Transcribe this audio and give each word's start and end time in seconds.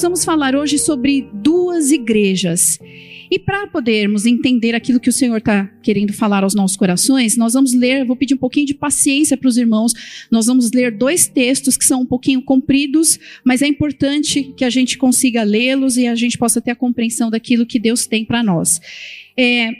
nós 0.00 0.04
vamos 0.04 0.24
falar 0.24 0.56
hoje 0.56 0.78
sobre 0.78 1.28
duas 1.30 1.90
igrejas. 1.90 2.78
E 3.30 3.38
para 3.38 3.66
podermos 3.66 4.24
entender 4.24 4.74
aquilo 4.74 4.98
que 4.98 5.10
o 5.10 5.12
Senhor 5.12 5.36
está 5.36 5.66
querendo 5.82 6.10
falar 6.14 6.42
aos 6.42 6.54
nossos 6.54 6.74
corações, 6.74 7.36
nós 7.36 7.52
vamos 7.52 7.74
ler, 7.74 8.06
vou 8.06 8.16
pedir 8.16 8.32
um 8.32 8.38
pouquinho 8.38 8.64
de 8.64 8.72
paciência 8.72 9.36
para 9.36 9.46
os 9.46 9.58
irmãos, 9.58 9.92
nós 10.30 10.46
vamos 10.46 10.72
ler 10.72 10.90
dois 10.90 11.28
textos 11.28 11.76
que 11.76 11.84
são 11.84 12.00
um 12.00 12.06
pouquinho 12.06 12.40
compridos, 12.40 13.18
mas 13.44 13.60
é 13.60 13.66
importante 13.66 14.54
que 14.56 14.64
a 14.64 14.70
gente 14.70 14.96
consiga 14.96 15.42
lê-los 15.42 15.98
e 15.98 16.06
a 16.06 16.14
gente 16.14 16.38
possa 16.38 16.62
ter 16.62 16.70
a 16.70 16.76
compreensão 16.76 17.28
daquilo 17.28 17.66
que 17.66 17.78
Deus 17.78 18.06
tem 18.06 18.24
para 18.24 18.42
nós. 18.42 18.80
É, 19.36 19.70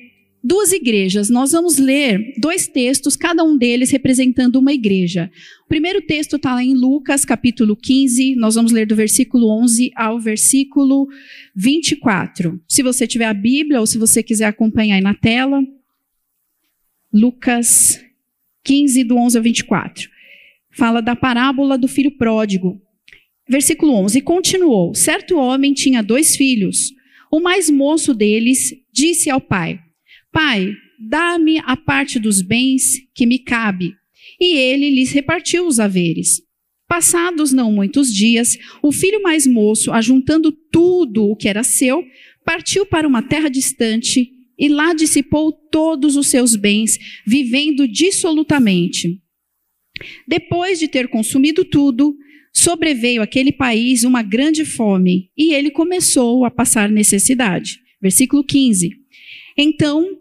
duas 0.42 0.73
igrejas. 0.73 1.28
Nós 1.28 1.52
vamos 1.52 1.78
ler 1.78 2.34
dois 2.38 2.66
textos, 2.66 3.16
cada 3.16 3.45
um 3.45 3.56
deles 3.56 3.91
representando 3.91 4.56
uma 4.56 4.73
igreja. 4.73 5.30
Primeiro 5.70 6.02
texto 6.02 6.34
está 6.34 6.55
lá 6.55 6.65
em 6.65 6.74
Lucas, 6.74 7.24
capítulo 7.24 7.77
15. 7.77 8.34
Nós 8.34 8.56
vamos 8.56 8.73
ler 8.73 8.87
do 8.87 8.97
versículo 8.97 9.48
11 9.62 9.92
ao 9.95 10.19
versículo 10.19 11.06
24. 11.55 12.61
Se 12.66 12.83
você 12.83 13.06
tiver 13.06 13.27
a 13.27 13.33
Bíblia 13.33 13.78
ou 13.78 13.87
se 13.87 13.97
você 13.97 14.20
quiser 14.20 14.47
acompanhar 14.47 14.97
aí 14.97 15.01
na 15.01 15.14
tela. 15.14 15.62
Lucas 17.12 18.05
15, 18.64 19.05
do 19.05 19.16
11 19.16 19.37
ao 19.37 19.45
24. 19.45 20.11
Fala 20.73 21.01
da 21.01 21.14
parábola 21.14 21.78
do 21.78 21.87
filho 21.87 22.11
pródigo. 22.16 22.83
Versículo 23.48 23.95
11. 23.95 24.19
E 24.19 24.23
continuou: 24.23 24.92
Certo 24.92 25.37
homem 25.37 25.73
tinha 25.73 26.02
dois 26.02 26.34
filhos. 26.34 26.92
O 27.30 27.39
mais 27.39 27.70
moço 27.70 28.12
deles 28.12 28.75
disse 28.92 29.30
ao 29.30 29.41
pai: 29.41 29.78
Pai, 30.33 30.75
dá-me 30.98 31.61
a 31.61 31.77
parte 31.77 32.19
dos 32.19 32.42
bens 32.42 32.98
que 33.14 33.25
me 33.25 33.39
cabe. 33.39 34.00
E 34.41 34.56
ele 34.56 34.91
lhes 34.91 35.12
repartiu 35.12 35.66
os 35.66 35.78
haveres. 35.78 36.42
Passados 36.88 37.52
não 37.52 37.70
muitos 37.70 38.12
dias, 38.12 38.58
o 38.82 38.91
filho 38.91 39.22
mais 39.22 39.47
moço, 39.47 39.92
ajuntando 39.92 40.50
tudo 40.50 41.24
o 41.24 41.36
que 41.36 41.48
era 41.48 41.62
seu, 41.62 42.05
partiu 42.44 42.84
para 42.84 43.06
uma 43.06 43.22
terra 43.22 43.48
distante 43.48 44.32
e 44.58 44.69
lá 44.69 44.92
dissipou 44.92 45.52
todos 45.52 46.16
os 46.16 46.27
seus 46.27 46.56
bens, 46.56 46.98
vivendo 47.27 47.86
dissolutamente. 47.86 49.20
Depois 50.27 50.78
de 50.78 50.88
ter 50.88 51.08
consumido 51.08 51.64
tudo, 51.64 52.16
sobreveio 52.52 53.22
àquele 53.22 53.52
país 53.52 54.04
uma 54.04 54.22
grande 54.22 54.64
fome 54.64 55.30
e 55.36 55.54
ele 55.54 55.70
começou 55.70 56.44
a 56.44 56.50
passar 56.50 56.91
necessidade. 56.91 57.78
Versículo 58.02 58.44
15. 58.44 58.91
Então 59.56 60.19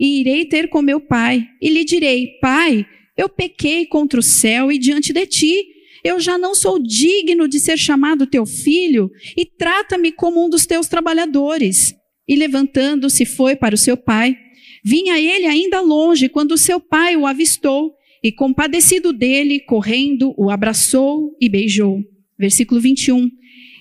e 0.00 0.20
irei 0.20 0.46
ter 0.46 0.68
com 0.70 0.80
meu 0.80 0.98
pai, 0.98 1.46
e 1.60 1.68
lhe 1.68 1.84
direi: 1.84 2.38
Pai, 2.40 2.86
eu 3.16 3.28
pequei 3.28 3.84
contra 3.84 4.18
o 4.18 4.22
céu 4.22 4.72
e 4.72 4.78
diante 4.78 5.12
de 5.12 5.26
ti. 5.26 5.66
Eu 6.02 6.18
já 6.18 6.38
não 6.38 6.54
sou 6.54 6.82
digno 6.82 7.46
de 7.46 7.60
ser 7.60 7.76
chamado 7.76 8.26
teu 8.26 8.46
filho, 8.46 9.10
e 9.36 9.44
trata-me 9.44 10.10
como 10.10 10.42
um 10.42 10.48
dos 10.48 10.64
teus 10.64 10.88
trabalhadores. 10.88 11.94
E 12.26 12.34
levantando-se 12.34 13.26
foi 13.26 13.54
para 13.54 13.74
o 13.74 13.78
seu 13.78 13.98
pai. 13.98 14.34
Vinha 14.82 15.18
ele 15.20 15.44
ainda 15.44 15.82
longe 15.82 16.30
quando 16.30 16.56
seu 16.56 16.80
pai 16.80 17.14
o 17.16 17.26
avistou, 17.26 17.92
e 18.24 18.32
compadecido 18.32 19.12
dele, 19.12 19.60
correndo, 19.60 20.32
o 20.38 20.48
abraçou 20.48 21.36
e 21.38 21.50
beijou. 21.50 22.02
Versículo 22.38 22.80
21. 22.80 23.28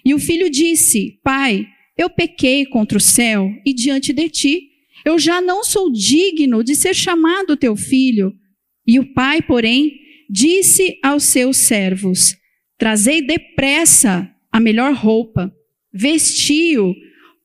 E 0.06 0.14
o 0.14 0.20
filho 0.20 0.50
disse: 0.50 1.18
Pai, 1.24 1.66
eu 1.98 2.10
pequei 2.10 2.66
contra 2.66 2.98
o 2.98 3.02
céu 3.02 3.50
e 3.66 3.74
diante 3.74 4.12
de 4.12 4.28
ti 4.28 4.69
eu 5.10 5.18
já 5.18 5.42
não 5.42 5.64
sou 5.64 5.92
digno 5.92 6.64
de 6.64 6.76
ser 6.76 6.94
chamado 6.94 7.58
teu 7.58 7.76
filho. 7.76 8.32
E 8.86 9.00
o 9.00 9.14
pai, 9.14 9.42
porém, 9.42 9.92
disse 10.30 11.00
aos 11.04 11.24
seus 11.24 11.58
servos: 11.58 12.36
Trazei 12.78 13.22
depressa 13.22 14.30
a 14.52 14.60
melhor 14.60 14.94
roupa, 14.94 15.54
vestiu, 15.92 16.94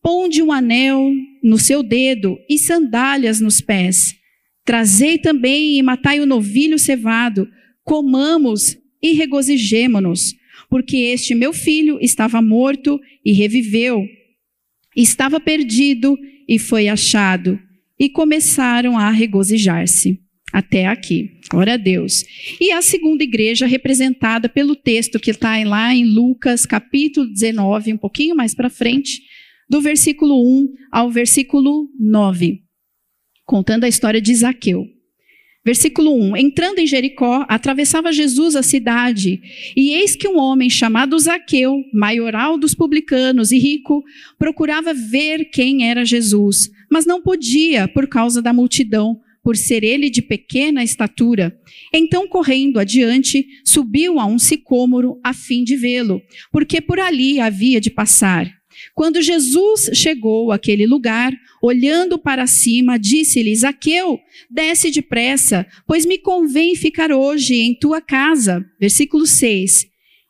ponde 0.03 0.43
um 0.43 0.53
anel 0.53 1.11
no 1.43 1.59
seu 1.59 1.83
dedo 1.83 2.39
e 2.49 2.59
sandálias 2.59 3.41
nos 3.41 3.61
pés. 3.61 4.15
Trazei 4.65 5.19
também 5.19 5.79
e 5.79 5.83
matai 5.83 6.21
o 6.21 6.27
novilho 6.27 6.79
cevado, 6.79 7.49
comamos 7.83 8.77
e 9.03 9.13
regozijemo-nos, 9.13 10.35
porque 10.71 10.97
este 10.97 11.35
meu 11.35 11.53
filho 11.53 11.99
estava 12.01 12.41
morto 12.41 12.99
e 13.25 13.33
reviveu, 13.33 14.03
estava 14.97 15.39
perdido 15.39 16.17
e 16.49 16.59
foi 16.59 16.89
achado, 16.89 17.59
e 17.99 18.09
começaram 18.09 18.99
a 18.99 19.11
regozijar-se. 19.11 20.21
Até 20.53 20.87
aqui. 20.87 21.41
Glória 21.51 21.75
a 21.75 21.77
Deus. 21.77 22.25
E 22.61 22.71
a 22.71 22.81
segunda 22.81 23.25
igreja, 23.25 23.67
representada 23.67 24.49
pelo 24.49 24.77
texto 24.77 25.19
que 25.19 25.33
está 25.33 25.57
lá 25.65 25.93
em 25.93 26.05
Lucas, 26.05 26.65
capítulo 26.65 27.27
19, 27.27 27.95
um 27.95 27.97
pouquinho 27.99 28.37
mais 28.37 28.55
para 28.55 28.71
frente, 28.71 29.21
do 29.69 29.81
versículo 29.81 30.41
1 30.41 30.69
ao 30.93 31.11
versículo 31.11 31.89
9, 31.99 32.61
contando 33.45 33.83
a 33.83 33.89
história 33.89 34.21
de 34.21 34.33
Zaqueu. 34.33 34.94
Versículo 35.65 36.15
1: 36.15 36.37
Entrando 36.37 36.79
em 36.79 36.87
Jericó, 36.87 37.47
atravessava 37.49 38.13
Jesus 38.13 38.55
a 38.55 38.63
cidade, 38.63 39.41
e 39.75 39.95
eis 39.95 40.15
que 40.15 40.29
um 40.29 40.39
homem 40.39 40.69
chamado 40.69 41.19
Zaqueu, 41.19 41.83
maioral 41.93 42.59
dos 42.59 42.75
publicanos 42.75 43.51
e 43.51 43.59
rico, 43.59 44.05
procurava 44.39 44.93
ver 44.93 45.47
quem 45.47 45.89
era 45.89 46.05
Jesus, 46.05 46.71
mas 46.91 47.07
não 47.07 47.23
podia 47.23 47.89
por 47.89 48.07
causa 48.07 48.43
da 48.43 48.53
multidão, 48.53 49.19
por 49.43 49.57
ser 49.57 49.83
ele 49.83 50.11
de 50.11 50.21
pequena 50.21 50.85
estatura. 50.85 51.59
Então, 51.93 52.29
correndo 52.29 52.79
adiante, 52.79 53.47
subiu 53.65 54.19
a 54.19 54.27
um 54.27 54.39
sicômoro 54.39 55.19
a 55.25 55.33
fim 55.33 55.65
de 55.65 55.77
vê-lo, 55.77 56.21
porque 56.53 56.81
por 56.81 57.01
ali 57.01 57.41
havia 57.41 57.81
de 57.81 57.91
passar. 57.91 58.51
Quando 58.95 59.23
Jesus 59.23 59.91
chegou 59.95 60.53
àquele 60.53 60.87
lugar, 60.87 61.33
olhando 61.63 62.19
para 62.19 62.47
cima, 62.47 62.99
disse-lhe: 62.99 63.55
Zaqueu, 63.55 64.19
desce 64.51 64.91
depressa, 64.91 65.67
pois 65.87 66.05
me 66.05 66.19
convém 66.19 66.75
ficar 66.75 67.13
hoje 67.13 67.55
em 67.55 67.75
tua 67.75 68.01
casa. 68.01 68.65
Versículo 68.81 69.27
6. 69.27 69.87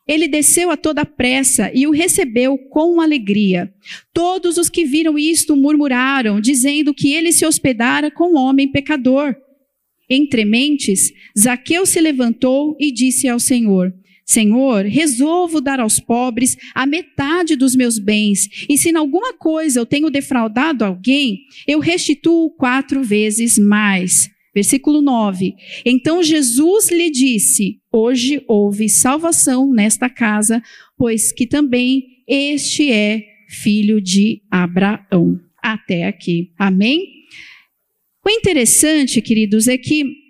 Ele 0.07 0.27
desceu 0.27 0.69
a 0.69 0.77
toda 0.77 1.03
pressa 1.03 1.71
e 1.73 1.87
o 1.87 1.91
recebeu 1.91 2.57
com 2.69 3.01
alegria. 3.01 3.73
Todos 4.13 4.57
os 4.57 4.69
que 4.69 4.85
viram 4.85 5.17
isto 5.17 5.55
murmuraram, 5.55 6.39
dizendo 6.39 6.93
que 6.93 7.11
ele 7.11 7.31
se 7.31 7.45
hospedara 7.45 8.11
com 8.11 8.33
um 8.33 8.37
homem 8.37 8.71
pecador. 8.71 9.35
Entre 10.07 10.45
mentes, 10.45 11.11
Zaqueu 11.37 11.85
se 11.87 11.99
levantou 11.99 12.77
e 12.79 12.91
disse 12.91 13.27
ao 13.27 13.39
Senhor: 13.39 13.91
Senhor, 14.25 14.85
resolvo 14.85 15.61
dar 15.61 15.79
aos 15.79 15.99
pobres 15.99 16.57
a 16.73 16.85
metade 16.85 17.55
dos 17.55 17.75
meus 17.75 17.99
bens, 17.99 18.49
e 18.67 18.75
se 18.77 18.89
em 18.89 18.95
alguma 18.95 19.33
coisa 19.33 19.79
eu 19.79 19.85
tenho 19.85 20.09
defraudado 20.09 20.83
alguém, 20.83 21.41
eu 21.67 21.79
restituo 21.79 22.49
quatro 22.49 23.03
vezes 23.03 23.59
mais. 23.59 24.29
Versículo 24.53 25.01
9. 25.01 25.53
Então 25.85 26.23
Jesus 26.23 26.89
lhe 26.89 27.11
disse: 27.11 27.81
Hoje 27.91 28.41
houve 28.47 28.87
salvação 28.89 29.71
nesta 29.71 30.09
casa, 30.09 30.63
pois 30.97 31.31
que 31.31 31.45
também 31.45 32.03
este 32.27 32.91
é 32.91 33.21
filho 33.49 34.01
de 34.01 34.41
Abraão. 34.49 35.39
Até 35.61 36.05
aqui. 36.05 36.51
Amém? 36.57 37.05
O 38.25 38.29
interessante, 38.29 39.21
queridos, 39.21 39.67
é 39.67 39.77
que 39.77 40.24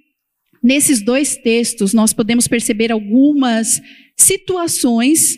Nesses 0.66 1.00
dois 1.00 1.38
textos, 1.38 1.94
nós 1.94 2.12
podemos 2.12 2.48
perceber 2.48 2.92
algumas 2.92 3.80
situações 4.18 5.38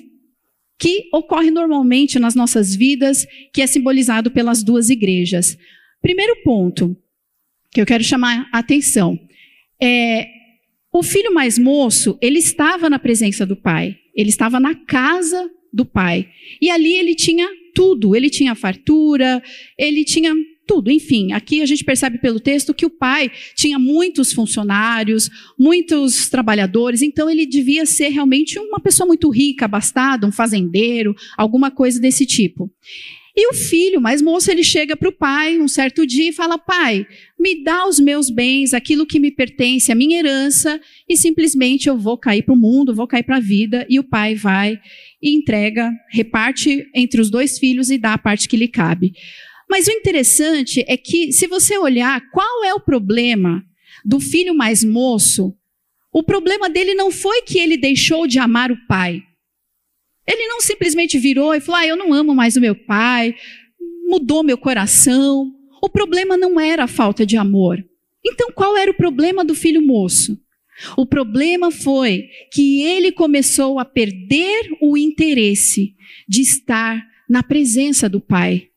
que 0.80 1.10
ocorrem 1.12 1.52
normalmente 1.52 2.18
nas 2.18 2.34
nossas 2.34 2.74
vidas, 2.74 3.28
que 3.54 3.62
é 3.62 3.68
simbolizado 3.68 4.32
pelas 4.32 4.64
duas 4.64 4.90
igrejas. 4.90 5.58
Primeiro 6.02 6.34
ponto 6.46 6.96
que 7.70 7.82
eu 7.82 7.86
quero 7.86 8.06
chamar 8.06 8.48
a 8.54 8.60
atenção 8.60 9.20
é 9.84 10.30
o 10.94 11.04
filho 11.04 11.34
mais 11.34 11.60
moço, 11.60 12.18
ele 12.22 12.40
estava 12.40 12.90
na 12.90 12.98
presença 12.98 13.46
do 13.46 13.58
pai, 13.58 13.98
ele 14.16 14.30
estava 14.30 14.62
na 14.62 14.76
casa 14.76 15.52
do 15.74 15.84
pai. 15.84 16.30
E 16.62 16.70
ali 16.70 16.94
ele 16.94 17.14
tinha 17.14 17.50
tudo, 17.76 18.16
ele 18.16 18.30
tinha 18.30 18.56
fartura, 18.56 19.44
ele 19.78 20.06
tinha 20.06 20.34
tudo. 20.68 20.92
Enfim, 20.92 21.32
aqui 21.32 21.62
a 21.62 21.66
gente 21.66 21.84
percebe 21.84 22.20
pelo 22.20 22.40
texto 22.40 22.74
que 22.74 22.86
o 22.86 22.90
pai 22.90 23.32
tinha 23.56 23.80
muitos 23.80 24.34
funcionários, 24.34 25.30
muitos 25.58 26.30
trabalhadores, 26.30 27.02
então 27.02 27.30
ele 27.30 27.46
devia 27.46 27.86
ser 27.86 28.10
realmente 28.10 28.60
uma 28.60 28.80
pessoa 28.80 29.08
muito 29.08 29.30
rica, 29.30 29.66
abastada, 29.66 30.28
um 30.28 30.32
fazendeiro, 30.32 31.16
alguma 31.38 31.72
coisa 31.72 32.00
desse 32.00 32.26
tipo. 32.26 32.70
E 33.40 33.52
o 33.52 33.54
filho 33.54 34.02
mais 34.02 34.20
moço, 34.20 34.50
ele 34.50 34.64
chega 34.64 34.98
para 34.98 35.10
o 35.10 35.12
pai 35.12 35.60
um 35.60 35.68
certo 35.68 36.08
dia 36.08 36.30
e 36.30 36.34
fala: 36.34 36.58
Pai, 36.58 37.06
me 37.40 37.64
dá 37.64 37.88
os 37.88 38.00
meus 38.00 38.32
bens, 38.32 38.74
aquilo 38.74 39.06
que 39.06 39.20
me 39.20 39.30
pertence, 39.30 39.92
a 39.92 39.96
minha 39.96 40.18
herança, 40.18 40.82
e 41.08 41.16
simplesmente 41.16 41.88
eu 41.88 41.96
vou 41.96 42.18
cair 42.18 42.42
para 42.42 42.56
o 42.56 42.58
mundo, 42.58 42.96
vou 42.96 43.06
cair 43.06 43.22
para 43.22 43.38
a 43.38 43.40
vida. 43.40 43.86
E 43.88 44.00
o 44.00 44.04
pai 44.04 44.34
vai 44.34 44.80
e 45.22 45.36
entrega, 45.38 45.92
reparte 46.10 46.84
entre 46.96 47.22
os 47.22 47.30
dois 47.30 47.60
filhos 47.60 47.92
e 47.92 48.00
dá 48.00 48.14
a 48.14 48.18
parte 48.18 48.50
que 48.50 48.58
lhe 48.58 48.68
cabe. 48.68 49.14
Mas 49.70 49.88
o 49.88 49.92
interessante 49.92 50.84
é 50.88 50.96
que, 50.96 51.32
se 51.32 51.48
você 51.48 51.78
olhar 51.78 52.22
qual 52.32 52.64
é 52.64 52.74
o 52.74 52.80
problema 52.80 53.64
do 54.06 54.20
filho 54.20 54.56
mais 54.56 54.84
moço, 54.84 55.54
o 56.12 56.24
problema 56.24 56.70
dele 56.70 56.96
não 56.96 57.12
foi 57.12 57.42
que 57.42 57.60
ele 57.60 57.78
deixou 57.78 58.26
de 58.26 58.40
amar 58.40 58.72
o 58.72 58.88
pai. 58.88 59.22
Ele 60.26 60.48
não 60.48 60.62
simplesmente 60.62 61.18
virou 61.18 61.54
e 61.54 61.60
falou: 61.60 61.82
ah, 61.82 61.88
eu 61.88 61.96
não 61.96 62.14
amo 62.14 62.34
mais 62.34 62.56
o 62.56 62.62
meu 62.62 62.76
pai, 62.76 63.36
mudou 64.06 64.44
meu 64.44 64.58
coração. 64.58 65.54
O 65.82 65.90
problema 65.90 66.36
não 66.36 66.60
era 66.60 66.86
a 66.86 66.88
falta 66.88 67.26
de 67.26 67.38
amor. 67.38 67.84
Então, 68.26 68.52
qual 68.52 68.76
era 68.76 68.90
o 68.90 68.98
problema 68.98 69.46
do 69.46 69.54
filho 69.54 69.82
moço? 69.82 70.38
O 70.98 71.06
problema 71.06 71.72
foi 71.72 72.30
que 72.52 72.84
ele 72.84 73.12
começou 73.12 73.80
a 73.80 73.86
perder 73.86 74.70
o 74.82 74.98
interesse 74.98 75.96
de 76.28 76.42
estar 76.42 77.04
na 77.30 77.42
presença 77.42 78.08
do 78.10 78.20
pai. 78.20 78.70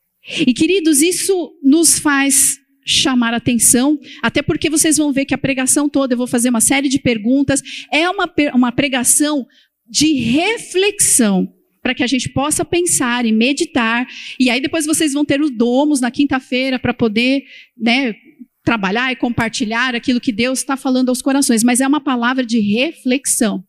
E 0.47 0.53
queridos, 0.53 1.03
isso 1.03 1.53
nos 1.63 1.99
faz 1.99 2.59
chamar 2.85 3.33
atenção, 3.35 3.99
até 4.23 4.43
porque 4.43 4.69
vocês 4.69 4.97
vão 4.97 5.13
ver 5.13 5.25
que 5.25 5.35
a 5.35 5.39
pregação 5.39 5.89
toda, 5.89 6.15
eu 6.15 6.19
vou 6.19 6.27
fazer 6.27 6.49
uma 6.49 6.61
série 6.61 6.89
de 6.89 6.99
perguntas, 6.99 7.63
é 7.93 8.09
uma, 8.09 8.29
uma 8.55 8.73
pregação 8.73 9.47
de 9.89 10.15
reflexão 10.15 11.53
para 11.83 11.95
que 11.95 12.03
a 12.03 12.07
gente 12.07 12.29
possa 12.29 12.65
pensar 12.65 13.25
e 13.25 13.33
meditar. 13.33 14.07
E 14.39 14.51
aí 14.51 14.61
depois 14.61 14.87
vocês 14.87 15.13
vão 15.13 15.25
ter 15.25 15.41
os 15.41 15.51
domos 15.51 16.01
na 16.01 16.11
quinta-feira 16.11 16.79
para 16.79 16.93
poder 16.93 17.45
né, 17.77 18.15
trabalhar 18.63 19.11
e 19.11 19.17
compartilhar 19.17 19.95
aquilo 19.95 20.21
que 20.21 20.33
Deus 20.33 20.59
está 20.59 20.77
falando 20.77 21.09
aos 21.09 21.23
corações. 21.23 21.65
Mas 21.65 21.81
é 21.81 21.87
uma 21.87 22.01
palavra 22.01 22.45
de 22.45 22.61
reflexão. 22.61 23.65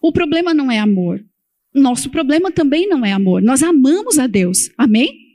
O 0.00 0.12
problema 0.12 0.54
não 0.54 0.70
é 0.70 0.78
amor. 0.78 1.22
Nosso 1.78 2.10
problema 2.10 2.50
também 2.50 2.88
não 2.88 3.04
é 3.04 3.12
amor. 3.12 3.42
Nós 3.42 3.62
amamos 3.62 4.18
a 4.18 4.26
Deus. 4.26 4.70
Amém? 4.76 5.28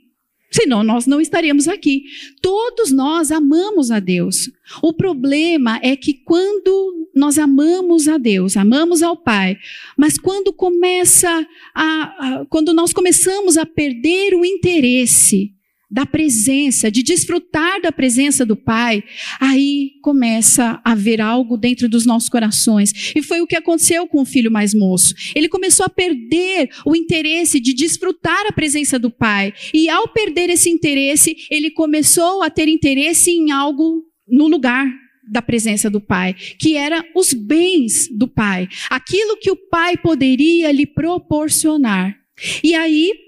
Senão 0.54 0.84
nós 0.84 1.04
não 1.04 1.20
estaríamos 1.20 1.66
aqui. 1.66 2.04
Todos 2.40 2.92
nós 2.92 3.32
amamos 3.32 3.90
a 3.90 3.98
Deus. 3.98 4.50
O 4.80 4.92
problema 4.92 5.80
é 5.82 5.96
que 5.96 6.14
quando 6.14 7.08
nós 7.12 7.38
amamos 7.38 8.06
a 8.06 8.18
Deus, 8.18 8.56
amamos 8.56 9.02
ao 9.02 9.16
Pai, 9.16 9.58
mas 9.96 10.16
quando 10.16 10.52
começa 10.52 11.28
a, 11.74 11.84
a 11.84 12.46
quando 12.46 12.72
nós 12.72 12.92
começamos 12.92 13.58
a 13.58 13.66
perder 13.66 14.34
o 14.34 14.44
interesse 14.44 15.52
da 15.94 16.04
presença, 16.04 16.90
de 16.90 17.04
desfrutar 17.04 17.80
da 17.80 17.92
presença 17.92 18.44
do 18.44 18.56
Pai, 18.56 19.04
aí 19.38 19.92
começa 20.02 20.80
a 20.84 20.90
haver 20.90 21.20
algo 21.20 21.56
dentro 21.56 21.88
dos 21.88 22.04
nossos 22.04 22.28
corações. 22.28 23.12
E 23.14 23.22
foi 23.22 23.40
o 23.40 23.46
que 23.46 23.54
aconteceu 23.54 24.04
com 24.08 24.20
o 24.20 24.24
filho 24.24 24.50
mais 24.50 24.74
moço. 24.74 25.14
Ele 25.36 25.48
começou 25.48 25.86
a 25.86 25.88
perder 25.88 26.68
o 26.84 26.96
interesse 26.96 27.60
de 27.60 27.72
desfrutar 27.72 28.44
a 28.48 28.52
presença 28.52 28.98
do 28.98 29.08
Pai. 29.08 29.54
E 29.72 29.88
ao 29.88 30.08
perder 30.08 30.50
esse 30.50 30.68
interesse, 30.68 31.36
ele 31.48 31.70
começou 31.70 32.42
a 32.42 32.50
ter 32.50 32.66
interesse 32.66 33.30
em 33.30 33.52
algo 33.52 34.02
no 34.26 34.48
lugar 34.48 34.92
da 35.30 35.40
presença 35.40 35.88
do 35.88 36.00
Pai, 36.00 36.34
que 36.58 36.76
era 36.76 37.04
os 37.14 37.32
bens 37.32 38.08
do 38.10 38.26
Pai, 38.26 38.68
aquilo 38.90 39.36
que 39.36 39.52
o 39.52 39.56
Pai 39.56 39.96
poderia 39.96 40.72
lhe 40.72 40.86
proporcionar. 40.86 42.16
E 42.64 42.74
aí 42.74 43.23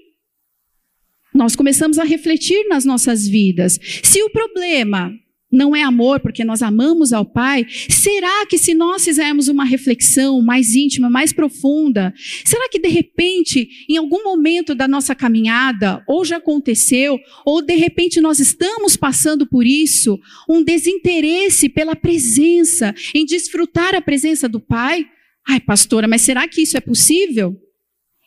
nós 1.37 1.55
começamos 1.55 1.97
a 1.99 2.03
refletir 2.03 2.67
nas 2.67 2.83
nossas 2.83 3.27
vidas. 3.27 3.79
Se 4.03 4.21
o 4.23 4.29
problema 4.29 5.13
não 5.51 5.73
é 5.73 5.81
amor, 5.81 6.19
porque 6.19 6.43
nós 6.43 6.61
amamos 6.61 7.13
ao 7.13 7.23
Pai, 7.23 7.65
será 7.89 8.45
que 8.47 8.57
se 8.57 8.73
nós 8.73 9.05
fizermos 9.05 9.47
uma 9.47 9.63
reflexão 9.63 10.41
mais 10.41 10.75
íntima, 10.75 11.09
mais 11.09 11.31
profunda, 11.31 12.13
será 12.43 12.67
que 12.69 12.79
de 12.79 12.89
repente, 12.89 13.69
em 13.87 13.95
algum 13.95 14.23
momento 14.23 14.75
da 14.75 14.87
nossa 14.87 15.15
caminhada, 15.15 16.03
ou 16.05 16.25
já 16.25 16.37
aconteceu, 16.37 17.17
ou 17.45 17.61
de 17.61 17.75
repente 17.75 18.19
nós 18.19 18.39
estamos 18.39 18.97
passando 18.97 19.47
por 19.47 19.65
isso, 19.65 20.19
um 20.49 20.61
desinteresse 20.61 21.69
pela 21.69 21.95
presença, 21.95 22.93
em 23.15 23.25
desfrutar 23.25 23.95
a 23.95 24.01
presença 24.01 24.49
do 24.49 24.59
Pai? 24.59 25.05
Ai, 25.47 25.61
pastora, 25.61 26.09
mas 26.09 26.23
será 26.23 26.45
que 26.45 26.61
isso 26.61 26.75
é 26.75 26.81
possível? 26.81 27.55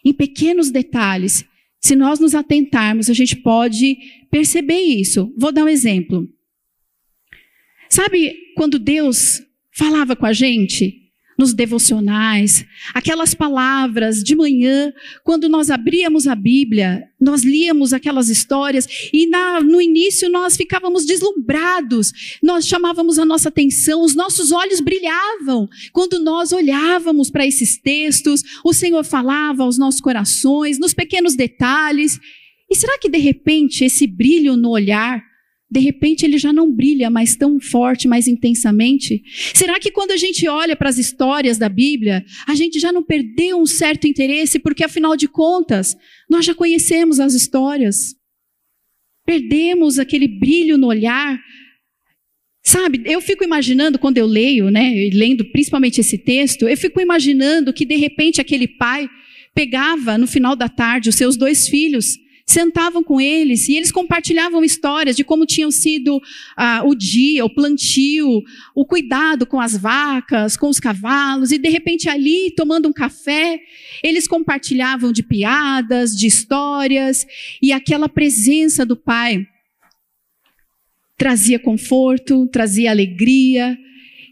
Em 0.02 0.14
pequenos 0.14 0.70
detalhes, 0.70 1.44
se 1.80 1.96
nós 1.96 2.20
nos 2.20 2.34
atentarmos, 2.34 3.08
a 3.08 3.14
gente 3.14 3.36
pode 3.36 3.96
perceber 4.30 4.80
isso. 4.80 5.32
Vou 5.36 5.50
dar 5.50 5.64
um 5.64 5.68
exemplo. 5.68 6.28
Sabe 7.88 8.36
quando 8.54 8.78
Deus 8.78 9.42
falava 9.72 10.14
com 10.14 10.26
a 10.26 10.32
gente 10.32 10.99
nos 11.40 11.54
devocionais, 11.54 12.66
aquelas 12.92 13.32
palavras 13.32 14.22
de 14.22 14.36
manhã, 14.36 14.92
quando 15.24 15.48
nós 15.48 15.70
abríamos 15.70 16.26
a 16.26 16.34
Bíblia, 16.34 17.08
nós 17.18 17.42
líamos 17.42 17.94
aquelas 17.94 18.28
histórias 18.28 18.86
e 19.10 19.26
na, 19.26 19.58
no 19.62 19.80
início 19.80 20.28
nós 20.28 20.54
ficávamos 20.54 21.06
deslumbrados, 21.06 22.12
nós 22.42 22.66
chamávamos 22.66 23.18
a 23.18 23.24
nossa 23.24 23.48
atenção, 23.48 24.04
os 24.04 24.14
nossos 24.14 24.52
olhos 24.52 24.80
brilhavam 24.80 25.66
quando 25.94 26.22
nós 26.22 26.52
olhávamos 26.52 27.30
para 27.30 27.46
esses 27.46 27.78
textos, 27.78 28.42
o 28.62 28.74
Senhor 28.74 29.02
falava 29.02 29.62
aos 29.62 29.78
nossos 29.78 30.02
corações, 30.02 30.78
nos 30.78 30.92
pequenos 30.92 31.34
detalhes. 31.34 32.20
E 32.70 32.76
será 32.76 32.98
que 32.98 33.08
de 33.08 33.18
repente 33.18 33.82
esse 33.82 34.06
brilho 34.06 34.58
no 34.58 34.68
olhar 34.68 35.29
de 35.70 35.78
repente 35.78 36.24
ele 36.24 36.36
já 36.36 36.52
não 36.52 36.70
brilha 36.70 37.08
mais 37.08 37.36
tão 37.36 37.60
forte, 37.60 38.08
mais 38.08 38.26
intensamente? 38.26 39.22
Será 39.54 39.78
que 39.78 39.92
quando 39.92 40.10
a 40.10 40.16
gente 40.16 40.48
olha 40.48 40.74
para 40.74 40.88
as 40.88 40.98
histórias 40.98 41.58
da 41.58 41.68
Bíblia, 41.68 42.24
a 42.46 42.54
gente 42.56 42.80
já 42.80 42.90
não 42.90 43.04
perdeu 43.04 43.60
um 43.60 43.66
certo 43.66 44.06
interesse, 44.06 44.58
porque 44.58 44.82
afinal 44.82 45.16
de 45.16 45.28
contas, 45.28 45.96
nós 46.28 46.44
já 46.44 46.54
conhecemos 46.54 47.20
as 47.20 47.34
histórias? 47.34 48.16
Perdemos 49.24 50.00
aquele 50.00 50.26
brilho 50.26 50.76
no 50.76 50.88
olhar. 50.88 51.40
Sabe, 52.64 53.02
eu 53.04 53.20
fico 53.20 53.44
imaginando 53.44 53.98
quando 53.98 54.18
eu 54.18 54.26
leio, 54.26 54.70
né, 54.70 55.08
lendo 55.14 55.44
principalmente 55.52 56.00
esse 56.00 56.18
texto, 56.18 56.68
eu 56.68 56.76
fico 56.76 57.00
imaginando 57.00 57.72
que 57.72 57.86
de 57.86 57.96
repente 57.96 58.40
aquele 58.40 58.66
pai 58.66 59.08
pegava 59.54 60.18
no 60.18 60.26
final 60.26 60.56
da 60.56 60.68
tarde 60.68 61.08
os 61.08 61.14
seus 61.14 61.36
dois 61.36 61.68
filhos 61.68 62.18
sentavam 62.50 63.02
com 63.02 63.20
eles 63.20 63.68
e 63.68 63.76
eles 63.76 63.92
compartilhavam 63.92 64.64
histórias 64.64 65.14
de 65.14 65.22
como 65.22 65.46
tinham 65.46 65.70
sido 65.70 66.20
ah, 66.56 66.82
o 66.84 66.94
dia, 66.94 67.44
o 67.44 67.54
plantio, 67.54 68.42
o 68.74 68.84
cuidado 68.84 69.46
com 69.46 69.60
as 69.60 69.76
vacas, 69.76 70.56
com 70.56 70.68
os 70.68 70.80
cavalos, 70.80 71.52
e 71.52 71.58
de 71.58 71.68
repente 71.68 72.08
ali, 72.08 72.52
tomando 72.56 72.88
um 72.88 72.92
café, 72.92 73.60
eles 74.02 74.26
compartilhavam 74.26 75.12
de 75.12 75.22
piadas, 75.22 76.16
de 76.16 76.26
histórias, 76.26 77.26
e 77.62 77.72
aquela 77.72 78.08
presença 78.08 78.84
do 78.84 78.96
pai 78.96 79.46
trazia 81.16 81.58
conforto, 81.58 82.46
trazia 82.48 82.90
alegria, 82.90 83.78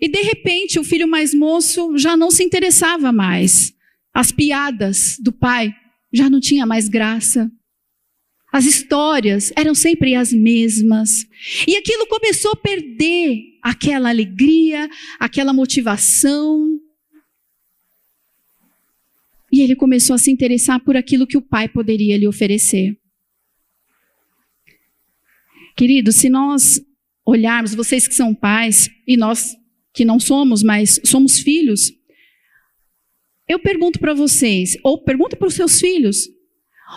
e 0.00 0.08
de 0.08 0.22
repente 0.22 0.78
o 0.78 0.84
filho 0.84 1.06
mais 1.06 1.34
moço 1.34 1.96
já 1.98 2.16
não 2.16 2.30
se 2.30 2.42
interessava 2.42 3.12
mais. 3.12 3.74
As 4.14 4.32
piadas 4.32 5.16
do 5.20 5.32
pai 5.32 5.72
já 6.12 6.30
não 6.30 6.40
tinha 6.40 6.64
mais 6.64 6.88
graça. 6.88 7.50
As 8.50 8.64
histórias 8.64 9.52
eram 9.56 9.74
sempre 9.74 10.14
as 10.14 10.32
mesmas. 10.32 11.26
E 11.66 11.76
aquilo 11.76 12.06
começou 12.06 12.52
a 12.52 12.56
perder 12.56 13.42
aquela 13.62 14.08
alegria, 14.08 14.88
aquela 15.18 15.52
motivação. 15.52 16.80
E 19.52 19.60
ele 19.60 19.76
começou 19.76 20.14
a 20.14 20.18
se 20.18 20.30
interessar 20.30 20.82
por 20.82 20.96
aquilo 20.96 21.26
que 21.26 21.36
o 21.36 21.42
pai 21.42 21.68
poderia 21.68 22.16
lhe 22.16 22.26
oferecer. 22.26 22.98
Queridos, 25.76 26.16
se 26.16 26.28
nós 26.28 26.80
olharmos, 27.24 27.74
vocês 27.74 28.08
que 28.08 28.14
são 28.14 28.34
pais, 28.34 28.90
e 29.06 29.16
nós 29.16 29.54
que 29.92 30.04
não 30.04 30.18
somos, 30.18 30.62
mas 30.62 31.00
somos 31.04 31.38
filhos, 31.38 31.92
eu 33.46 33.58
pergunto 33.58 33.98
para 33.98 34.14
vocês, 34.14 34.76
ou 34.82 35.02
pergunto 35.02 35.36
para 35.36 35.48
os 35.48 35.54
seus 35.54 35.78
filhos, 35.78 36.28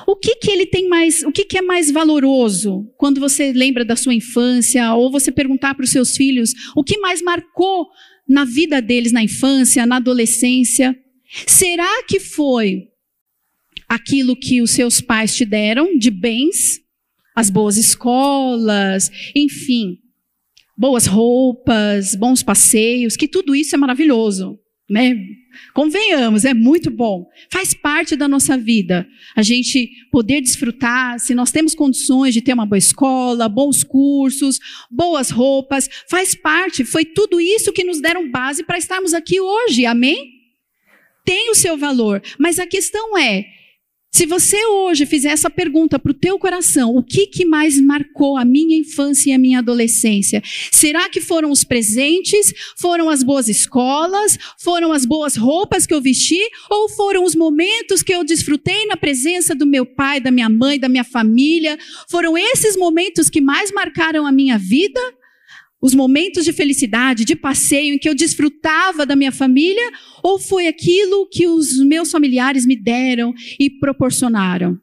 o 0.08 0.16
que, 0.16 0.36
que 0.36 0.50
ele 0.50 0.66
tem 0.66 0.88
mais, 0.88 1.22
o 1.24 1.32
que, 1.32 1.44
que 1.44 1.58
é 1.58 1.62
mais 1.62 1.92
valoroso 1.92 2.90
quando 2.98 3.20
você 3.20 3.52
lembra 3.52 3.84
da 3.84 3.96
sua 3.96 4.14
infância, 4.14 4.94
ou 4.96 5.12
você 5.12 5.32
perguntar 5.32 5.76
para 5.76 5.84
os 5.84 5.92
seus 5.92 6.16
filhos 6.16 6.54
o 6.76 6.84
que 6.84 6.98
mais 7.00 7.22
marcou 7.22 7.88
na 8.28 8.46
vida 8.46 8.82
deles 8.82 9.12
na 9.12 9.24
infância, 9.24 9.86
na 9.86 9.98
adolescência? 9.98 10.98
Será 11.46 12.04
que 12.08 12.20
foi 12.20 12.88
aquilo 13.88 14.36
que 14.36 14.62
os 14.62 14.72
seus 14.72 15.02
pais 15.02 15.36
te 15.36 15.44
deram 15.44 15.98
de 15.98 16.10
bens, 16.10 16.80
as 17.36 17.50
boas 17.50 17.76
escolas, 17.76 19.12
enfim, 19.36 19.98
boas 20.78 21.06
roupas, 21.06 22.16
bons 22.16 22.42
passeios, 22.42 23.18
que 23.18 23.28
tudo 23.28 23.54
isso 23.54 23.76
é 23.76 23.78
maravilhoso, 23.78 24.58
né? 24.92 25.16
Convenhamos, 25.74 26.44
é 26.44 26.54
muito 26.54 26.92
bom. 26.92 27.30
Faz 27.50 27.74
parte 27.74 28.16
da 28.16 28.28
nossa 28.28 28.58
vida. 28.58 29.08
A 29.36 29.42
gente 29.42 29.90
poder 30.12 30.42
desfrutar, 30.42 31.20
se 31.20 31.34
nós 31.34 31.52
temos 31.52 31.74
condições 31.74 32.34
de 32.34 32.42
ter 32.42 32.54
uma 32.54 32.66
boa 32.66 32.78
escola, 32.78 33.48
bons 33.48 33.84
cursos, 33.84 34.60
boas 34.90 35.30
roupas, 35.30 35.90
faz 36.10 36.36
parte. 36.36 36.84
Foi 36.84 37.06
tudo 37.06 37.40
isso 37.40 37.72
que 37.72 37.84
nos 37.84 38.02
deram 38.02 38.30
base 38.30 38.64
para 38.64 38.78
estarmos 38.78 39.14
aqui 39.14 39.40
hoje. 39.40 39.86
Amém? 39.86 40.32
Tem 41.26 41.50
o 41.50 41.56
seu 41.56 41.78
valor. 41.78 42.22
Mas 42.38 42.60
a 42.60 42.68
questão 42.68 43.18
é, 43.18 43.46
se 44.14 44.26
você 44.26 44.66
hoje 44.66 45.06
fizer 45.06 45.30
essa 45.30 45.50
pergunta 45.50 45.98
para 45.98 46.12
o 46.12 46.14
teu 46.14 46.38
coração, 46.38 46.94
o 46.94 47.02
que, 47.02 47.28
que 47.28 47.46
mais 47.46 47.80
marcou 47.80 48.38
a 48.38 48.44
minha 48.44 48.78
infância 48.78 49.30
e 49.30 49.34
a 49.34 49.38
minha 49.38 49.60
adolescência? 49.60 50.44
Será 50.70 51.08
que 51.08 51.22
foram 51.22 51.50
os 51.50 51.64
presentes? 51.64 52.54
Foram 52.76 53.10
as 53.10 53.24
boas 53.24 53.48
escolas? 53.48 54.38
Foram 54.60 54.92
as 54.92 55.06
boas 55.06 55.38
roupas 55.38 55.88
que 55.88 55.94
eu 55.94 56.02
vesti? 56.02 56.42
Ou 56.70 56.90
foram 56.90 57.24
os 57.24 57.36
momentos 57.36 58.04
que 58.04 58.14
eu 58.14 58.26
desfrutei 58.26 58.86
na 58.86 58.98
presença 58.98 59.56
do 59.56 59.66
meu 59.66 59.86
pai, 59.86 60.20
da 60.20 60.30
minha 60.30 60.50
mãe, 60.50 60.78
da 60.78 60.90
minha 60.90 61.06
família? 61.06 61.80
Foram 62.10 62.38
esses 62.38 62.76
momentos 62.76 63.30
que 63.30 63.40
mais 63.40 63.72
marcaram 63.72 64.28
a 64.28 64.32
minha 64.32 64.58
vida? 64.58 65.00
Os 65.82 65.96
momentos 65.96 66.46
de 66.46 66.54
felicidade, 66.54 67.26
de 67.26 67.36
passeio 67.36 67.96
em 67.96 67.98
que 67.98 68.08
eu 68.08 68.14
desfrutava 68.14 69.06
da 69.06 69.16
minha 69.16 69.32
família, 69.32 69.92
ou 70.24 70.38
foi 70.38 70.68
aquilo 70.68 71.28
que 71.28 71.48
os 71.48 71.78
meus 71.80 72.12
familiares 72.12 72.66
me 72.66 72.76
deram 72.76 73.34
e 73.60 73.70
proporcionaram? 73.70 74.78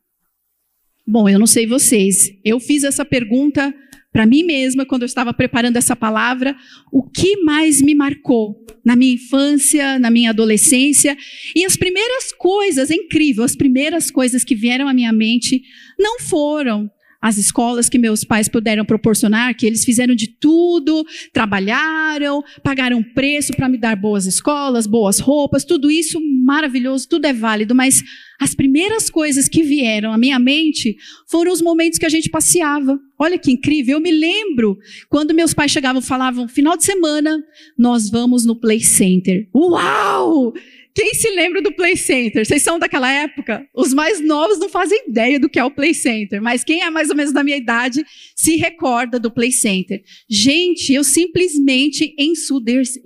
Bom, 1.06 1.28
eu 1.28 1.38
não 1.38 1.46
sei 1.46 1.66
vocês. 1.66 2.30
Eu 2.44 2.60
fiz 2.60 2.84
essa 2.84 3.04
pergunta 3.04 3.72
para 4.12 4.26
mim 4.26 4.42
mesma 4.42 4.84
quando 4.84 5.02
eu 5.02 5.06
estava 5.06 5.32
preparando 5.32 5.76
essa 5.76 5.94
palavra. 5.94 6.56
O 6.92 7.02
que 7.02 7.42
mais 7.44 7.80
me 7.80 7.94
marcou 7.94 8.56
na 8.84 8.96
minha 8.96 9.14
infância, 9.14 9.98
na 9.98 10.10
minha 10.10 10.30
adolescência? 10.30 11.16
E 11.54 11.64
as 11.64 11.76
primeiras 11.76 12.32
coisas, 12.32 12.90
é 12.90 12.94
incrível, 12.94 13.44
as 13.44 13.56
primeiras 13.56 14.10
coisas 14.10 14.44
que 14.44 14.54
vieram 14.54 14.88
à 14.88 14.92
minha 14.92 15.12
mente 15.12 15.62
não 15.98 16.20
foram 16.20 16.90
as 17.20 17.36
escolas 17.36 17.88
que 17.88 17.98
meus 17.98 18.22
pais 18.22 18.48
puderam 18.48 18.84
proporcionar, 18.84 19.56
que 19.56 19.66
eles 19.66 19.84
fizeram 19.84 20.14
de 20.14 20.28
tudo, 20.28 21.04
trabalharam, 21.32 22.42
pagaram 22.62 23.02
preço 23.02 23.52
para 23.54 23.68
me 23.68 23.76
dar 23.76 23.96
boas 23.96 24.24
escolas, 24.24 24.86
boas 24.86 25.18
roupas, 25.18 25.64
tudo 25.64 25.90
isso 25.90 26.20
maravilhoso, 26.44 27.08
tudo 27.08 27.26
é 27.26 27.32
válido, 27.32 27.74
mas 27.74 28.02
as 28.40 28.54
primeiras 28.54 29.10
coisas 29.10 29.48
que 29.48 29.62
vieram 29.62 30.12
à 30.12 30.18
minha 30.18 30.38
mente 30.38 30.96
foram 31.28 31.52
os 31.52 31.60
momentos 31.60 31.98
que 31.98 32.06
a 32.06 32.08
gente 32.08 32.30
passeava. 32.30 32.98
Olha 33.18 33.36
que 33.36 33.50
incrível, 33.50 33.96
eu 33.96 34.00
me 34.00 34.12
lembro 34.12 34.78
quando 35.08 35.34
meus 35.34 35.52
pais 35.52 35.72
chegavam 35.72 36.00
e 36.00 36.04
falavam: 36.04 36.46
final 36.46 36.76
de 36.76 36.84
semana, 36.84 37.42
nós 37.76 38.08
vamos 38.08 38.46
no 38.46 38.54
Play 38.54 38.80
Center. 38.80 39.48
Uau! 39.52 40.54
Quem 40.98 41.14
se 41.14 41.30
lembra 41.30 41.62
do 41.62 41.70
Play 41.70 41.96
Center? 41.96 42.44
Vocês 42.44 42.60
são 42.60 42.76
daquela 42.76 43.08
época? 43.08 43.64
Os 43.72 43.94
mais 43.94 44.20
novos 44.20 44.58
não 44.58 44.68
fazem 44.68 45.04
ideia 45.06 45.38
do 45.38 45.48
que 45.48 45.60
é 45.60 45.64
o 45.64 45.70
Play 45.70 45.94
Center, 45.94 46.42
mas 46.42 46.64
quem 46.64 46.82
é 46.82 46.90
mais 46.90 47.08
ou 47.08 47.14
menos 47.14 47.32
da 47.32 47.44
minha 47.44 47.56
idade 47.56 48.04
se 48.34 48.56
recorda 48.56 49.16
do 49.16 49.30
Play 49.30 49.52
Center. 49.52 50.02
Gente, 50.28 50.92
eu 50.92 51.04
simplesmente 51.04 52.16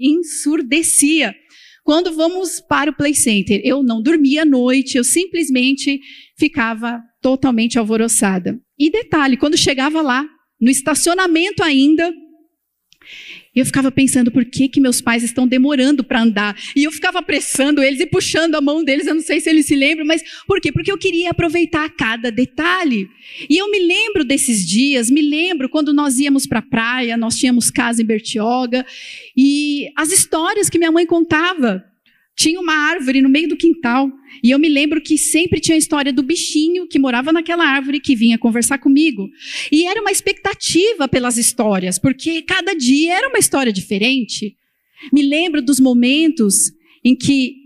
ensurdecia. 0.01 1.35
Quando 1.85 2.15
vamos 2.15 2.63
para 2.67 2.91
o 2.91 2.97
Play 2.97 3.13
Center, 3.15 3.61
eu 3.63 3.83
não 3.83 4.03
dormia 4.03 4.41
à 4.41 4.47
noite, 4.47 4.97
eu 4.97 5.05
simplesmente 5.05 6.01
ficava 6.39 6.99
totalmente 7.21 7.79
alvoroçada. 7.79 8.59
E 8.79 8.91
detalhe, 8.91 9.37
quando 9.37 9.59
chegava 9.59 10.01
lá, 10.01 10.27
no 10.59 10.71
estacionamento 10.71 11.63
ainda, 11.63 12.11
e 13.55 13.61
eu 13.61 13.67
ficava 13.67 13.93
pensando 13.93 14.31
por 14.31 14.45
que, 14.47 14.67
que 14.67 14.81
meus 14.81 15.03
pais 15.03 15.23
estão 15.23 15.47
demorando 15.47 16.03
para 16.03 16.23
andar. 16.23 16.57
E 16.75 16.85
eu 16.85 16.93
ficava 16.93 17.19
apressando 17.19 17.83
eles 17.83 18.01
e 18.01 18.07
puxando 18.07 18.55
a 18.55 18.63
mão 18.63 18.83
deles. 18.83 19.07
Eu 19.07 19.15
não 19.15 19.21
sei 19.21 19.41
se 19.41 19.51
eles 19.51 19.67
se 19.67 19.77
lembram, 19.77 20.07
mas 20.07 20.23
por 20.47 20.59
quê? 20.59 20.73
Porque 20.73 20.91
eu 20.91 20.97
queria 20.97 21.31
aproveitar 21.31 21.91
cada 21.91 22.31
detalhe. 22.31 23.11
E 23.51 23.59
eu 23.59 23.71
me 23.71 23.79
lembro 23.79 24.25
desses 24.25 24.67
dias, 24.67 25.11
me 25.11 25.21
lembro 25.21 25.69
quando 25.69 25.93
nós 25.93 26.19
íamos 26.19 26.47
para 26.47 26.61
a 26.61 26.63
praia, 26.63 27.17
nós 27.17 27.37
tínhamos 27.37 27.71
casa 27.71 28.01
em 28.01 28.07
Bertioga, 28.07 28.87
e 29.37 29.91
as 29.97 30.11
histórias 30.11 30.71
que 30.71 30.79
minha 30.79 30.91
mãe 30.91 31.05
contava. 31.05 31.85
Tinha 32.37 32.59
uma 32.61 32.75
árvore 32.75 33.21
no 33.21 33.29
meio 33.29 33.49
do 33.49 33.57
quintal. 33.57 34.11
E 34.43 34.51
eu 34.51 34.59
me 34.59 34.69
lembro 34.69 35.01
que 35.01 35.19
sempre 35.19 35.61
tinha 35.61 35.75
a 35.75 35.79
história 35.79 36.13
do 36.13 36.23
bichinho 36.23 36.89
que 36.89 36.99
morava 36.99 37.33
naquela 37.33 37.65
árvore 37.65 38.01
que 38.01 38.17
vinha 38.17 38.39
conversar 38.39 38.79
comigo. 38.79 39.29
E 39.71 39.87
era 39.87 40.01
uma 40.01 40.11
expectativa 40.11 41.07
pelas 41.07 41.37
histórias, 41.37 41.99
porque 41.99 42.43
cada 42.43 42.75
dia 42.75 43.15
era 43.15 43.29
uma 43.29 43.39
história 43.39 43.73
diferente. 43.73 44.57
Me 45.13 45.23
lembro 45.23 45.61
dos 45.61 45.79
momentos 45.79 46.73
em 47.05 47.15
que 47.17 47.57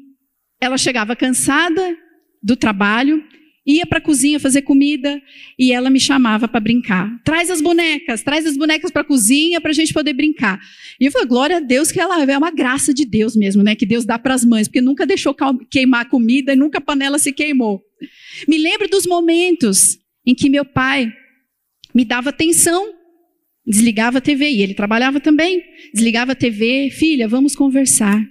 ela 0.61 0.79
chegava 0.79 1.15
cansada 1.15 1.97
do 2.43 2.57
trabalho 2.57 3.23
ia 3.67 3.85
para 3.85 3.99
a 3.99 4.01
cozinha 4.01 4.39
fazer 4.39 4.63
comida 4.63 5.21
e 5.59 5.73
ela 5.73 5.91
me 5.91 5.99
chamava 5.99 6.47
para 6.47 6.61
brincar. 6.61 7.11
Traz 7.25 7.51
as 7.51 7.61
bonecas, 7.61 8.23
traz 8.23 8.47
as 8.47 8.57
bonecas 8.57 8.93
para 8.93 9.03
a 9.03 9.05
cozinha 9.05 9.61
para 9.61 9.71
a 9.71 9.75
gente 9.75 9.93
poder 9.93 10.13
brincar. 10.13 10.61
E 11.01 11.07
eu 11.07 11.11
falei, 11.11 11.27
glória 11.27 11.57
a 11.57 11.61
Deus 11.61 11.91
que 11.91 11.99
ela 11.99 12.23
é 12.23 12.39
uma 12.39 12.53
graça 12.53 12.95
de 12.95 13.05
Deus 13.05 13.35
mesmo, 13.35 13.65
né? 13.65 13.75
Que 13.75 13.85
Deus 13.85 14.05
dá 14.05 14.19
para 14.19 14.35
as 14.35 14.45
mães, 14.45 14.69
porque 14.69 14.81
nunca 14.81 15.05
deixou 15.05 15.35
queimar 15.69 16.03
a 16.03 16.09
comida 16.09 16.53
e 16.53 16.57
nunca 16.57 16.79
a 16.79 16.81
panela 16.81 17.19
se 17.19 17.33
queimou. 17.33 17.83
Me 18.47 18.57
lembro 18.57 18.89
dos 18.89 19.05
momentos 19.05 19.99
em 20.25 20.35
que 20.35 20.49
meu 20.49 20.65
pai 20.65 21.13
me 21.93 22.05
dava 22.05 22.31
atenção, 22.31 22.93
desligava 23.67 24.19
a 24.19 24.21
TV 24.21 24.49
e 24.51 24.63
ele 24.63 24.75
trabalhava 24.75 25.19
também. 25.19 25.63
Desligava 25.93 26.33
a 26.33 26.37
TV, 26.37 26.91
filha, 26.93 27.27
vamos 27.27 27.57
conversar. 27.57 28.23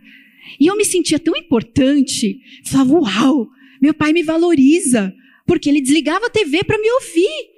E 0.60 0.68
eu 0.68 0.78
me 0.78 0.86
sentia 0.86 1.20
tão 1.20 1.36
importante. 1.36 2.40
Falava, 2.66 2.94
uau, 2.94 3.48
meu 3.82 3.94
pai 3.94 4.14
me 4.14 4.24
valoriza 4.24 5.14
porque 5.46 5.70
ele 5.70 5.82
desligava 5.82 6.28
a 6.28 6.30
TV 6.30 6.64
para 6.64 6.78
me 6.78 6.92
ouvir. 6.92 7.56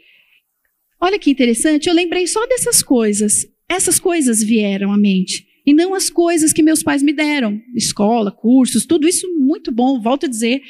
Olha 0.99 1.19
que 1.19 1.29
interessante, 1.29 1.87
eu 1.87 1.93
lembrei 1.93 2.27
só 2.27 2.45
dessas 2.47 2.81
coisas. 2.81 3.45
Essas 3.69 3.99
coisas 3.99 4.41
vieram 4.41 4.91
à 4.91 4.97
mente. 4.97 5.45
E 5.65 5.73
não 5.73 5.93
as 5.93 6.09
coisas 6.09 6.53
que 6.53 6.63
meus 6.63 6.81
pais 6.81 7.03
me 7.03 7.11
deram. 7.11 7.61
Escola, 7.75 8.31
cursos, 8.31 8.85
tudo 8.85 9.07
isso 9.07 9.27
muito 9.37 9.71
bom, 9.71 10.01
volto 10.01 10.25
a 10.25 10.29
dizer. 10.29 10.61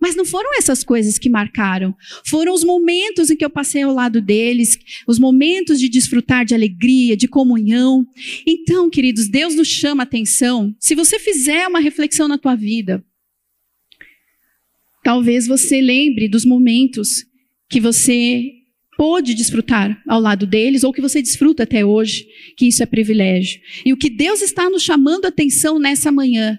Mas 0.00 0.14
não 0.14 0.24
foram 0.24 0.56
essas 0.56 0.84
coisas 0.84 1.18
que 1.18 1.28
marcaram. 1.28 1.94
Foram 2.26 2.54
os 2.54 2.62
momentos 2.62 3.30
em 3.30 3.36
que 3.36 3.44
eu 3.44 3.50
passei 3.50 3.82
ao 3.82 3.92
lado 3.92 4.20
deles, 4.20 4.78
os 5.06 5.18
momentos 5.18 5.80
de 5.80 5.88
desfrutar 5.88 6.44
de 6.44 6.54
alegria, 6.54 7.16
de 7.16 7.26
comunhão. 7.26 8.06
Então, 8.46 8.88
queridos, 8.88 9.28
Deus 9.28 9.54
nos 9.54 9.68
chama 9.68 10.02
a 10.02 10.04
atenção. 10.04 10.74
Se 10.78 10.94
você 10.94 11.18
fizer 11.18 11.66
uma 11.66 11.80
reflexão 11.80 12.28
na 12.28 12.38
tua 12.38 12.54
vida, 12.54 13.04
Talvez 15.04 15.46
você 15.46 15.82
lembre 15.82 16.28
dos 16.28 16.46
momentos 16.46 17.26
que 17.68 17.78
você 17.78 18.50
pôde 18.96 19.34
desfrutar 19.34 20.02
ao 20.08 20.20
lado 20.20 20.46
deles, 20.46 20.82
ou 20.82 20.92
que 20.92 21.02
você 21.02 21.20
desfruta 21.20 21.64
até 21.64 21.84
hoje, 21.84 22.26
que 22.56 22.66
isso 22.66 22.82
é 22.82 22.86
privilégio. 22.86 23.60
E 23.84 23.92
o 23.92 23.96
que 23.96 24.08
Deus 24.08 24.40
está 24.40 24.70
nos 24.70 24.82
chamando 24.82 25.26
a 25.26 25.28
atenção 25.28 25.78
nessa 25.78 26.10
manhã 26.10 26.58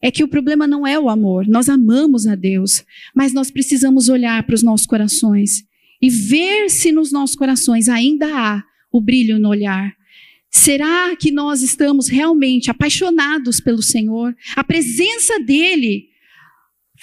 é 0.00 0.10
que 0.10 0.24
o 0.24 0.28
problema 0.28 0.66
não 0.66 0.86
é 0.86 0.98
o 0.98 1.10
amor. 1.10 1.46
Nós 1.46 1.68
amamos 1.68 2.26
a 2.26 2.34
Deus, 2.34 2.82
mas 3.14 3.32
nós 3.32 3.50
precisamos 3.50 4.08
olhar 4.08 4.42
para 4.44 4.54
os 4.54 4.62
nossos 4.62 4.86
corações 4.86 5.64
e 6.00 6.08
ver 6.08 6.70
se 6.70 6.92
nos 6.92 7.12
nossos 7.12 7.36
corações 7.36 7.88
ainda 7.88 8.26
há 8.26 8.62
o 8.90 9.00
brilho 9.00 9.38
no 9.38 9.48
olhar. 9.48 9.92
Será 10.50 11.14
que 11.16 11.30
nós 11.30 11.62
estamos 11.62 12.08
realmente 12.08 12.70
apaixonados 12.70 13.60
pelo 13.60 13.82
Senhor? 13.82 14.34
A 14.54 14.64
presença 14.64 15.38
dele 15.40 16.06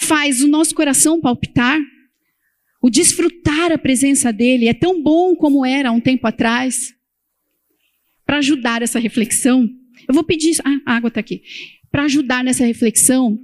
faz 0.03 0.41
o 0.41 0.47
nosso 0.47 0.75
coração 0.75 1.19
palpitar. 1.19 1.79
O 2.81 2.89
desfrutar 2.89 3.71
a 3.71 3.77
presença 3.77 4.31
dele 4.31 4.67
é 4.67 4.73
tão 4.73 5.01
bom 5.01 5.35
como 5.35 5.65
era 5.65 5.89
há 5.89 5.91
um 5.91 6.01
tempo 6.01 6.27
atrás. 6.27 6.93
Para 8.25 8.37
ajudar 8.37 8.81
essa 8.81 8.99
reflexão, 8.99 9.69
eu 10.07 10.13
vou 10.13 10.23
pedir. 10.23 10.57
Ah, 10.63 10.79
a 10.85 10.95
água 10.97 11.07
está 11.07 11.19
aqui. 11.19 11.43
Para 11.89 12.03
ajudar 12.03 12.43
nessa 12.43 12.65
reflexão, 12.65 13.39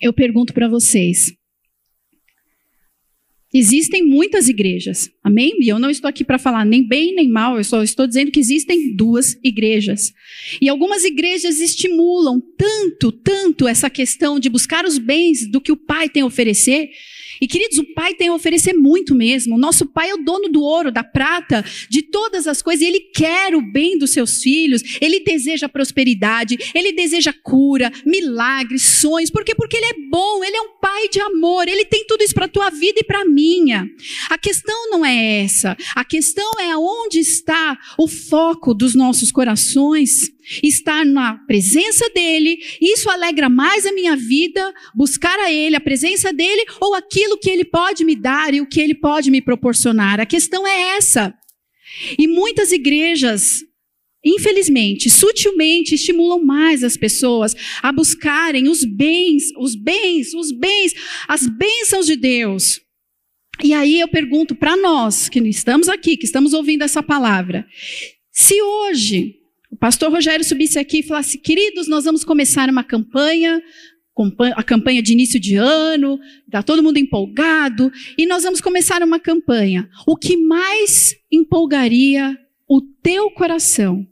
eu 0.00 0.12
pergunto 0.12 0.52
para 0.52 0.68
vocês: 0.68 1.37
Existem 3.52 4.06
muitas 4.06 4.46
igrejas, 4.46 5.10
amém? 5.24 5.54
E 5.58 5.68
eu 5.68 5.78
não 5.78 5.88
estou 5.88 6.06
aqui 6.06 6.22
para 6.22 6.38
falar 6.38 6.66
nem 6.66 6.86
bem 6.86 7.14
nem 7.14 7.28
mal, 7.28 7.56
eu 7.56 7.64
só 7.64 7.82
estou 7.82 8.06
dizendo 8.06 8.30
que 8.30 8.38
existem 8.38 8.94
duas 8.94 9.38
igrejas. 9.42 10.12
E 10.60 10.68
algumas 10.68 11.02
igrejas 11.02 11.58
estimulam 11.58 12.42
tanto, 12.58 13.10
tanto 13.10 13.66
essa 13.66 13.88
questão 13.88 14.38
de 14.38 14.50
buscar 14.50 14.84
os 14.84 14.98
bens 14.98 15.50
do 15.50 15.62
que 15.62 15.72
o 15.72 15.76
Pai 15.76 16.10
tem 16.10 16.22
a 16.22 16.26
oferecer, 16.26 16.90
e 17.40 17.46
queridos, 17.46 17.78
o 17.78 17.94
Pai 17.94 18.14
tem 18.14 18.28
a 18.28 18.34
oferecer 18.34 18.72
muito 18.72 19.14
mesmo. 19.14 19.56
O 19.56 19.58
nosso 19.58 19.86
Pai 19.86 20.10
é 20.10 20.14
o 20.14 20.24
dono 20.24 20.48
do 20.48 20.62
ouro, 20.62 20.90
da 20.90 21.04
prata, 21.04 21.64
de 21.88 22.02
todas 22.02 22.46
as 22.46 22.62
coisas. 22.62 22.86
Ele 22.86 23.00
quer 23.00 23.54
o 23.54 23.60
bem 23.60 23.98
dos 23.98 24.10
seus 24.10 24.42
filhos. 24.42 24.82
Ele 25.00 25.20
deseja 25.20 25.68
prosperidade. 25.68 26.58
Ele 26.74 26.92
deseja 26.92 27.32
cura, 27.42 27.92
milagres, 28.04 29.00
sonhos. 29.00 29.30
Por 29.30 29.44
quê? 29.44 29.54
Porque 29.54 29.76
Ele 29.76 29.86
é 29.86 30.08
bom. 30.10 30.44
Ele 30.44 30.56
é 30.56 30.62
um 30.62 30.78
Pai 30.80 31.08
de 31.08 31.20
amor. 31.20 31.68
Ele 31.68 31.84
tem 31.84 32.06
tudo 32.06 32.22
isso 32.22 32.34
para 32.34 32.46
a 32.46 32.48
tua 32.48 32.70
vida 32.70 33.00
e 33.00 33.04
para 33.04 33.22
a 33.22 33.24
minha. 33.24 33.88
A 34.30 34.38
questão 34.38 34.90
não 34.90 35.04
é 35.04 35.42
essa. 35.42 35.76
A 35.94 36.04
questão 36.04 36.50
é 36.60 36.70
aonde 36.70 37.18
está 37.18 37.78
o 37.98 38.08
foco 38.08 38.74
dos 38.74 38.94
nossos 38.94 39.30
corações. 39.30 40.37
Estar 40.62 41.04
na 41.04 41.34
presença 41.46 42.08
dele, 42.10 42.58
isso 42.80 43.10
alegra 43.10 43.48
mais 43.48 43.86
a 43.86 43.92
minha 43.92 44.16
vida, 44.16 44.72
buscar 44.94 45.38
a 45.40 45.52
ele, 45.52 45.76
a 45.76 45.80
presença 45.80 46.32
dele, 46.32 46.64
ou 46.80 46.94
aquilo 46.94 47.38
que 47.38 47.50
ele 47.50 47.64
pode 47.64 48.04
me 48.04 48.16
dar 48.16 48.54
e 48.54 48.60
o 48.60 48.66
que 48.66 48.80
ele 48.80 48.94
pode 48.94 49.30
me 49.30 49.40
proporcionar. 49.40 50.20
A 50.20 50.26
questão 50.26 50.66
é 50.66 50.96
essa. 50.96 51.34
E 52.18 52.26
muitas 52.26 52.72
igrejas, 52.72 53.60
infelizmente, 54.24 55.10
sutilmente 55.10 55.94
estimulam 55.94 56.44
mais 56.44 56.84
as 56.84 56.96
pessoas 56.96 57.54
a 57.82 57.92
buscarem 57.92 58.68
os 58.68 58.84
bens, 58.84 59.44
os 59.58 59.74
bens, 59.74 60.34
os 60.34 60.52
bens, 60.52 60.94
as 61.26 61.46
bênçãos 61.46 62.06
de 62.06 62.16
Deus. 62.16 62.80
E 63.62 63.72
aí 63.72 63.98
eu 63.98 64.08
pergunto 64.08 64.54
para 64.54 64.76
nós 64.76 65.28
que 65.28 65.40
estamos 65.40 65.88
aqui, 65.88 66.16
que 66.16 66.26
estamos 66.26 66.52
ouvindo 66.52 66.82
essa 66.82 67.02
palavra, 67.02 67.66
se 68.30 68.60
hoje 68.62 69.37
o 69.70 69.76
pastor 69.76 70.10
Rogério 70.10 70.44
subisse 70.44 70.78
aqui 70.78 71.00
e 71.00 71.02
falasse: 71.02 71.38
queridos, 71.38 71.88
nós 71.88 72.04
vamos 72.04 72.24
começar 72.24 72.68
uma 72.68 72.82
campanha, 72.82 73.62
a 74.56 74.62
campanha 74.62 75.02
de 75.02 75.12
início 75.12 75.38
de 75.38 75.56
ano, 75.56 76.18
está 76.46 76.62
todo 76.62 76.82
mundo 76.82 76.96
empolgado, 76.96 77.92
e 78.16 78.26
nós 78.26 78.42
vamos 78.42 78.60
começar 78.60 79.02
uma 79.02 79.20
campanha. 79.20 79.88
O 80.06 80.16
que 80.16 80.36
mais 80.36 81.14
empolgaria 81.30 82.36
o 82.68 82.80
teu 82.80 83.30
coração? 83.30 84.06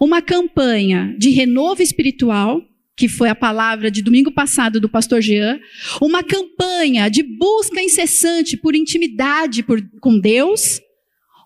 Uma 0.00 0.20
campanha 0.20 1.14
de 1.18 1.30
renovo 1.30 1.82
espiritual, 1.82 2.60
que 2.96 3.06
foi 3.06 3.28
a 3.28 3.34
palavra 3.34 3.92
de 3.92 4.02
domingo 4.02 4.32
passado 4.32 4.80
do 4.80 4.88
pastor 4.88 5.20
Jean, 5.20 5.60
uma 6.02 6.24
campanha 6.24 7.08
de 7.08 7.22
busca 7.22 7.80
incessante 7.80 8.56
por 8.56 8.74
intimidade 8.74 9.62
por, 9.62 9.80
com 10.00 10.18
Deus, 10.18 10.80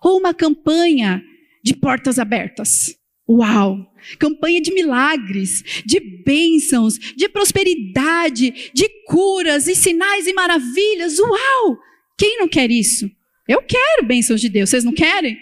ou 0.01 0.17
uma 0.17 0.33
campanha 0.33 1.21
de 1.63 1.75
portas 1.75 2.17
abertas? 2.17 3.02
Uau! 3.27 3.89
Campanha 4.19 4.61
de 4.61 4.73
milagres, 4.73 5.63
de 5.85 5.99
bênçãos, 5.99 6.97
de 6.97 7.29
prosperidade, 7.29 8.71
de 8.73 8.89
curas 9.05 9.67
e 9.67 9.75
sinais 9.75 10.27
e 10.27 10.33
maravilhas. 10.33 11.17
Uau! 11.19 11.77
Quem 12.17 12.37
não 12.37 12.47
quer 12.47 12.69
isso? 12.69 13.09
Eu 13.47 13.61
quero 13.61 14.05
bênçãos 14.05 14.41
de 14.41 14.49
Deus. 14.49 14.69
Vocês 14.69 14.83
não 14.83 14.93
querem? 14.93 15.37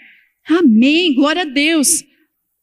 Amém. 0.48 1.14
Glória 1.14 1.42
a 1.42 1.46
Deus. 1.46 2.04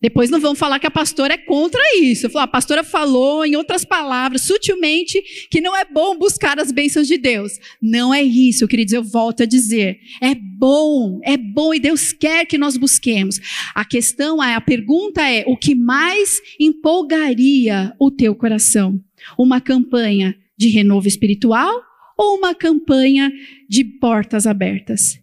Depois 0.02 0.30
não 0.30 0.40
vão 0.40 0.56
falar 0.56 0.80
que 0.80 0.88
a 0.88 0.92
pastora 0.92 1.34
é 1.34 1.38
contra 1.38 1.82
isso. 1.98 2.30
Falo, 2.30 2.44
a 2.44 2.48
pastora 2.48 2.84
falou, 2.84 3.46
em 3.46 3.58
outras 3.58 3.84
palavras, 3.84 4.44
sutilmente, 4.44 5.22
que 5.52 5.60
não 5.60 5.76
é 5.76 5.84
bom 5.84 6.18
buscar 6.18 6.58
as 6.58 6.72
bênçãos 6.72 7.08
de 7.08 7.18
Deus. 7.18 7.60
Não 7.82 8.14
é 8.14 8.24
isso, 8.24 8.68
queridos, 8.68 8.94
eu 8.94 9.04
volto 9.04 9.44
a 9.44 9.46
dizer. 9.46 10.00
É 10.22 10.34
bom, 10.34 11.20
é 11.24 11.36
bom 11.36 11.74
e 11.74 11.80
Deus 11.80 12.14
quer 12.14 12.46
que 12.46 12.58
nós 12.58 12.78
busquemos. 12.78 13.40
A 13.76 13.84
questão 13.84 14.42
é, 14.42 14.56
a 14.56 14.62
pergunta 14.62 15.22
é, 15.22 15.44
o 15.46 15.58
que 15.58 15.76
mais 15.76 16.40
empolgaria 16.58 17.94
o 18.00 18.10
teu 18.10 18.34
coração? 18.34 19.02
Uma 19.38 19.60
campanha 19.60 20.34
de 20.58 20.70
renovo 20.70 21.10
espiritual 21.10 21.74
ou 22.18 22.38
uma 22.38 22.56
campanha 22.56 23.32
de 23.68 23.84
portas 23.84 24.48
abertas? 24.48 25.20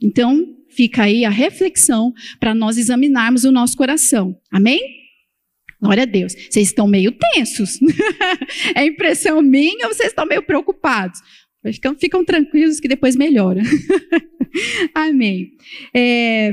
Então, 0.00 0.53
Fica 0.74 1.04
aí 1.04 1.24
a 1.24 1.30
reflexão 1.30 2.12
para 2.40 2.54
nós 2.54 2.76
examinarmos 2.76 3.44
o 3.44 3.52
nosso 3.52 3.76
coração. 3.76 4.38
Amém? 4.50 4.80
Glória 5.80 6.04
a 6.04 6.06
Deus. 6.06 6.34
Vocês 6.34 6.68
estão 6.68 6.86
meio 6.86 7.12
tensos. 7.12 7.78
é 8.74 8.86
impressão 8.86 9.42
minha 9.42 9.86
ou 9.86 9.94
vocês 9.94 10.08
estão 10.08 10.26
meio 10.26 10.42
preocupados? 10.42 11.20
Ficam, 11.72 11.94
ficam 11.94 12.24
tranquilos 12.24 12.80
que 12.80 12.88
depois 12.88 13.16
melhora. 13.16 13.62
Amém. 14.94 15.52
É, 15.94 16.52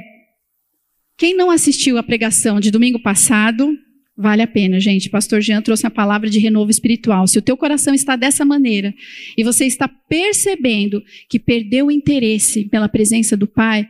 quem 1.18 1.36
não 1.36 1.52
assistiu 1.52 1.98
à 1.98 2.04
pregação 2.04 2.60
de 2.60 2.72
domingo 2.72 3.02
passado, 3.02 3.78
Vale 4.22 4.44
a 4.44 4.48
pena, 4.48 4.80
gente. 4.80 5.10
Pastor 5.10 5.42
Jean 5.42 5.64
trouxe 5.64 5.88
a 5.88 5.90
palavra 5.90 6.30
de 6.30 6.38
renovo 6.38 6.70
espiritual. 6.70 7.26
Se 7.26 7.40
o 7.40 7.42
teu 7.42 7.58
coração 7.58 7.92
está 7.92 8.16
dessa 8.16 8.46
maneira 8.46 8.94
e 9.36 9.44
você 9.44 9.66
está 9.66 9.88
percebendo 9.88 11.02
que 11.28 11.40
perdeu 11.40 11.88
o 11.88 11.92
interesse 11.92 12.66
pela 12.66 12.88
presença 12.88 13.36
do 13.36 13.48
Pai, 13.48 13.88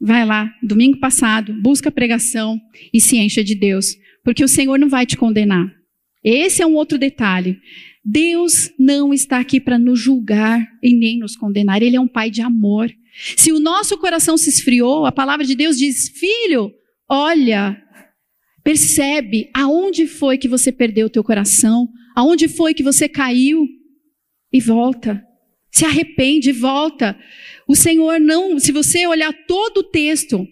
Vai 0.00 0.26
lá, 0.26 0.52
domingo 0.62 0.98
passado, 0.98 1.54
busca 1.62 1.88
a 1.88 1.92
pregação 1.92 2.60
e 2.92 3.00
se 3.00 3.16
encha 3.16 3.42
de 3.42 3.54
Deus, 3.54 3.96
porque 4.22 4.44
o 4.44 4.48
Senhor 4.48 4.78
não 4.78 4.88
vai 4.88 5.06
te 5.06 5.16
condenar. 5.16 5.72
Esse 6.22 6.60
é 6.60 6.66
um 6.66 6.74
outro 6.74 6.98
detalhe. 6.98 7.58
Deus 8.04 8.70
não 8.78 9.14
está 9.14 9.38
aqui 9.38 9.60
para 9.60 9.78
nos 9.78 10.00
julgar 10.00 10.64
e 10.82 10.94
nem 10.94 11.18
nos 11.18 11.36
condenar. 11.36 11.82
Ele 11.82 11.96
é 11.96 12.00
um 12.00 12.08
pai 12.08 12.30
de 12.30 12.42
amor. 12.42 12.90
Se 13.36 13.52
o 13.52 13.58
nosso 13.58 13.96
coração 13.98 14.36
se 14.36 14.50
esfriou, 14.50 15.06
a 15.06 15.12
palavra 15.12 15.46
de 15.46 15.54
Deus 15.54 15.78
diz: 15.78 16.08
Filho, 16.10 16.70
olha, 17.08 17.80
percebe 18.62 19.48
aonde 19.54 20.06
foi 20.06 20.36
que 20.36 20.48
você 20.48 20.70
perdeu 20.70 21.06
o 21.06 21.10
teu 21.10 21.24
coração, 21.24 21.88
aonde 22.14 22.48
foi 22.48 22.74
que 22.74 22.82
você 22.82 23.08
caiu 23.08 23.66
e 24.52 24.60
volta. 24.60 25.22
Se 25.70 25.84
arrepende 25.84 26.50
e 26.50 26.52
volta. 26.52 27.18
O 27.68 27.74
Senhor 27.74 28.20
não, 28.20 28.58
se 28.58 28.70
você 28.70 29.06
olhar 29.06 29.32
todo 29.46 29.78
o 29.78 29.84
texto 29.84 30.46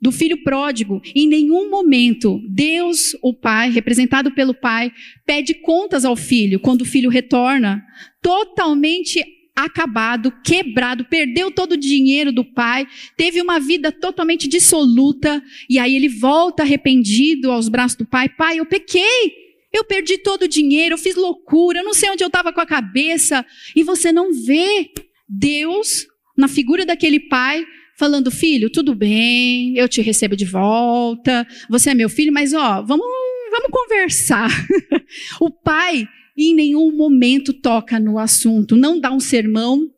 do 0.00 0.12
filho 0.12 0.42
pródigo, 0.42 1.00
em 1.14 1.26
nenhum 1.26 1.70
momento 1.70 2.40
Deus, 2.48 3.16
o 3.22 3.32
Pai, 3.32 3.70
representado 3.70 4.30
pelo 4.32 4.52
Pai, 4.52 4.92
pede 5.24 5.54
contas 5.54 6.04
ao 6.04 6.16
filho 6.16 6.60
quando 6.60 6.82
o 6.82 6.86
filho 6.86 7.08
retorna, 7.08 7.82
totalmente 8.20 9.24
acabado, 9.56 10.30
quebrado, 10.44 11.06
perdeu 11.06 11.50
todo 11.50 11.72
o 11.72 11.76
dinheiro 11.78 12.30
do 12.30 12.44
pai, 12.44 12.86
teve 13.16 13.40
uma 13.40 13.58
vida 13.58 13.90
totalmente 13.90 14.46
dissoluta, 14.46 15.42
e 15.68 15.78
aí 15.78 15.96
ele 15.96 16.10
volta 16.10 16.62
arrependido 16.62 17.50
aos 17.50 17.66
braços 17.70 17.96
do 17.96 18.04
pai: 18.04 18.28
Pai, 18.28 18.60
eu 18.60 18.66
pequei, 18.66 19.32
eu 19.72 19.82
perdi 19.82 20.18
todo 20.18 20.42
o 20.42 20.48
dinheiro, 20.48 20.94
eu 20.94 20.98
fiz 20.98 21.16
loucura, 21.16 21.78
eu 21.78 21.84
não 21.84 21.94
sei 21.94 22.10
onde 22.10 22.22
eu 22.22 22.26
estava 22.28 22.52
com 22.52 22.60
a 22.60 22.66
cabeça, 22.66 23.46
e 23.74 23.82
você 23.82 24.12
não 24.12 24.30
vê 24.30 24.90
Deus 25.26 26.06
na 26.36 26.48
figura 26.48 26.84
daquele 26.84 27.20
pai, 27.20 27.64
falando: 27.96 28.30
Filho, 28.30 28.70
tudo 28.70 28.94
bem, 28.94 29.76
eu 29.76 29.88
te 29.88 30.00
recebo 30.00 30.36
de 30.36 30.44
volta, 30.44 31.46
você 31.68 31.90
é 31.90 31.94
meu 31.94 32.08
filho, 32.08 32.32
mas 32.32 32.52
ó, 32.52 32.82
vamos, 32.82 33.06
vamos 33.50 33.70
conversar. 33.70 34.50
o 35.40 35.50
pai 35.50 36.06
em 36.36 36.54
nenhum 36.54 36.94
momento 36.94 37.52
toca 37.52 37.98
no 37.98 38.18
assunto, 38.18 38.76
não 38.76 39.00
dá 39.00 39.10
um 39.10 39.20
sermão, 39.20 39.90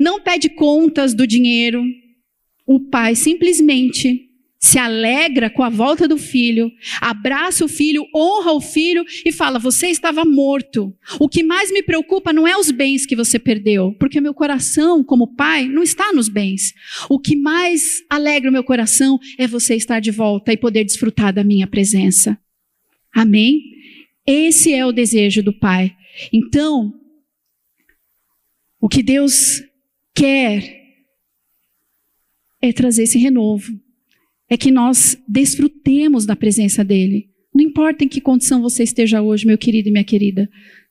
não 0.00 0.20
pede 0.20 0.48
contas 0.48 1.12
do 1.12 1.26
dinheiro. 1.26 1.84
O 2.66 2.80
pai 2.80 3.14
simplesmente 3.14 4.25
se 4.66 4.78
alegra 4.78 5.48
com 5.48 5.62
a 5.62 5.68
volta 5.68 6.08
do 6.08 6.18
filho, 6.18 6.72
abraça 7.00 7.64
o 7.64 7.68
filho, 7.68 8.04
honra 8.12 8.52
o 8.52 8.60
filho 8.60 9.04
e 9.24 9.30
fala: 9.30 9.60
Você 9.60 9.86
estava 9.86 10.24
morto. 10.24 10.92
O 11.20 11.28
que 11.28 11.44
mais 11.44 11.70
me 11.70 11.84
preocupa 11.84 12.32
não 12.32 12.48
é 12.48 12.56
os 12.56 12.72
bens 12.72 13.06
que 13.06 13.14
você 13.14 13.38
perdeu, 13.38 13.92
porque 13.92 14.20
meu 14.20 14.34
coração, 14.34 15.04
como 15.04 15.36
pai, 15.36 15.68
não 15.68 15.84
está 15.84 16.12
nos 16.12 16.28
bens. 16.28 16.74
O 17.08 17.20
que 17.20 17.36
mais 17.36 18.02
alegra 18.10 18.50
o 18.50 18.52
meu 18.52 18.64
coração 18.64 19.20
é 19.38 19.46
você 19.46 19.76
estar 19.76 20.00
de 20.00 20.10
volta 20.10 20.52
e 20.52 20.56
poder 20.56 20.82
desfrutar 20.82 21.32
da 21.32 21.44
minha 21.44 21.68
presença. 21.68 22.36
Amém? 23.14 23.62
Esse 24.26 24.74
é 24.74 24.84
o 24.84 24.90
desejo 24.90 25.44
do 25.44 25.52
pai. 25.52 25.94
Então, 26.32 26.92
o 28.80 28.88
que 28.88 29.02
Deus 29.02 29.62
quer 30.12 30.82
é 32.60 32.72
trazer 32.72 33.04
esse 33.04 33.18
renovo 33.18 33.85
é 34.48 34.56
que 34.56 34.70
nós 34.70 35.18
desfrutemos 35.28 36.24
da 36.24 36.36
presença 36.36 36.84
dele. 36.84 37.28
Não 37.54 37.64
importa 37.64 38.04
em 38.04 38.08
que 38.08 38.20
condição 38.20 38.60
você 38.60 38.82
esteja 38.82 39.22
hoje, 39.22 39.46
meu 39.46 39.58
querido 39.58 39.88
e 39.88 39.92
minha 39.92 40.04
querida, 40.04 40.48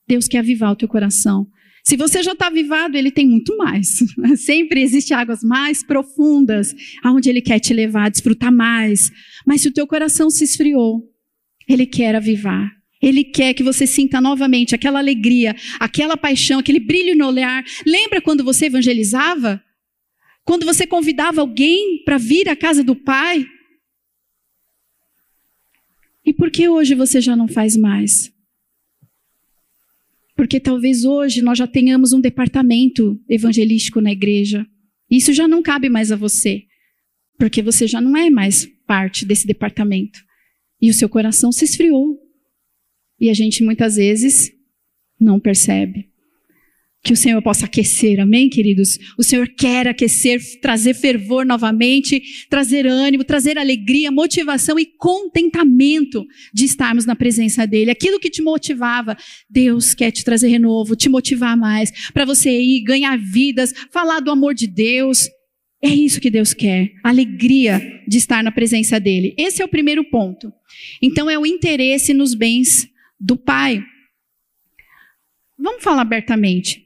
Deus 0.07 0.27
quer 0.27 0.39
avivar 0.39 0.71
o 0.71 0.75
teu 0.75 0.87
coração. 0.87 1.47
Se 1.83 1.95
você 1.95 2.23
já 2.23 2.31
está 2.31 2.47
avivado, 2.47 2.97
ele 2.97 3.11
tem 3.11 3.27
muito 3.27 3.55
mais. 3.57 3.99
Sempre 4.43 4.81
existem 4.81 5.15
águas 5.15 5.41
mais 5.43 5.83
profundas, 5.83 6.73
aonde 7.03 7.29
ele 7.29 7.41
quer 7.41 7.59
te 7.59 7.73
levar 7.73 8.09
desfrutar 8.09 8.51
mais. 8.51 9.11
Mas 9.45 9.61
se 9.61 9.67
o 9.67 9.71
teu 9.71 9.85
coração 9.85 10.31
se 10.31 10.43
esfriou, 10.43 11.03
ele 11.67 11.85
quer 11.85 12.15
avivar. 12.15 12.71
Ele 12.99 13.23
quer 13.23 13.53
que 13.53 13.61
você 13.61 13.85
sinta 13.85 14.19
novamente 14.19 14.73
aquela 14.73 14.97
alegria, 14.97 15.55
aquela 15.79 16.17
paixão, 16.17 16.59
aquele 16.59 16.79
brilho 16.79 17.15
no 17.15 17.27
olhar. 17.27 17.63
Lembra 17.85 18.19
quando 18.19 18.43
você 18.43 18.65
evangelizava? 18.65 19.61
Quando 20.45 20.63
você 20.63 20.85
convidava 20.85 21.41
alguém 21.41 22.03
para 22.05 22.19
vir 22.19 22.47
à 22.47 22.55
casa 22.55 22.83
do 22.83 22.95
Pai? 22.95 23.45
E 26.23 26.31
por 26.31 26.51
que 26.51 26.69
hoje 26.69 26.93
você 26.93 27.19
já 27.19 27.35
não 27.35 27.47
faz 27.47 27.75
mais? 27.75 28.31
Porque 30.35 30.59
talvez 30.59 31.03
hoje 31.03 31.41
nós 31.41 31.57
já 31.57 31.65
tenhamos 31.65 32.13
um 32.13 32.21
departamento 32.21 33.19
evangelístico 33.27 33.99
na 33.99 34.11
igreja. 34.11 34.67
Isso 35.09 35.33
já 35.33 35.47
não 35.47 35.63
cabe 35.63 35.89
mais 35.89 36.11
a 36.11 36.15
você. 36.15 36.65
Porque 37.39 37.63
você 37.63 37.87
já 37.87 37.99
não 37.99 38.15
é 38.15 38.29
mais 38.29 38.65
parte 38.85 39.25
desse 39.25 39.47
departamento. 39.47 40.19
E 40.79 40.91
o 40.91 40.93
seu 40.93 41.09
coração 41.09 41.51
se 41.51 41.65
esfriou. 41.65 42.19
E 43.19 43.31
a 43.31 43.33
gente 43.33 43.63
muitas 43.63 43.95
vezes 43.95 44.51
não 45.19 45.39
percebe. 45.39 46.11
Que 47.05 47.13
o 47.13 47.15
Senhor 47.15 47.39
possa 47.39 47.67
aquecer, 47.67 48.19
amém, 48.19 48.49
queridos? 48.49 48.97
O 49.15 49.21
Senhor 49.21 49.47
quer 49.47 49.87
aquecer, 49.87 50.41
trazer 50.59 50.95
fervor 50.95 51.45
novamente, 51.45 52.19
trazer 52.49 52.87
ânimo, 52.87 53.23
trazer 53.23 53.59
alegria, 53.59 54.11
motivação 54.11 54.79
e 54.79 54.87
contentamento 54.87 56.25
de 56.51 56.65
estarmos 56.65 57.05
na 57.05 57.15
presença 57.15 57.67
dEle. 57.67 57.91
Aquilo 57.91 58.19
que 58.19 58.27
te 58.27 58.41
motivava, 58.41 59.15
Deus 59.47 59.93
quer 59.93 60.09
te 60.09 60.23
trazer 60.23 60.47
renovo, 60.47 60.95
te 60.95 61.07
motivar 61.07 61.55
mais, 61.55 61.91
para 62.11 62.25
você 62.25 62.49
ir 62.59 62.81
ganhar 62.81 63.19
vidas, 63.19 63.71
falar 63.91 64.19
do 64.19 64.31
amor 64.31 64.55
de 64.55 64.65
Deus. 64.65 65.29
É 65.83 65.89
isso 65.89 66.19
que 66.19 66.31
Deus 66.31 66.55
quer, 66.55 66.91
alegria 67.03 68.01
de 68.07 68.17
estar 68.17 68.43
na 68.43 68.51
presença 68.51 68.99
dEle. 68.99 69.35
Esse 69.37 69.61
é 69.61 69.65
o 69.65 69.69
primeiro 69.69 70.03
ponto. 70.09 70.51
Então, 70.99 71.29
é 71.29 71.37
o 71.37 71.45
interesse 71.45 72.15
nos 72.15 72.33
bens 72.33 72.87
do 73.19 73.37
Pai. 73.37 73.83
Vamos 75.55 75.83
falar 75.83 76.01
abertamente. 76.01 76.84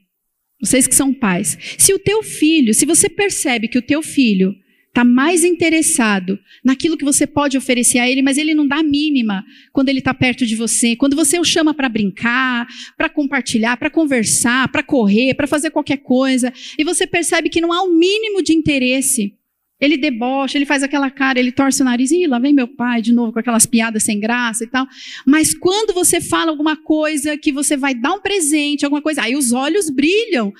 Vocês 0.60 0.86
que 0.86 0.94
são 0.94 1.12
pais. 1.12 1.56
Se 1.78 1.94
o 1.94 1.98
teu 1.98 2.22
filho, 2.22 2.74
se 2.74 2.84
você 2.84 3.08
percebe 3.08 3.68
que 3.68 3.78
o 3.78 3.82
teu 3.82 4.02
filho 4.02 4.54
está 4.90 5.04
mais 5.04 5.44
interessado 5.44 6.38
naquilo 6.64 6.96
que 6.96 7.04
você 7.04 7.26
pode 7.26 7.56
oferecer 7.56 7.98
a 7.98 8.10
ele, 8.10 8.22
mas 8.22 8.36
ele 8.36 8.54
não 8.54 8.66
dá 8.66 8.76
a 8.76 8.82
mínima 8.82 9.44
quando 9.72 9.88
ele 9.88 10.00
está 10.00 10.12
perto 10.12 10.44
de 10.44 10.56
você, 10.56 10.96
quando 10.96 11.16
você 11.16 11.38
o 11.38 11.44
chama 11.44 11.72
para 11.72 11.88
brincar, 11.88 12.66
para 12.96 13.08
compartilhar, 13.08 13.76
para 13.76 13.88
conversar, 13.88 14.70
para 14.70 14.82
correr, 14.82 15.34
para 15.34 15.46
fazer 15.46 15.70
qualquer 15.70 15.98
coisa, 15.98 16.52
e 16.76 16.84
você 16.84 17.06
percebe 17.06 17.48
que 17.48 17.60
não 17.60 17.72
há 17.72 17.82
o 17.82 17.88
um 17.88 17.96
mínimo 17.96 18.42
de 18.42 18.52
interesse, 18.52 19.34
ele 19.80 19.96
debocha, 19.96 20.58
ele 20.58 20.66
faz 20.66 20.82
aquela 20.82 21.10
cara, 21.10 21.38
ele 21.38 21.50
torce 21.50 21.80
o 21.80 21.84
nariz, 21.84 22.10
e 22.10 22.26
lá 22.26 22.38
vem 22.38 22.52
meu 22.52 22.68
pai 22.68 23.00
de 23.00 23.12
novo 23.12 23.32
com 23.32 23.38
aquelas 23.38 23.64
piadas 23.64 24.02
sem 24.02 24.20
graça 24.20 24.64
e 24.64 24.66
tal. 24.66 24.86
Mas 25.26 25.54
quando 25.54 25.94
você 25.94 26.20
fala 26.20 26.50
alguma 26.50 26.76
coisa 26.76 27.38
que 27.38 27.50
você 27.50 27.76
vai 27.76 27.94
dar 27.94 28.12
um 28.12 28.20
presente, 28.20 28.84
alguma 28.84 29.00
coisa, 29.00 29.22
aí 29.22 29.34
os 29.34 29.52
olhos 29.52 29.88
brilham. 29.88 30.52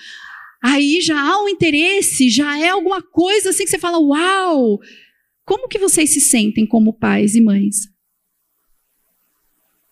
Aí 0.62 1.00
já 1.02 1.20
há 1.20 1.42
um 1.42 1.48
interesse, 1.48 2.30
já 2.30 2.58
é 2.58 2.70
alguma 2.70 3.02
coisa 3.02 3.50
assim 3.50 3.64
que 3.64 3.70
você 3.70 3.78
fala, 3.78 3.98
uau! 3.98 4.78
Como 5.44 5.68
que 5.68 5.78
vocês 5.78 6.12
se 6.12 6.20
sentem 6.20 6.66
como 6.66 6.92
pais 6.92 7.34
e 7.34 7.40
mães? 7.40 7.88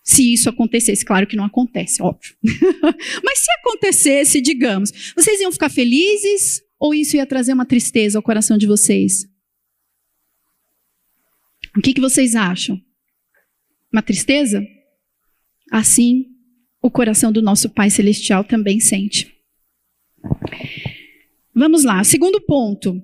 Se 0.03 0.33
isso 0.33 0.49
acontecesse, 0.49 1.05
claro 1.05 1.27
que 1.27 1.37
não 1.37 1.45
acontece, 1.45 2.03
óbvio. 2.03 2.35
Mas 3.23 3.41
se 3.41 3.51
acontecesse, 3.61 4.41
digamos, 4.41 5.12
vocês 5.14 5.38
iam 5.41 5.53
ficar 5.53 5.69
felizes 5.69 6.62
ou 6.79 6.95
isso 6.95 7.17
ia 7.17 7.27
trazer 7.27 7.53
uma 7.53 7.67
tristeza 7.67 8.19
ao 8.19 8.23
coração 8.23 8.57
de 8.57 8.67
vocês? 8.67 9.27
O 11.77 11.81
que, 11.81 11.95
que 11.95 12.01
vocês 12.01 12.35
acham? 12.35 12.81
Uma 13.93 14.03
tristeza? 14.03 14.62
Assim, 15.71 16.27
o 16.81 16.91
coração 16.91 17.33
do 17.33 17.43
nosso 17.43 17.69
Pai 17.71 17.91
Celestial 17.91 18.45
também 18.45 18.81
sente. 18.81 19.35
Vamos 21.55 21.85
lá, 21.85 22.03
segundo 22.05 22.41
ponto. 22.41 23.03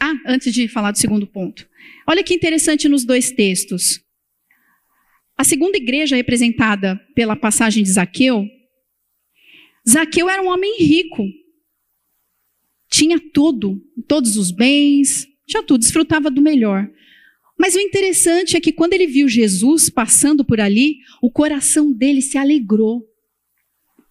Ah, 0.00 0.14
antes 0.26 0.52
de 0.52 0.68
falar 0.68 0.92
do 0.92 0.98
segundo 0.98 1.26
ponto. 1.26 1.68
Olha 2.08 2.22
que 2.22 2.34
interessante 2.34 2.88
nos 2.88 3.04
dois 3.04 3.30
textos. 3.30 4.00
A 5.36 5.44
segunda 5.44 5.76
igreja 5.76 6.16
representada 6.16 6.96
pela 7.14 7.34
passagem 7.34 7.82
de 7.82 7.90
Zaqueu. 7.90 8.46
Zaqueu 9.88 10.28
era 10.30 10.42
um 10.42 10.48
homem 10.48 10.78
rico, 10.78 11.24
tinha 12.94 13.18
tudo, 13.18 13.82
todos 14.06 14.36
os 14.36 14.52
bens, 14.52 15.26
tinha 15.48 15.64
tudo, 15.64 15.80
desfrutava 15.80 16.30
do 16.30 16.40
melhor. 16.40 16.88
Mas 17.58 17.74
o 17.74 17.80
interessante 17.80 18.56
é 18.56 18.60
que 18.60 18.70
quando 18.70 18.92
ele 18.92 19.08
viu 19.08 19.28
Jesus 19.28 19.90
passando 19.90 20.44
por 20.44 20.60
ali, 20.60 20.98
o 21.20 21.28
coração 21.28 21.92
dele 21.92 22.22
se 22.22 22.38
alegrou 22.38 23.02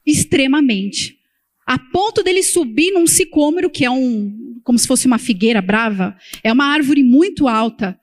extremamente. 0.06 1.18
A 1.66 1.80
ponto 1.80 2.22
dele 2.22 2.44
subir 2.44 2.92
num 2.92 3.08
sicômoro, 3.08 3.70
que 3.70 3.86
é 3.86 3.90
um, 3.90 4.60
como 4.66 4.78
se 4.78 4.86
fosse 4.86 5.08
uma 5.08 5.18
figueira 5.18 5.62
brava, 5.62 6.18
é 6.44 6.52
uma 6.52 6.66
árvore 6.66 7.04
muito 7.04 7.48
alta. 7.48 7.98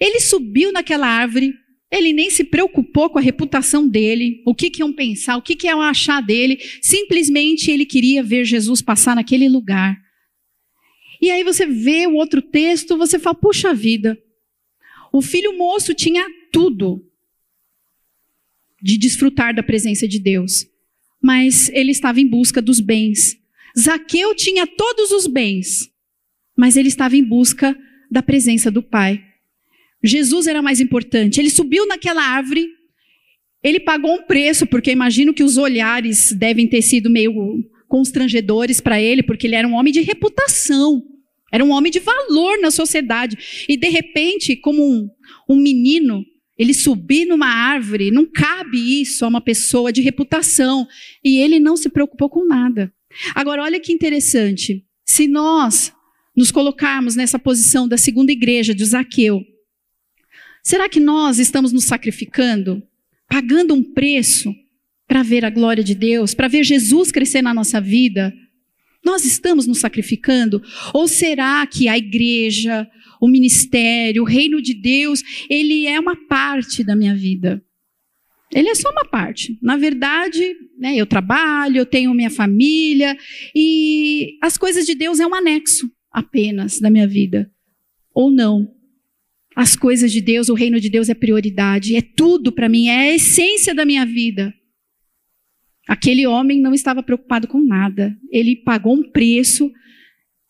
Ele 0.00 0.20
subiu 0.20 0.72
naquela 0.72 1.06
árvore, 1.06 1.52
ele 1.90 2.14
nem 2.14 2.30
se 2.30 2.44
preocupou 2.44 3.10
com 3.10 3.18
a 3.18 3.22
reputação 3.22 3.86
dele, 3.86 4.42
o 4.46 4.54
que, 4.54 4.70
que 4.70 4.80
iam 4.80 4.90
pensar, 4.90 5.36
o 5.36 5.42
que, 5.42 5.54
que 5.54 5.66
iam 5.66 5.82
achar 5.82 6.22
dele, 6.22 6.58
simplesmente 6.80 7.70
ele 7.70 7.84
queria 7.84 8.22
ver 8.22 8.46
Jesus 8.46 8.80
passar 8.80 9.14
naquele 9.14 9.50
lugar. 9.50 10.02
E 11.20 11.30
aí 11.30 11.42
você 11.42 11.66
vê 11.66 12.06
o 12.06 12.14
outro 12.14 12.42
texto, 12.42 12.96
você 12.96 13.18
fala, 13.18 13.34
puxa 13.34 13.72
vida, 13.72 14.18
o 15.12 15.22
filho 15.22 15.56
moço 15.56 15.94
tinha 15.94 16.26
tudo 16.52 17.04
de 18.82 18.98
desfrutar 18.98 19.54
da 19.54 19.62
presença 19.62 20.06
de 20.06 20.18
Deus, 20.18 20.66
mas 21.22 21.70
ele 21.70 21.90
estava 21.90 22.20
em 22.20 22.26
busca 22.26 22.60
dos 22.60 22.80
bens. 22.80 23.36
Zaqueu 23.78 24.34
tinha 24.34 24.66
todos 24.66 25.10
os 25.10 25.26
bens, 25.26 25.90
mas 26.56 26.76
ele 26.76 26.88
estava 26.88 27.16
em 27.16 27.24
busca 27.24 27.76
da 28.10 28.22
presença 28.22 28.70
do 28.70 28.82
Pai. 28.82 29.24
Jesus 30.02 30.46
era 30.46 30.60
mais 30.60 30.80
importante. 30.80 31.40
Ele 31.40 31.48
subiu 31.48 31.86
naquela 31.86 32.22
árvore, 32.22 32.68
ele 33.62 33.80
pagou 33.80 34.14
um 34.14 34.22
preço, 34.22 34.66
porque 34.66 34.90
imagino 34.90 35.32
que 35.32 35.42
os 35.42 35.56
olhares 35.56 36.32
devem 36.32 36.68
ter 36.68 36.82
sido 36.82 37.08
meio 37.08 37.64
constrangedores 37.94 38.80
para 38.80 39.00
ele, 39.00 39.22
porque 39.22 39.46
ele 39.46 39.54
era 39.54 39.68
um 39.68 39.74
homem 39.74 39.92
de 39.92 40.00
reputação. 40.00 41.00
Era 41.52 41.64
um 41.64 41.70
homem 41.70 41.92
de 41.92 42.00
valor 42.00 42.58
na 42.60 42.72
sociedade. 42.72 43.38
E 43.68 43.76
de 43.76 43.88
repente, 43.88 44.56
como 44.56 44.82
um, 44.84 45.08
um 45.48 45.54
menino, 45.54 46.24
ele 46.58 46.74
subir 46.74 47.24
numa 47.24 47.46
árvore, 47.46 48.10
não 48.10 48.26
cabe 48.26 49.00
isso 49.00 49.24
a 49.24 49.28
uma 49.28 49.40
pessoa 49.40 49.92
de 49.92 50.00
reputação. 50.00 50.88
E 51.22 51.38
ele 51.38 51.60
não 51.60 51.76
se 51.76 51.88
preocupou 51.88 52.28
com 52.28 52.44
nada. 52.44 52.92
Agora, 53.32 53.62
olha 53.62 53.78
que 53.78 53.92
interessante. 53.92 54.84
Se 55.06 55.28
nós 55.28 55.92
nos 56.36 56.50
colocarmos 56.50 57.14
nessa 57.14 57.38
posição 57.38 57.86
da 57.86 57.96
segunda 57.96 58.32
igreja 58.32 58.74
de 58.74 58.84
Zaqueu, 58.84 59.40
será 60.64 60.88
que 60.88 60.98
nós 60.98 61.38
estamos 61.38 61.70
nos 61.70 61.84
sacrificando, 61.84 62.82
pagando 63.28 63.72
um 63.72 63.84
preço 63.84 64.52
para 65.06 65.22
ver 65.22 65.44
a 65.44 65.50
glória 65.50 65.84
de 65.84 65.94
Deus, 65.94 66.34
para 66.34 66.48
ver 66.48 66.64
Jesus 66.64 67.10
crescer 67.10 67.42
na 67.42 67.54
nossa 67.54 67.80
vida? 67.80 68.32
Nós 69.04 69.24
estamos 69.24 69.66
nos 69.66 69.78
sacrificando? 69.78 70.62
Ou 70.94 71.06
será 71.06 71.66
que 71.66 71.88
a 71.88 71.98
igreja, 71.98 72.88
o 73.20 73.28
ministério, 73.28 74.22
o 74.22 74.26
reino 74.26 74.62
de 74.62 74.72
Deus, 74.72 75.22
ele 75.50 75.86
é 75.86 76.00
uma 76.00 76.16
parte 76.26 76.82
da 76.82 76.96
minha 76.96 77.14
vida? 77.14 77.62
Ele 78.52 78.68
é 78.68 78.74
só 78.74 78.90
uma 78.90 79.04
parte. 79.04 79.58
Na 79.60 79.76
verdade, 79.76 80.56
né, 80.78 80.96
eu 80.96 81.06
trabalho, 81.06 81.76
eu 81.76 81.86
tenho 81.86 82.14
minha 82.14 82.30
família 82.30 83.16
e 83.54 84.38
as 84.40 84.56
coisas 84.56 84.86
de 84.86 84.94
Deus 84.94 85.20
é 85.20 85.26
um 85.26 85.34
anexo 85.34 85.90
apenas 86.10 86.80
da 86.80 86.88
minha 86.88 87.06
vida. 87.06 87.50
Ou 88.14 88.30
não. 88.30 88.72
As 89.56 89.76
coisas 89.76 90.10
de 90.12 90.20
Deus, 90.20 90.48
o 90.48 90.54
reino 90.54 90.80
de 90.80 90.88
Deus 90.88 91.08
é 91.08 91.14
prioridade, 91.14 91.94
é 91.94 92.02
tudo 92.02 92.52
para 92.52 92.68
mim, 92.68 92.88
é 92.88 93.10
a 93.10 93.14
essência 93.14 93.74
da 93.74 93.84
minha 93.84 94.06
vida. 94.06 94.54
Aquele 95.88 96.26
homem 96.26 96.60
não 96.60 96.72
estava 96.72 97.02
preocupado 97.02 97.46
com 97.46 97.60
nada. 97.60 98.16
Ele 98.30 98.56
pagou 98.56 98.94
um 98.94 99.10
preço, 99.10 99.70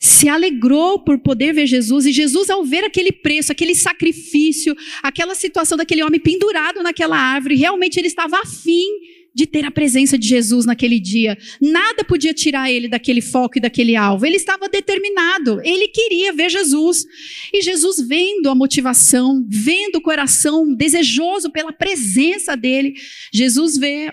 se 0.01 0.29
alegrou 0.29 0.99
por 0.99 1.19
poder 1.19 1.53
ver 1.53 1.67
Jesus, 1.67 2.07
e 2.07 2.13
Jesus, 2.13 2.51
ao 2.51 2.65
ver 2.65 2.85
aquele 2.85 3.11
preço, 3.11 3.51
aquele 3.51 3.75
sacrifício, 3.75 4.77
aquela 5.03 5.35
situação 5.35 5.77
daquele 5.79 6.03
homem 6.03 6.21
pendurado 6.21 6.83
naquela 6.83 7.17
árvore, 7.17 7.57
realmente 7.57 7.99
ele 7.99 8.09
estava 8.09 8.39
afim 8.39 8.87
de 9.35 9.47
ter 9.47 9.65
a 9.65 9.71
presença 9.71 10.17
de 10.17 10.29
Jesus 10.29 10.65
naquele 10.65 11.01
dia. 11.01 11.37
Nada 11.61 12.05
podia 12.05 12.33
tirar 12.33 12.71
ele 12.71 12.87
daquele 12.87 13.21
foco 13.21 13.59
e 13.59 13.61
daquele 13.61 13.97
alvo. 13.97 14.25
Ele 14.25 14.37
estava 14.37 14.69
determinado, 14.69 15.61
ele 15.65 15.89
queria 15.89 16.33
ver 16.33 16.51
Jesus. 16.51 17.05
E 17.53 17.61
Jesus, 17.61 18.01
vendo 18.07 18.49
a 18.49 18.55
motivação, 18.55 19.45
vendo 19.49 19.97
o 19.97 20.03
coração 20.03 20.73
desejoso 20.73 21.51
pela 21.51 21.73
presença 21.73 22.57
dele, 22.57 22.95
Jesus 23.33 23.77
vê 23.77 24.11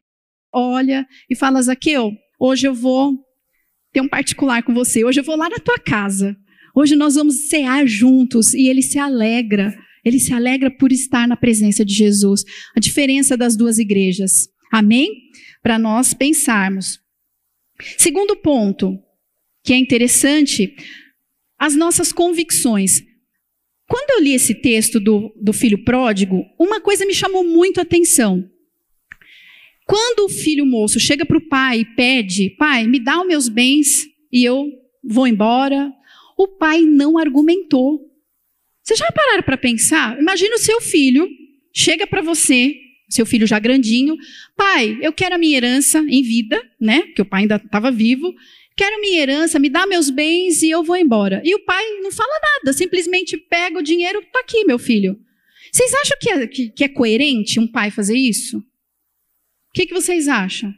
olha 0.54 1.08
e 1.30 1.36
fala: 1.36 1.62
Zaqueu, 1.62 2.12
hoje 2.40 2.68
eu 2.68 2.74
vou 2.74 3.18
ter 3.92 4.02
um 4.02 4.08
particular 4.08 4.64
com 4.64 4.74
você, 4.74 5.04
hoje 5.04 5.20
eu 5.20 5.24
vou 5.24 5.36
lá 5.36 5.50
na 5.50 5.58
tua 5.58 5.78
casa, 5.78 6.36
hoje 6.76 6.96
nós 6.96 7.16
vamos 7.16 7.50
cear 7.50 7.86
juntos. 7.86 8.54
E 8.54 8.68
ele 8.68 8.82
se 8.82 8.98
alegra, 8.98 9.76
ele 10.04 10.20
se 10.20 10.34
alegra 10.34 10.72
por 10.72 10.92
estar 10.92 11.28
na 11.28 11.36
presença 11.36 11.86
de 11.86 11.94
Jesus. 11.94 12.44
A 12.76 12.80
diferença 12.80 13.38
das 13.38 13.56
duas 13.56 13.78
igrejas. 13.78 14.50
Amém? 14.72 15.10
Para 15.62 15.78
nós 15.78 16.14
pensarmos. 16.14 17.00
Segundo 17.98 18.36
ponto, 18.36 18.98
que 19.64 19.74
é 19.74 19.78
interessante, 19.78 20.76
as 21.60 21.76
nossas 21.76 22.12
convicções. 22.12 23.04
Quando 23.88 24.12
eu 24.12 24.24
li 24.24 24.34
esse 24.34 24.56
texto 24.56 25.00
do, 25.00 25.34
do 25.40 25.52
filho 25.52 25.84
pródigo, 25.84 26.46
uma 26.60 26.80
coisa 26.80 27.06
me 27.06 27.14
chamou 27.14 27.44
muito 27.44 27.80
a 27.80 27.84
atenção. 27.84 28.50
Quando 29.91 30.23
o 30.23 30.30
filho 30.30 30.65
moço 30.65 31.01
chega 31.01 31.25
para 31.25 31.38
o 31.38 31.49
pai 31.49 31.82
e 31.82 31.86
pede, 31.86 32.51
pai, 32.51 32.88
me 32.88 32.97
dá 32.97 33.19
os 33.19 33.27
meus 33.27 33.49
bens 33.49 34.08
e 34.32 34.41
eu 34.41 34.71
vou 35.04 35.27
embora, 35.27 35.91
o 36.38 36.47
pai 36.47 36.84
não 36.84 37.17
argumentou. 37.17 37.99
Vocês 38.82 38.97
já 38.97 39.12
pararam 39.12 39.43
para 39.43 39.58
pensar? 39.58 40.17
Imagina 40.17 40.56
o 40.56 40.60
seu 40.60 40.80
filho 40.80 41.27
chega 41.75 42.08
para 42.08 42.21
você, 42.21 42.73
seu 43.10 43.25
filho 43.25 43.45
já 43.45 43.60
grandinho, 43.60 44.15
pai, 44.56 44.97
eu 45.01 45.12
quero 45.12 45.36
a 45.36 45.38
minha 45.38 45.58
herança 45.58 45.99
em 46.08 46.21
vida, 46.21 46.63
né? 46.80 47.01
Que 47.13 47.21
o 47.21 47.25
pai 47.25 47.41
ainda 47.41 47.58
estava 47.58 47.91
vivo. 47.91 48.34
Quero 48.77 49.01
minha 49.01 49.19
herança, 49.19 49.60
me 49.60 49.69
dá 49.69 49.86
meus 49.86 50.10
bens 50.10 50.63
e 50.63 50.69
eu 50.69 50.86
vou 50.86 50.95
embora. 50.95 51.41
E 51.43 51.54
o 51.54 51.65
pai 51.65 51.84
não 51.99 52.13
fala 52.13 52.32
nada, 52.41 52.71
simplesmente 52.71 53.36
pega 53.36 53.77
o 53.77 53.84
dinheiro, 53.84 54.23
tá 54.32 54.39
aqui, 54.39 54.63
meu 54.63 54.80
filho. 54.80 55.19
Vocês 55.69 55.93
acham 55.95 56.17
que 56.17 56.30
é, 56.30 56.47
que, 56.47 56.69
que 56.69 56.84
é 56.86 56.88
coerente 56.88 57.60
um 57.60 57.67
pai 57.67 57.91
fazer 57.91 58.15
isso? 58.15 58.63
O 59.72 59.74
que, 59.74 59.86
que 59.86 59.94
vocês 59.94 60.28
acham? 60.28 60.74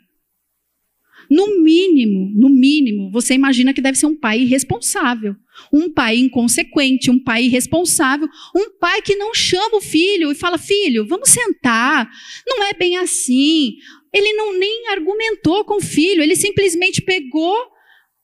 No 1.29 1.63
mínimo, 1.63 2.31
no 2.35 2.47
mínimo, 2.47 3.09
você 3.09 3.33
imagina 3.33 3.73
que 3.73 3.81
deve 3.81 3.97
ser 3.97 4.05
um 4.05 4.15
pai 4.15 4.41
irresponsável, 4.41 5.35
um 5.71 5.91
pai 5.91 6.17
inconsequente, 6.17 7.09
um 7.09 7.17
pai 7.17 7.45
irresponsável, 7.45 8.27
um 8.55 8.77
pai 8.77 9.01
que 9.01 9.15
não 9.15 9.33
chama 9.33 9.77
o 9.77 9.81
filho 9.81 10.31
e 10.31 10.35
fala: 10.35 10.59
"Filho, 10.59 11.07
vamos 11.07 11.29
sentar. 11.29 12.07
Não 12.45 12.63
é 12.63 12.73
bem 12.73 12.97
assim". 12.97 13.73
Ele 14.13 14.33
não 14.33 14.57
nem 14.59 14.89
argumentou 14.89 15.65
com 15.65 15.77
o 15.77 15.81
filho, 15.81 16.21
ele 16.21 16.35
simplesmente 16.35 17.01
pegou. 17.01 17.57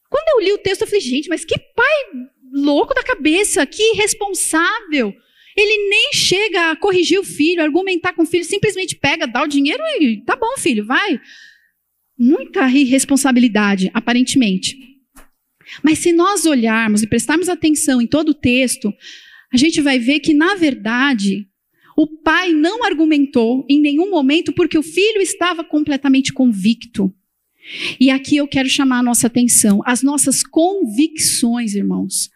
Quando 0.08 0.40
eu 0.40 0.46
li 0.46 0.54
o 0.54 0.60
texto, 0.60 0.82
eu 0.82 0.88
falei: 0.88 1.02
"Gente, 1.02 1.30
mas 1.30 1.44
que 1.44 1.58
pai 1.58 2.28
louco 2.54 2.94
da 2.94 3.02
cabeça, 3.02 3.66
que 3.66 3.96
irresponsável". 3.96 5.14
Ele 5.60 5.89
nem 5.89 6.13
chega 6.13 6.72
a 6.72 6.76
corrigir 6.76 7.19
o 7.19 7.24
filho, 7.24 7.62
argumentar 7.62 8.13
com 8.13 8.24
o 8.24 8.26
filho, 8.26 8.45
simplesmente 8.45 8.95
pega, 8.95 9.28
dá 9.28 9.43
o 9.43 9.48
dinheiro 9.48 9.84
e 10.00 10.24
tá 10.26 10.36
bom, 10.36 10.58
filho, 10.58 10.86
vai 10.86 11.19
muita 12.17 12.69
irresponsabilidade, 12.69 13.91
aparentemente. 13.93 14.78
Mas 15.84 16.00
se 16.00 16.13
nós 16.13 16.45
olharmos 16.45 17.04
e 17.04 17.08
prestarmos 17.08 17.50
atenção 17.50 18.02
em 18.02 18.08
todo 18.08 18.30
o 18.30 18.34
texto, 18.34 18.93
a 19.54 19.58
gente 19.58 19.82
vai 19.82 20.00
ver 20.00 20.19
que, 20.19 20.34
na 20.34 20.56
verdade, 20.56 21.48
o 21.98 22.08
pai 22.08 22.54
não 22.54 22.86
argumentou 22.86 23.65
em 23.69 23.82
nenhum 23.82 24.10
momento 24.10 24.54
porque 24.54 24.78
o 24.78 24.84
filho 24.84 25.22
estava 25.22 25.63
completamente 25.63 26.32
convicto. 26.32 27.13
E 28.00 28.10
aqui 28.10 28.38
eu 28.38 28.48
quero 28.48 28.69
chamar 28.69 29.00
a 29.00 29.04
nossa 29.04 29.28
atenção, 29.28 29.82
as 29.86 30.02
nossas 30.02 30.41
convicções, 30.41 31.76
irmãos. 31.76 32.30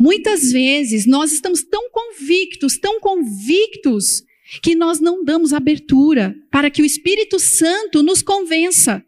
Muitas 0.00 0.50
vezes 0.50 1.04
nós 1.04 1.30
estamos 1.30 1.62
tão 1.62 1.90
convictos, 1.90 2.78
tão 2.78 2.98
convictos, 3.00 4.22
que 4.62 4.74
nós 4.74 4.98
não 4.98 5.22
damos 5.22 5.52
abertura 5.52 6.34
para 6.50 6.70
que 6.70 6.82
o 6.82 6.84
Espírito 6.84 7.38
Santo 7.38 8.02
nos 8.02 8.22
convença. 8.22 9.04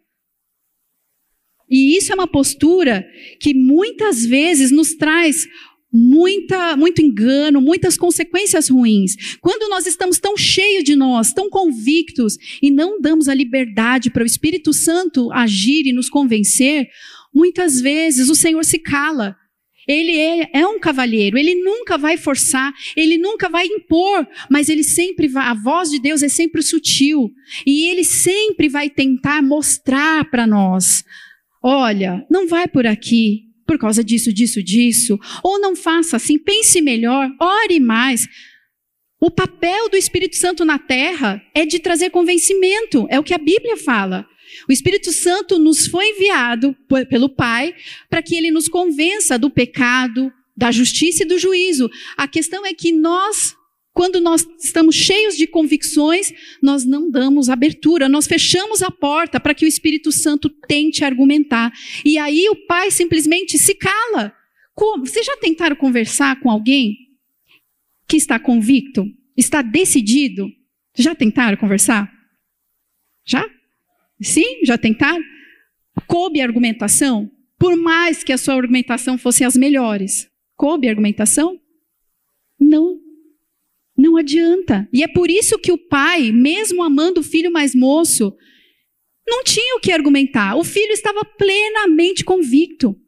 E 1.69 1.97
isso 1.97 2.13
é 2.13 2.15
uma 2.15 2.29
postura 2.29 3.05
que 3.41 3.55
muitas 3.55 4.25
vezes 4.25 4.71
nos 4.71 4.95
traz 4.95 5.49
muita, 5.91 6.77
muito 6.77 7.01
engano, 7.01 7.61
muitas 7.61 7.97
consequências 7.97 8.69
ruins. 8.69 9.37
Quando 9.41 9.71
nós 9.71 9.87
estamos 9.87 10.19
tão 10.19 10.37
cheios 10.37 10.85
de 10.85 10.95
nós, 10.95 11.33
tão 11.33 11.49
convictos, 11.49 12.37
e 12.63 12.71
não 12.71 13.01
damos 13.01 13.29
a 13.29 13.35
liberdade 13.35 14.11
para 14.11 14.23
o 14.23 14.27
Espírito 14.27 14.73
Santo 14.73 15.33
agir 15.33 15.87
e 15.87 15.93
nos 15.93 16.11
convencer, 16.11 16.89
muitas 17.35 17.81
vezes 17.81 18.29
o 18.29 18.35
Senhor 18.35 18.65
se 18.65 18.79
cala. 18.79 19.37
Ele 19.87 20.17
é, 20.17 20.51
é, 20.61 20.67
um 20.67 20.79
cavalheiro, 20.79 21.37
ele 21.37 21.55
nunca 21.57 21.99
vai 21.99 22.17
forçar, 22.17 22.73
ele 22.97 23.19
nunca 23.19 23.49
vai 23.49 23.67
impor, 23.67 24.27
mas 24.51 24.69
ele 24.69 24.85
sempre 24.85 25.29
vai, 25.29 25.47
a 25.47 25.55
voz 25.55 25.91
de 25.91 25.99
Deus 25.99 26.23
é 26.23 26.29
sempre 26.29 26.63
sutil, 26.63 27.31
e 27.67 27.89
ele 27.89 28.05
sempre 28.05 28.69
vai 28.69 28.89
tentar 28.89 29.43
mostrar 29.43 30.25
para 30.31 30.47
nós 30.47 31.05
olha, 31.63 32.27
não 32.29 32.49
vai 32.49 32.67
por 32.67 32.87
aqui, 32.87 33.45
por 33.67 33.79
causa 33.79 34.03
disso, 34.03 34.33
disso, 34.33 34.63
disso, 34.63 35.19
ou 35.43 35.61
não 35.61 35.77
faça 35.77 36.17
assim, 36.17 36.39
pense 36.39 36.81
melhor, 36.81 37.31
ore 37.41 37.79
mais. 37.79 38.27
O 39.21 39.31
papel 39.31 39.89
do 39.89 39.97
Espírito 39.97 40.37
Santo 40.37 40.65
na 40.65 40.79
terra 40.79 41.41
é 41.55 41.65
de 41.65 41.79
trazer 41.79 42.11
convencimento, 42.11 43.07
é 43.09 43.21
o 43.21 43.23
que 43.23 43.33
a 43.33 43.39
Bíblia 43.39 43.77
fala. 43.77 44.27
O 44.69 44.73
Espírito 44.73 45.13
Santo 45.13 45.59
nos 45.59 45.87
foi 45.87 46.11
enviado 46.11 46.77
pelo 47.09 47.29
Pai 47.29 47.75
para 48.09 48.23
que 48.23 48.37
ele 48.37 48.51
nos 48.51 48.69
convença 48.69 49.39
do 49.39 49.51
pecado, 49.51 50.33
da 50.57 50.71
justiça 50.71 51.23
e 51.23 51.27
do 51.27 51.39
juízo. 51.39 51.91
A 52.17 52.29
questão 52.29 52.65
é 52.65 52.75
que 52.75 52.93
nós 52.93 53.57
quando 53.95 54.21
nós 54.21 54.47
estamos 54.59 54.95
cheios 54.95 55.37
de 55.37 55.47
convicções, 55.47 56.33
nós 56.63 56.85
não 56.85 57.11
damos 57.11 57.51
abertura, 57.51 58.09
nós 58.09 58.27
fechamos 58.27 58.83
a 58.83 58.91
porta 58.91 59.39
para 59.39 59.55
que 59.55 59.67
o 59.67 59.69
Espírito 59.69 60.11
Santo 60.11 60.49
tente 60.49 61.05
argumentar. 61.05 61.71
E 62.03 62.17
aí 62.17 62.49
o 62.49 62.67
pai 62.67 62.91
simplesmente 62.91 63.59
se 63.59 63.75
cala. 63.75 64.35
Como? 64.75 65.07
Vocês 65.07 65.27
já 65.27 65.37
tentaram 65.37 65.77
conversar 65.77 66.41
com 66.41 66.51
alguém 66.51 66.97
que 68.09 68.17
está 68.17 68.39
convicto? 68.39 69.05
Está 69.37 69.61
decidido? 69.61 70.51
Já 70.97 71.15
tentaram 71.15 71.59
conversar? 71.59 72.11
Já? 73.27 73.47
Sim? 74.23 74.65
Já 74.65 74.79
tentaram? 74.79 75.23
Coube 76.07 76.41
a 76.41 76.45
argumentação? 76.45 77.31
Por 77.59 77.77
mais 77.77 78.25
que 78.25 78.33
a 78.33 78.39
sua 78.39 78.55
argumentação 78.55 79.19
fosse 79.19 79.45
as 79.45 79.57
melhores. 79.57 80.29
Coube 80.57 80.89
a 80.89 80.91
argumentação? 80.91 81.59
Não 82.59 83.03
não 83.97 84.17
adianta. 84.17 84.89
E 84.93 85.03
é 85.03 85.09
por 85.09 85.31
isso 85.31 85.59
que 85.59 85.71
o 85.71 85.79
pai, 85.79 86.33
mesmo 86.33 86.83
amando 86.83 87.21
o 87.21 87.23
filho 87.23 87.53
mais 87.53 87.75
moço, 87.75 88.35
não 89.27 89.45
tinha 89.45 89.77
o 89.77 89.81
que 89.81 89.93
argumentar. 89.93 90.57
O 90.57 90.65
filho 90.65 90.93
estava 90.93 91.25
plenamente 91.25 92.25
convicto. 92.25 92.99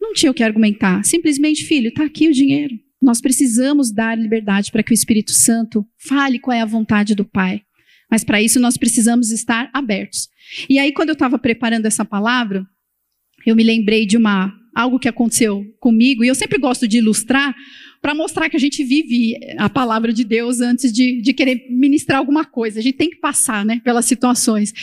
Não 0.00 0.12
tinha 0.12 0.30
o 0.30 0.34
que 0.34 0.42
argumentar. 0.42 1.04
Simplesmente, 1.04 1.64
filho, 1.64 1.88
está 1.88 2.04
aqui 2.04 2.28
o 2.28 2.32
dinheiro. 2.32 2.78
Nós 3.02 3.20
precisamos 3.20 3.92
dar 3.92 4.16
liberdade 4.16 4.70
para 4.70 4.82
que 4.82 4.92
o 4.92 4.94
Espírito 4.94 5.32
Santo 5.32 5.84
fale 5.98 6.38
qual 6.38 6.56
é 6.56 6.60
a 6.60 6.66
vontade 6.66 7.14
do 7.14 7.24
Pai. 7.24 7.62
Mas 8.10 8.24
para 8.24 8.42
isso 8.42 8.60
nós 8.60 8.76
precisamos 8.76 9.30
estar 9.30 9.70
abertos. 9.72 10.28
E 10.68 10.78
aí, 10.78 10.92
quando 10.92 11.08
eu 11.10 11.14
estava 11.14 11.38
preparando 11.38 11.86
essa 11.86 12.04
palavra, 12.04 12.64
eu 13.46 13.56
me 13.56 13.62
lembrei 13.62 14.06
de 14.06 14.16
uma 14.16 14.52
algo 14.74 14.98
que 14.98 15.08
aconteceu 15.08 15.64
comigo, 15.78 16.24
e 16.24 16.28
eu 16.28 16.34
sempre 16.34 16.58
gosto 16.58 16.88
de 16.88 16.98
ilustrar, 16.98 17.54
para 18.04 18.14
mostrar 18.14 18.50
que 18.50 18.56
a 18.56 18.60
gente 18.60 18.84
vive 18.84 19.34
a 19.56 19.70
palavra 19.70 20.12
de 20.12 20.24
Deus 20.24 20.60
antes 20.60 20.92
de, 20.92 21.22
de 21.22 21.32
querer 21.32 21.68
ministrar 21.70 22.18
alguma 22.18 22.44
coisa. 22.44 22.78
A 22.78 22.82
gente 22.82 22.98
tem 22.98 23.08
que 23.08 23.16
passar, 23.16 23.64
né, 23.64 23.80
pelas 23.82 24.04
situações. 24.04 24.74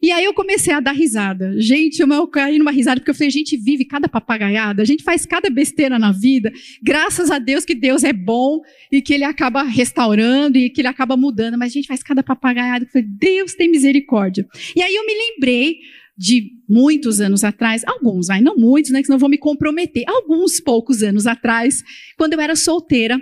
E 0.00 0.10
aí 0.10 0.24
eu 0.24 0.32
comecei 0.32 0.72
a 0.72 0.80
dar 0.80 0.92
risada. 0.92 1.60
Gente, 1.60 2.00
eu 2.00 2.26
caí 2.26 2.58
numa 2.58 2.70
risada 2.70 2.98
porque 2.98 3.10
eu 3.10 3.14
falei, 3.14 3.28
a 3.28 3.32
gente 3.32 3.54
vive 3.54 3.84
cada 3.84 4.08
papagaiada, 4.08 4.80
a 4.80 4.86
gente 4.86 5.04
faz 5.04 5.26
cada 5.26 5.50
besteira 5.50 5.98
na 5.98 6.10
vida. 6.10 6.50
Graças 6.82 7.30
a 7.30 7.38
Deus 7.38 7.66
que 7.66 7.74
Deus 7.74 8.02
é 8.02 8.14
bom 8.14 8.62
e 8.90 9.02
que 9.02 9.12
ele 9.12 9.24
acaba 9.24 9.62
restaurando 9.62 10.56
e 10.56 10.70
que 10.70 10.80
ele 10.80 10.88
acaba 10.88 11.18
mudando, 11.18 11.58
mas 11.58 11.72
a 11.72 11.74
gente 11.74 11.86
faz 11.86 12.02
cada 12.02 12.22
papagaiada. 12.22 12.86
Eu 12.86 12.88
falei, 12.88 13.06
Deus 13.06 13.52
tem 13.52 13.70
misericórdia. 13.70 14.48
E 14.74 14.80
aí 14.80 14.94
eu 14.94 15.04
me 15.04 15.12
lembrei 15.12 15.80
de 16.20 16.50
muitos 16.68 17.18
anos 17.18 17.42
atrás, 17.44 17.82
alguns, 17.86 18.26
vai, 18.26 18.42
não 18.42 18.54
muitos, 18.54 18.90
né, 18.90 19.00
que 19.00 19.06
senão 19.06 19.18
vou 19.18 19.30
me 19.30 19.38
comprometer, 19.38 20.04
alguns 20.06 20.60
poucos 20.60 21.02
anos 21.02 21.26
atrás, 21.26 21.82
quando 22.18 22.34
eu 22.34 22.40
era 22.40 22.54
solteira. 22.54 23.18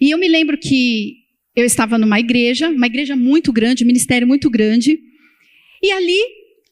E 0.00 0.10
eu 0.10 0.18
me 0.18 0.26
lembro 0.26 0.58
que 0.58 1.14
eu 1.54 1.64
estava 1.64 1.96
numa 1.96 2.18
igreja, 2.18 2.68
uma 2.70 2.88
igreja 2.88 3.14
muito 3.14 3.52
grande, 3.52 3.84
um 3.84 3.86
ministério 3.86 4.26
muito 4.26 4.50
grande, 4.50 4.98
e 5.80 5.92
ali 5.92 6.18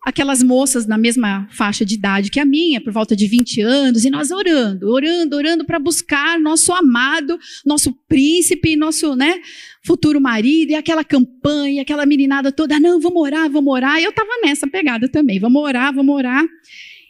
aquelas 0.04 0.42
moças 0.42 0.86
na 0.86 0.98
mesma 0.98 1.48
faixa 1.50 1.84
de 1.84 1.94
idade 1.94 2.30
que 2.30 2.38
a 2.38 2.44
minha, 2.44 2.80
por 2.80 2.92
volta 2.92 3.16
de 3.16 3.26
20 3.26 3.62
anos, 3.62 4.04
e 4.04 4.10
nós 4.10 4.30
orando, 4.30 4.90
orando, 4.90 5.34
orando 5.34 5.64
para 5.64 5.78
buscar 5.78 6.38
nosso 6.38 6.72
amado, 6.72 7.38
nosso 7.64 7.92
príncipe, 8.06 8.76
nosso, 8.76 9.16
né, 9.16 9.40
futuro 9.82 10.20
marido, 10.20 10.72
e 10.72 10.74
aquela 10.74 11.02
campanha, 11.02 11.82
aquela 11.82 12.04
meninada 12.04 12.52
toda, 12.52 12.78
não, 12.78 13.00
vamos 13.00 13.22
orar, 13.22 13.50
vamos 13.50 13.72
orar. 13.72 13.98
E 13.98 14.04
eu 14.04 14.10
estava 14.10 14.30
nessa 14.42 14.66
pegada 14.66 15.08
também, 15.08 15.40
vamos 15.40 15.62
orar, 15.62 15.94
vamos 15.94 16.14
orar. 16.14 16.44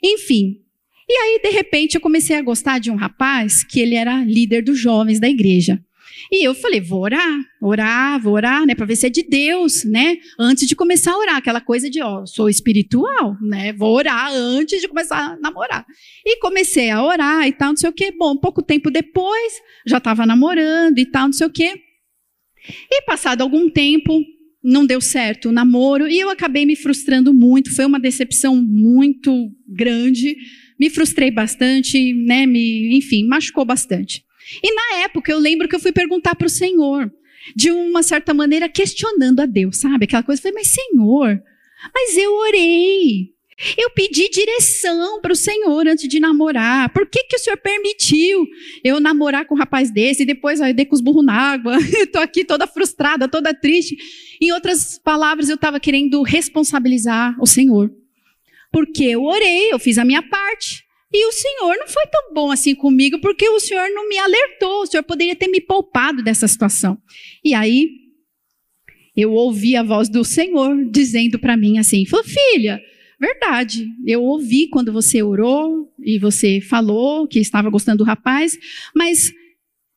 Enfim. 0.03 0.61
E 1.09 1.13
aí, 1.13 1.41
de 1.43 1.51
repente, 1.51 1.97
eu 1.97 2.01
comecei 2.01 2.37
a 2.37 2.43
gostar 2.43 2.79
de 2.79 2.91
um 2.91 2.97
rapaz 2.97 3.63
que 3.65 3.81
ele 3.81 3.95
era 3.95 4.25
líder 4.25 4.63
dos 4.63 4.79
jovens 4.79 5.21
da 5.21 5.29
igreja. 5.29 5.83
E 6.31 6.47
eu 6.47 6.55
falei, 6.55 6.81
vou 6.81 7.03
orar, 7.03 7.41
orar, 7.61 8.21
vou 8.21 8.35
orar, 8.35 8.67
né, 8.67 8.75
para 8.75 8.87
ver 8.87 8.97
se 8.97 9.07
é 9.07 9.11
de 9.11 9.23
Deus, 9.23 9.85
né? 9.85 10.17
Antes 10.39 10.67
de 10.67 10.75
começar 10.75 11.13
a 11.13 11.19
orar, 11.19 11.37
aquela 11.37 11.61
coisa 11.61 11.89
de, 11.91 12.03
ó, 12.03 12.25
sou 12.27 12.49
espiritual, 12.49 13.37
né? 13.43 13.73
Vou 13.73 13.95
orar 13.95 14.33
antes 14.33 14.81
de 14.81 14.89
começar 14.89 15.33
a 15.33 15.37
namorar. 15.37 15.85
E 16.25 16.39
comecei 16.39 16.91
a 16.91 17.03
orar 17.03 17.47
e 17.47 17.53
tal, 17.53 17.69
não 17.71 17.77
sei 17.77 17.91
o 17.91 17.93
quê. 17.93 18.13
Bom, 18.17 18.37
pouco 18.37 18.63
tempo 18.63 18.91
depois, 18.91 19.55
já 19.87 19.99
estava 19.99 20.27
namorando 20.27 20.99
e 20.99 21.07
tal, 21.07 21.27
não 21.27 21.33
sei 21.33 21.47
o 21.47 21.53
quê. 21.53 21.75
E 22.91 23.03
passado 23.03 23.43
algum 23.43 23.69
tempo, 23.69 24.21
não 24.65 24.87
deu 24.87 25.01
certo 25.01 25.51
o 25.51 25.53
namoro 25.53 26.09
e 26.09 26.19
eu 26.19 26.31
acabei 26.31 26.65
me 26.65 26.75
frustrando 26.75 27.35
muito, 27.35 27.75
foi 27.75 27.85
uma 27.85 28.01
decepção 28.01 28.57
muito 28.57 29.51
grande. 29.69 30.35
Me 30.81 30.89
frustrei 30.89 31.31
bastante, 31.31 32.15
né, 32.15 32.47
me, 32.47 32.97
enfim, 32.97 33.27
machucou 33.27 33.65
bastante. 33.65 34.25
E 34.63 34.75
na 34.75 35.05
época 35.05 35.31
eu 35.31 35.39
lembro 35.39 35.69
que 35.69 35.75
eu 35.75 35.81
fui 35.81 35.93
perguntar 35.93 36.35
para 36.35 36.47
o 36.47 36.51
Senhor, 36.51 37.11
de 37.55 37.71
uma 37.71 38.03
certa 38.03 38.33
maneira 38.33 38.69
questionando 38.69 39.41
a 39.41 39.47
Deus, 39.47 39.79
sabe? 39.79 40.05
Aquela 40.05 40.23
coisa, 40.23 40.41
eu 40.41 40.43
falei, 40.43 40.59
mas 40.59 40.69
Senhor, 40.69 41.43
mas 41.93 42.17
eu 42.17 42.33
orei, 42.33 43.35
Eu 43.77 43.91
pedi 43.91 44.29
direção 44.29 45.21
para 45.21 45.33
o 45.33 45.37
Senhor 45.37 45.87
antes 45.87 46.09
de 46.09 46.19
namorar. 46.19 46.89
Por 46.93 47.07
que, 47.07 47.23
que 47.25 47.37
o 47.37 47.39
Senhor 47.39 47.57
permitiu 47.57 48.47
eu 48.83 48.99
namorar 48.99 49.47
com 49.47 49.55
um 49.55 49.59
rapaz 49.59 49.93
desse 49.93 50.25
e 50.25 50.27
depois 50.27 50.61
eu 50.61 50.75
dei 50.75 50.85
com 50.85 50.95
os 50.95 51.01
burros 51.01 51.25
na 51.25 51.35
água? 51.35 51.77
Estou 52.03 52.21
aqui 52.21 52.45
toda 52.45 52.67
frustrada, 52.67 53.29
toda 53.29 53.55
triste. 53.55 53.97
Em 54.41 54.53
outras 54.53 54.99
palavras, 54.99 55.49
eu 55.49 55.55
estava 55.55 55.79
querendo 55.79 56.23
responsabilizar 56.23 57.37
o 57.41 57.47
Senhor. 57.47 57.93
Porque 58.73 59.05
eu 59.05 59.23
orei, 59.23 59.73
eu 59.73 59.79
fiz 59.79 59.99
a 59.99 60.05
minha 60.05 60.23
parte. 60.23 60.84
E 61.15 61.27
o 61.27 61.33
Senhor 61.33 61.77
não 61.79 61.87
foi 61.87 62.05
tão 62.07 62.35
bom 62.35 62.51
assim 62.51 62.75
comigo, 62.75 63.21
porque 63.21 63.49
o 63.49 63.61
Senhor 63.61 63.89
não 63.91 64.09
me 64.09 64.19
alertou. 64.19 64.83
O 64.83 64.87
Senhor 64.87 65.05
poderia 65.05 65.37
ter 65.37 65.47
me 65.47 65.61
poupado 65.61 66.23
dessa 66.25 66.49
situação. 66.49 66.99
E 67.45 67.55
aí, 67.55 67.89
eu 69.17 69.33
ouvi 69.33 69.77
a 69.77 69.83
voz 69.85 70.09
do 70.09 70.25
Senhor 70.25 70.77
dizendo 70.91 71.39
para 71.39 71.57
mim 71.57 71.79
assim: 71.79 72.05
falou, 72.05 72.25
filha 72.25 72.81
Verdade. 73.25 73.87
Eu 74.07 74.23
ouvi 74.23 74.69
quando 74.69 74.93
você 74.93 75.23
orou 75.23 75.91
e 76.03 76.19
você 76.19 76.61
falou 76.61 77.27
que 77.27 77.39
estava 77.39 77.71
gostando 77.71 77.99
do 77.99 78.05
rapaz, 78.05 78.59
mas 78.95 79.33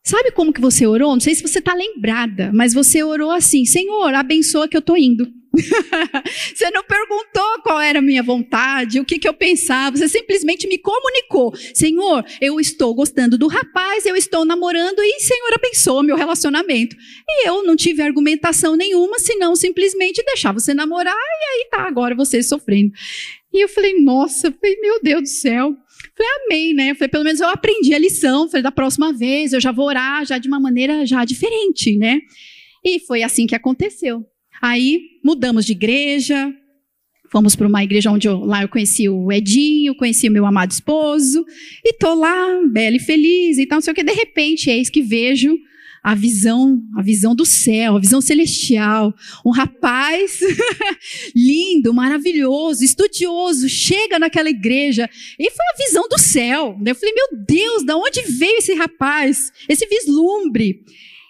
sabe 0.07 0.31
como 0.31 0.53
que 0.53 0.61
você 0.61 0.87
orou? 0.87 1.11
Não 1.11 1.19
sei 1.19 1.35
se 1.35 1.41
você 1.41 1.59
está 1.59 1.73
lembrada, 1.73 2.51
mas 2.53 2.73
você 2.73 3.03
orou 3.03 3.31
assim: 3.31 3.65
Senhor, 3.65 4.13
abençoa 4.13 4.67
que 4.67 4.77
eu 4.77 4.79
estou 4.79 4.97
indo. 4.97 5.27
você 6.55 6.69
não 6.71 6.83
perguntou 6.83 7.61
qual 7.63 7.79
era 7.79 7.99
a 7.99 8.01
minha 8.01 8.21
vontade, 8.21 8.99
o 8.99 9.05
que, 9.05 9.17
que 9.17 9.27
eu 9.27 9.33
pensava, 9.33 9.97
você 9.97 10.07
simplesmente 10.07 10.67
me 10.67 10.77
comunicou: 10.77 11.53
Senhor, 11.73 12.23
eu 12.39 12.59
estou 12.59 12.95
gostando 12.95 13.37
do 13.37 13.47
rapaz, 13.47 14.05
eu 14.05 14.15
estou 14.15 14.45
namorando 14.45 14.99
e 14.99 15.19
Senhor 15.19 15.53
abençoa 15.53 16.03
meu 16.03 16.15
relacionamento. 16.15 16.95
E 17.27 17.47
eu 17.47 17.63
não 17.63 17.75
tive 17.75 18.01
argumentação 18.01 18.77
nenhuma, 18.77 19.19
senão 19.19 19.55
simplesmente 19.55 20.23
deixar 20.23 20.53
você 20.53 20.73
namorar 20.73 21.13
e 21.13 21.61
aí 21.61 21.69
tá, 21.69 21.87
agora 21.87 22.15
você 22.15 22.41
sofrendo. 22.41 22.91
E 23.53 23.63
eu 23.63 23.67
falei: 23.67 23.99
Nossa, 23.99 24.53
meu 24.81 25.01
Deus 25.01 25.21
do 25.21 25.27
céu. 25.27 25.75
Falei, 26.15 26.31
amém, 26.45 26.73
né? 26.73 26.93
Falei, 26.93 27.09
pelo 27.09 27.23
menos 27.23 27.39
eu 27.39 27.47
aprendi 27.47 27.93
a 27.93 27.99
lição. 27.99 28.47
Falei, 28.47 28.63
da 28.63 28.71
próxima 28.71 29.13
vez 29.13 29.53
eu 29.53 29.61
já 29.61 29.71
vou 29.71 29.85
orar 29.85 30.25
já 30.25 30.37
de 30.37 30.47
uma 30.47 30.59
maneira 30.59 31.05
já 31.05 31.23
diferente, 31.25 31.97
né? 31.97 32.19
E 32.83 32.99
foi 32.99 33.23
assim 33.23 33.45
que 33.45 33.55
aconteceu. 33.55 34.25
Aí 34.61 35.01
mudamos 35.23 35.65
de 35.65 35.73
igreja, 35.73 36.53
fomos 37.31 37.55
para 37.55 37.67
uma 37.67 37.83
igreja 37.83 38.11
onde 38.11 38.27
eu, 38.27 38.39
lá 38.39 38.63
eu 38.63 38.69
conheci 38.69 39.07
o 39.07 39.31
Edinho, 39.31 39.95
conheci 39.95 40.27
o 40.27 40.31
meu 40.31 40.45
amado 40.45 40.71
esposo, 40.71 41.45
e 41.83 41.93
tô 41.93 42.13
lá, 42.13 42.61
bela 42.71 42.95
e 42.95 42.99
feliz, 42.99 43.57
então 43.57 43.77
não 43.77 43.81
sei 43.81 43.93
o 43.93 43.95
que, 43.95 44.03
de 44.03 44.13
repente, 44.13 44.69
eis 44.69 44.89
que 44.89 45.01
vejo 45.01 45.57
a 46.07 46.15
visão, 46.15 46.81
a 46.95 47.01
visão 47.01 47.35
do 47.35 47.45
céu, 47.45 47.97
a 47.97 47.99
visão 47.99 48.21
celestial. 48.21 49.13
Um 49.45 49.49
rapaz 49.51 50.39
lindo, 51.35 51.93
maravilhoso, 51.93 52.81
estudioso, 52.81 53.67
chega 53.67 54.17
naquela 54.17 54.49
igreja 54.49 55.09
e 55.37 55.51
foi 55.51 55.65
a 55.65 55.85
visão 55.85 56.07
do 56.07 56.17
céu. 56.17 56.79
Eu 56.85 56.95
falei, 56.95 57.13
meu 57.13 57.45
Deus, 57.45 57.83
da 57.83 57.97
onde 57.97 58.21
veio 58.21 58.57
esse 58.57 58.73
rapaz? 58.73 59.51
Esse 59.67 59.85
vislumbre. 59.85 60.81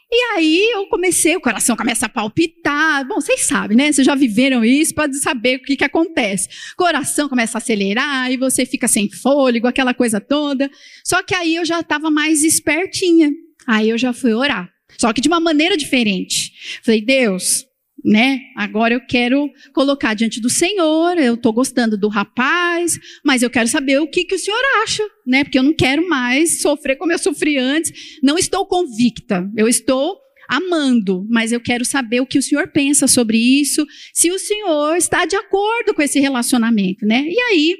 E 0.09 0.35
aí 0.35 0.71
eu 0.71 0.87
comecei, 0.87 1.35
o 1.35 1.41
coração 1.41 1.75
começa 1.75 2.05
a 2.05 2.09
palpitar. 2.09 3.05
Bom, 3.05 3.15
vocês 3.15 3.41
sabem, 3.45 3.75
né? 3.75 3.91
Vocês 3.91 4.05
já 4.05 4.15
viveram 4.15 4.63
isso, 4.63 4.95
pode 4.95 5.17
saber 5.19 5.57
o 5.57 5.61
que, 5.61 5.75
que 5.75 5.83
acontece. 5.83 6.47
O 6.73 6.77
coração 6.77 7.27
começa 7.27 7.57
a 7.57 7.59
acelerar 7.59 8.31
e 8.31 8.37
você 8.37 8.65
fica 8.65 8.87
sem 8.87 9.11
fôlego, 9.11 9.67
aquela 9.67 9.93
coisa 9.93 10.21
toda. 10.21 10.71
Só 11.03 11.21
que 11.21 11.35
aí 11.35 11.55
eu 11.55 11.65
já 11.65 11.81
estava 11.81 12.09
mais 12.09 12.43
espertinha. 12.43 13.31
Aí 13.67 13.89
eu 13.89 13.97
já 13.97 14.13
fui 14.13 14.33
orar. 14.33 14.71
Só 14.97 15.11
que 15.11 15.19
de 15.19 15.27
uma 15.27 15.41
maneira 15.41 15.75
diferente. 15.75 16.53
Falei, 16.83 17.01
Deus, 17.01 17.65
né? 18.03 18.39
Agora 18.55 18.93
eu 18.93 19.01
quero 19.05 19.49
colocar 19.73 20.13
diante 20.13 20.39
do 20.39 20.49
Senhor, 20.49 21.17
eu 21.17 21.33
estou 21.35 21.51
gostando 21.51 21.97
do 21.97 22.07
rapaz, 22.07 22.97
mas 23.25 23.41
eu 23.41 23.49
quero 23.49 23.67
saber 23.67 23.99
o 23.99 24.07
que, 24.07 24.25
que 24.25 24.35
o 24.35 24.39
Senhor 24.39 24.59
acha, 24.83 25.03
né? 25.25 25.43
Porque 25.43 25.59
eu 25.59 25.63
não 25.63 25.73
quero 25.73 26.07
mais 26.07 26.61
sofrer 26.61 26.95
como 26.97 27.11
eu 27.11 27.19
sofri 27.19 27.57
antes. 27.57 27.91
Não 28.23 28.37
estou 28.37 28.65
convicta, 28.65 29.49
eu 29.57 29.67
estou 29.67 30.17
amando, 30.47 31.25
mas 31.29 31.51
eu 31.51 31.59
quero 31.59 31.83
saber 31.83 32.21
o 32.21 32.25
que 32.25 32.37
o 32.37 32.41
Senhor 32.41 32.69
pensa 32.69 33.05
sobre 33.07 33.37
isso, 33.37 33.85
se 34.13 34.31
o 34.31 34.39
Senhor 34.39 34.95
está 34.95 35.25
de 35.25 35.35
acordo 35.35 35.93
com 35.93 36.01
esse 36.01 36.19
relacionamento, 36.19 37.05
né? 37.05 37.25
E 37.27 37.39
aí, 37.39 37.77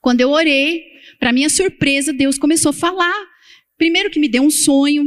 quando 0.00 0.20
eu 0.20 0.30
orei, 0.30 0.82
para 1.18 1.32
minha 1.32 1.48
surpresa, 1.48 2.12
Deus 2.12 2.38
começou 2.38 2.70
a 2.70 2.72
falar. 2.72 3.26
Primeiro 3.76 4.10
que 4.10 4.18
me 4.18 4.28
deu 4.28 4.42
um 4.42 4.50
sonho, 4.50 5.04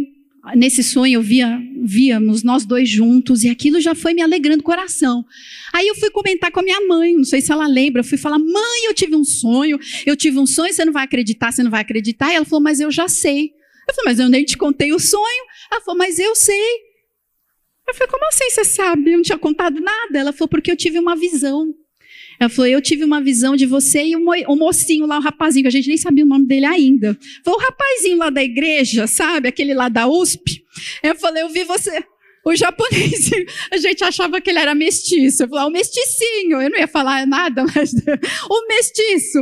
nesse 0.56 0.84
sonho 0.84 1.16
eu 1.16 1.22
via, 1.22 1.60
víamos 1.84 2.44
nós 2.44 2.66
dois 2.66 2.90
juntos 2.90 3.44
e 3.44 3.50
aquilo 3.50 3.80
já 3.80 3.94
foi 3.94 4.14
me 4.14 4.22
alegrando 4.22 4.62
o 4.62 4.64
coração. 4.64 5.24
Aí 5.74 5.88
eu 5.88 5.96
fui 5.96 6.10
comentar 6.10 6.52
com 6.52 6.60
a 6.60 6.64
minha 6.64 6.88
mãe, 6.88 7.16
não 7.16 7.24
sei 7.24 7.42
se 7.42 7.52
ela 7.52 7.68
lembra, 7.68 8.02
eu 8.02 8.06
fui 8.06 8.18
falar: 8.18 8.40
"Mãe, 8.40 8.86
eu 8.88 8.94
tive 8.94 9.16
um 9.16 9.24
sonho, 9.24 9.80
eu 10.06 10.16
tive 10.16 10.40
um 10.40 10.48
sonho, 10.48 10.74
você 10.74 10.84
não 10.84 10.94
vai 10.94 11.04
acreditar, 11.06 11.52
você 11.52 11.64
não 11.64 11.72
vai 11.72 11.82
acreditar". 11.82 12.32
E 12.32 12.36
ela 12.36 12.46
falou: 12.46 12.62
"Mas 12.64 12.80
eu 12.80 12.92
já 12.92 13.08
sei". 13.08 13.52
Eu 13.88 13.96
falei: 13.96 14.12
"Mas 14.12 14.20
eu 14.20 14.30
nem 14.30 14.44
te 14.44 14.58
contei 14.58 14.92
o 14.92 15.00
sonho". 15.00 15.46
Ela 15.72 15.82
falou: 15.82 15.98
"Mas 15.98 16.18
eu 16.18 16.36
sei". 16.36 16.70
Eu 17.88 17.94
falei: 17.94 18.12
"Como 18.12 18.28
assim 18.28 18.50
você 18.50 18.66
sabe? 18.66 19.12
Eu 19.12 19.18
não 19.18 19.24
tinha 19.24 19.38
contado 19.38 19.80
nada". 19.80 20.18
Ela 20.18 20.34
falou: 20.34 20.50
"Porque 20.50 20.72
eu 20.72 20.78
tive 20.78 20.98
uma 21.00 21.16
visão". 21.16 21.74
Ela 22.42 22.50
falou: 22.50 22.68
Eu 22.68 22.82
tive 22.82 23.04
uma 23.04 23.22
visão 23.22 23.56
de 23.56 23.68
você 23.68 24.04
e 24.04 24.16
o, 24.16 24.56
mocinho 24.56 25.06
lá, 25.06 25.20
o 25.20 25.22
rapazinho, 25.22 25.64
que 25.64 25.68
a 25.68 25.72
gente 25.72 25.88
nem 25.88 25.98
sabia 25.98 26.26
o 26.26 26.28
nome 26.28 26.48
dele 26.48 26.66
ainda. 26.66 27.16
Foi 27.46 27.54
o 27.54 27.58
rapazinho 27.60 28.18
lá 28.18 28.32
da 28.32 28.44
igreja, 28.44 29.06
sabe? 29.06 29.48
Aquele 29.48 29.76
lá 29.76 29.88
da 29.88 30.08
USP. 30.08 30.64
Eu 31.04 31.16
falei: 31.16 31.44
Eu 31.44 31.50
vi 31.50 31.64
você. 31.64 32.04
O 32.46 32.56
japonês, 32.56 33.30
a 33.72 33.78
gente 33.78 34.04
achava 34.04 34.42
que 34.42 34.50
ele 34.50 34.60
era 34.60 34.74
mestiço. 34.74 35.44
Eu 35.44 35.50
falei, 35.50 35.64
ah, 35.64 35.68
o 35.68 35.72
mesticinho. 35.72 36.62
Eu 36.62 36.70
não 36.70 36.80
ia 36.80 36.88
falar 36.88 37.26
nada, 37.28 37.64
mas 37.76 37.94
o 38.50 38.68
mestiço. 38.68 39.38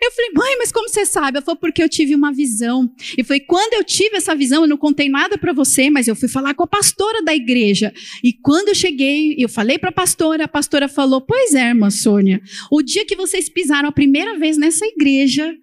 Eu 0.00 0.12
falei, 0.12 0.30
mãe, 0.34 0.56
mas 0.58 0.70
como 0.70 0.88
você 0.88 1.04
sabe? 1.04 1.38
Ela 1.38 1.44
falou, 1.44 1.58
porque 1.58 1.82
eu 1.82 1.88
tive 1.88 2.14
uma 2.14 2.32
visão. 2.32 2.88
E 3.18 3.24
foi 3.24 3.40
quando 3.40 3.74
eu 3.74 3.84
tive 3.84 4.16
essa 4.16 4.34
visão, 4.34 4.62
eu 4.62 4.68
não 4.68 4.76
contei 4.76 5.08
nada 5.08 5.36
para 5.36 5.52
você, 5.52 5.90
mas 5.90 6.06
eu 6.06 6.14
fui 6.14 6.28
falar 6.28 6.54
com 6.54 6.62
a 6.62 6.66
pastora 6.66 7.22
da 7.22 7.34
igreja. 7.34 7.92
E 8.22 8.32
quando 8.32 8.68
eu 8.68 8.74
cheguei, 8.74 9.34
eu 9.38 9.48
falei 9.48 9.78
para 9.78 9.90
a 9.90 9.92
pastora, 9.92 10.44
a 10.44 10.48
pastora 10.48 10.88
falou, 10.88 11.20
pois 11.20 11.54
é, 11.54 11.68
irmã 11.68 11.90
Sônia, 11.90 12.40
o 12.70 12.82
dia 12.82 13.04
que 13.04 13.16
vocês 13.16 13.48
pisaram 13.48 13.88
a 13.88 13.92
primeira 13.92 14.38
vez 14.38 14.56
nessa 14.56 14.86
igreja, 14.86 15.54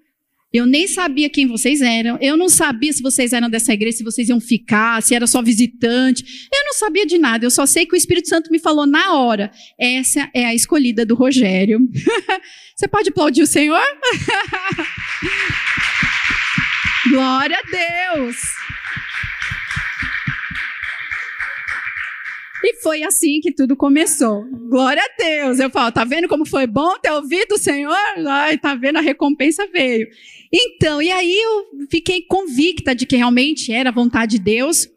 eu 0.54 0.66
nem 0.66 0.88
sabia 0.88 1.30
quem 1.30 1.48
vocês 1.48 1.82
eram. 1.82 2.18
Eu 2.20 2.36
não 2.36 2.50
sabia 2.50 2.92
se 2.92 3.02
vocês 3.02 3.32
eram 3.32 3.50
dessa 3.50 3.74
igreja, 3.74 3.98
se 3.98 4.04
vocês 4.04 4.28
iam 4.28 4.42
ficar, 4.42 5.02
se 5.02 5.16
era 5.16 5.26
só 5.26 5.42
visitante. 5.42 6.26
Eu 6.54 6.66
não 6.66 6.74
sabia 6.74 7.06
de 7.06 7.18
nada. 7.18 7.46
Eu 7.46 7.52
só 7.52 7.66
sei 7.66 7.86
que 7.86 7.96
o 7.96 7.98
Espírito 7.98 8.28
Santo 8.28 8.52
me 8.52 8.60
falou 8.60 8.86
na 8.86 9.14
hora. 9.14 9.50
Essa 9.80 10.30
é 10.34 10.46
a 10.46 10.54
escolhida 10.54 11.06
do 11.06 11.16
Rogério. 11.16 11.80
Você 12.76 12.88
pode 12.88 13.10
aplaudir 13.10 13.44
o 13.44 13.48
Senhor? 13.48 13.80
Glória 17.10 17.58
a 17.58 18.16
Deus. 18.16 18.36
E 22.64 22.76
foi 22.82 23.04
assim 23.04 23.40
que 23.42 23.52
tudo 23.52 23.76
começou. 23.76 24.46
Glória 24.70 25.02
a 25.02 25.24
Deus. 25.24 25.60
Eu 25.60 25.70
falo, 25.70 25.92
tá 25.92 26.04
vendo 26.04 26.28
como 26.28 26.46
foi 26.46 26.68
bom 26.68 26.98
ter 27.00 27.12
ouvido 27.12 27.56
o 27.56 27.58
Senhor? 27.58 27.96
Ai, 28.28 28.58
tá 28.58 28.76
vendo? 28.76 28.98
A 28.98 29.02
recompensa 29.02 29.68
veio. 29.68 30.08
Então, 30.54 31.02
e 31.02 31.12
aí 31.12 31.34
eu 31.34 31.88
fiquei 31.90 32.22
convicta 32.22 32.94
de 32.94 33.06
que 33.06 33.16
realmente 33.16 33.72
era 33.72 33.90
a 33.90 33.94
vontade 33.94 34.38
de 34.38 34.44
Deus. 34.44 34.88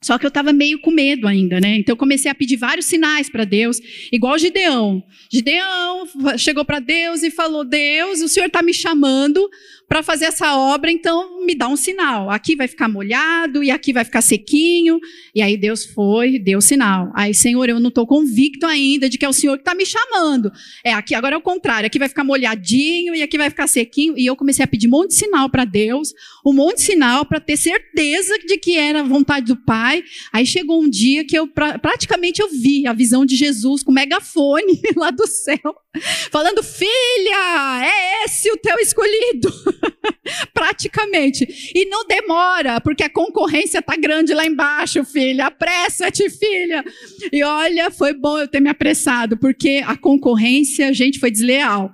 Só 0.00 0.16
que 0.16 0.24
eu 0.24 0.28
estava 0.28 0.52
meio 0.52 0.80
com 0.80 0.92
medo 0.92 1.26
ainda, 1.26 1.60
né? 1.60 1.76
Então 1.76 1.92
eu 1.92 1.96
comecei 1.96 2.30
a 2.30 2.34
pedir 2.34 2.56
vários 2.56 2.86
sinais 2.86 3.28
para 3.28 3.44
Deus, 3.44 3.80
igual 4.12 4.38
Gideão. 4.38 5.02
Gideão 5.30 6.06
chegou 6.36 6.64
para 6.64 6.78
Deus 6.78 7.24
e 7.24 7.32
falou: 7.32 7.64
Deus, 7.64 8.20
o 8.20 8.28
Senhor 8.28 8.46
está 8.46 8.62
me 8.62 8.72
chamando 8.72 9.48
para 9.88 10.02
fazer 10.02 10.26
essa 10.26 10.54
obra, 10.54 10.90
então 10.92 11.46
me 11.46 11.54
dá 11.54 11.66
um 11.66 11.76
sinal. 11.76 12.28
Aqui 12.30 12.54
vai 12.54 12.68
ficar 12.68 12.88
molhado 12.88 13.64
e 13.64 13.70
aqui 13.70 13.90
vai 13.90 14.04
ficar 14.04 14.20
sequinho. 14.20 15.00
E 15.34 15.40
aí 15.40 15.56
Deus 15.56 15.86
foi, 15.86 16.38
deu 16.38 16.60
sinal. 16.60 17.10
Aí, 17.14 17.32
Senhor, 17.32 17.66
eu 17.70 17.80
não 17.80 17.88
estou 17.88 18.06
convicto 18.06 18.66
ainda 18.66 19.08
de 19.08 19.16
que 19.16 19.24
é 19.24 19.28
o 19.28 19.32
Senhor 19.32 19.56
que 19.56 19.62
está 19.62 19.74
me 19.74 19.86
chamando. 19.86 20.52
É 20.84 20.92
aqui, 20.92 21.14
agora 21.14 21.34
é 21.34 21.38
o 21.38 21.42
contrário. 21.42 21.86
Aqui 21.86 21.98
vai 21.98 22.08
ficar 22.08 22.22
molhadinho 22.22 23.14
e 23.14 23.22
aqui 23.22 23.38
vai 23.38 23.48
ficar 23.48 23.66
sequinho. 23.66 24.12
E 24.18 24.26
eu 24.26 24.36
comecei 24.36 24.62
a 24.62 24.68
pedir 24.68 24.88
um 24.88 24.90
monte 24.90 25.08
de 25.08 25.14
sinal 25.14 25.48
para 25.48 25.64
Deus, 25.64 26.12
um 26.44 26.52
monte 26.52 26.76
de 26.76 26.82
sinal 26.82 27.24
para 27.24 27.40
ter 27.40 27.56
certeza 27.56 28.38
de 28.40 28.58
que 28.58 28.76
era 28.76 29.00
a 29.00 29.04
vontade 29.04 29.46
do 29.46 29.56
Pai. 29.56 30.04
Aí 30.30 30.44
chegou 30.44 30.82
um 30.82 30.90
dia 30.90 31.24
que 31.24 31.38
eu 31.38 31.48
praticamente 31.48 32.42
eu 32.42 32.50
vi 32.50 32.86
a 32.86 32.92
visão 32.92 33.24
de 33.24 33.36
Jesus 33.36 33.82
com 33.82 33.90
megafone 33.90 34.82
lá 34.96 35.10
do 35.10 35.26
céu, 35.26 35.74
falando: 36.30 36.62
Filha, 36.62 37.82
é 37.82 38.24
esse 38.24 38.50
o 38.50 38.56
teu 38.56 38.76
escolhido. 38.78 39.52
Praticamente. 40.52 41.46
E 41.74 41.86
não 41.86 42.06
demora, 42.06 42.80
porque 42.80 43.02
a 43.02 43.10
concorrência 43.10 43.82
tá 43.82 43.96
grande 43.96 44.34
lá 44.34 44.44
embaixo, 44.46 45.04
filha. 45.04 45.46
Apressa-te, 45.46 46.28
filha. 46.30 46.84
E 47.32 47.42
olha, 47.42 47.90
foi 47.90 48.12
bom 48.12 48.38
eu 48.38 48.48
ter 48.48 48.60
me 48.60 48.68
apressado, 48.68 49.36
porque 49.36 49.82
a 49.86 49.96
concorrência, 49.96 50.92
gente, 50.92 51.18
foi 51.18 51.30
desleal. 51.30 51.92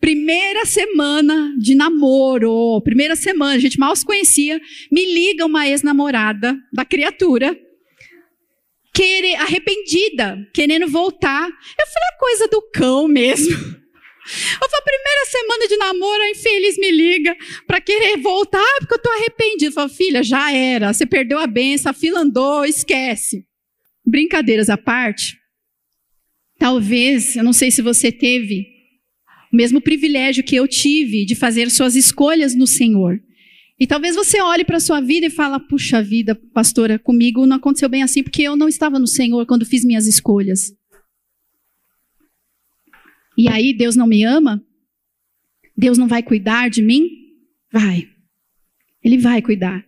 Primeira 0.00 0.64
semana 0.64 1.54
de 1.58 1.74
namoro, 1.74 2.80
primeira 2.82 3.14
semana, 3.14 3.54
a 3.54 3.58
gente 3.58 3.78
mal 3.78 3.94
se 3.94 4.04
conhecia, 4.04 4.58
me 4.90 5.04
liga 5.04 5.44
uma 5.44 5.68
ex-namorada 5.68 6.56
da 6.72 6.86
criatura, 6.86 7.54
querer, 8.98 9.36
arrependida, 9.36 10.36
querendo 10.52 10.88
voltar. 10.88 11.46
Eu 11.46 11.86
falei, 11.86 12.08
é 12.12 12.18
coisa 12.18 12.48
do 12.48 12.62
cão 12.72 13.06
mesmo. 13.06 13.52
Eu 13.52 14.68
falo, 14.68 14.84
primeira 14.84 15.24
semana 15.26 15.68
de 15.68 15.76
namoro, 15.76 16.22
a 16.22 16.30
infeliz 16.30 16.76
me 16.76 16.90
liga 16.90 17.34
para 17.66 17.80
querer 17.80 18.18
voltar, 18.18 18.76
porque 18.80 18.94
eu 18.94 18.98
tô 18.98 19.08
arrependido. 19.08 19.66
Eu 19.66 19.72
falo, 19.72 19.88
filha, 19.88 20.22
já 20.22 20.52
era, 20.52 20.92
você 20.92 21.06
perdeu 21.06 21.38
a 21.38 21.46
benção, 21.46 21.90
a 21.90 21.94
fila 21.94 22.20
andou, 22.20 22.64
esquece. 22.64 23.46
Brincadeiras 24.04 24.68
à 24.68 24.76
parte, 24.76 25.38
talvez, 26.58 27.36
eu 27.36 27.44
não 27.44 27.52
sei 27.52 27.70
se 27.70 27.80
você 27.80 28.10
teve 28.10 28.66
o 29.52 29.56
mesmo 29.56 29.80
privilégio 29.80 30.44
que 30.44 30.56
eu 30.56 30.66
tive 30.66 31.24
de 31.24 31.34
fazer 31.34 31.70
suas 31.70 31.94
escolhas 31.94 32.54
no 32.54 32.66
Senhor. 32.66 33.18
E 33.80 33.86
talvez 33.86 34.16
você 34.16 34.40
olhe 34.40 34.64
para 34.64 34.78
a 34.78 34.80
sua 34.80 35.00
vida 35.00 35.26
e 35.26 35.30
fala: 35.30 35.60
"Puxa 35.60 36.02
vida, 36.02 36.34
pastora, 36.52 36.98
comigo 36.98 37.46
não 37.46 37.56
aconteceu 37.56 37.88
bem 37.88 38.02
assim 38.02 38.22
porque 38.22 38.42
eu 38.42 38.56
não 38.56 38.68
estava 38.68 38.98
no 38.98 39.06
Senhor 39.06 39.46
quando 39.46 39.64
fiz 39.64 39.84
minhas 39.84 40.06
escolhas". 40.06 40.72
E 43.36 43.48
aí 43.48 43.72
Deus 43.72 43.94
não 43.94 44.06
me 44.06 44.24
ama? 44.24 44.60
Deus 45.76 45.96
não 45.96 46.08
vai 46.08 46.24
cuidar 46.24 46.68
de 46.68 46.82
mim? 46.82 47.08
Vai. 47.72 48.08
Ele 49.02 49.16
vai 49.16 49.40
cuidar. 49.40 49.86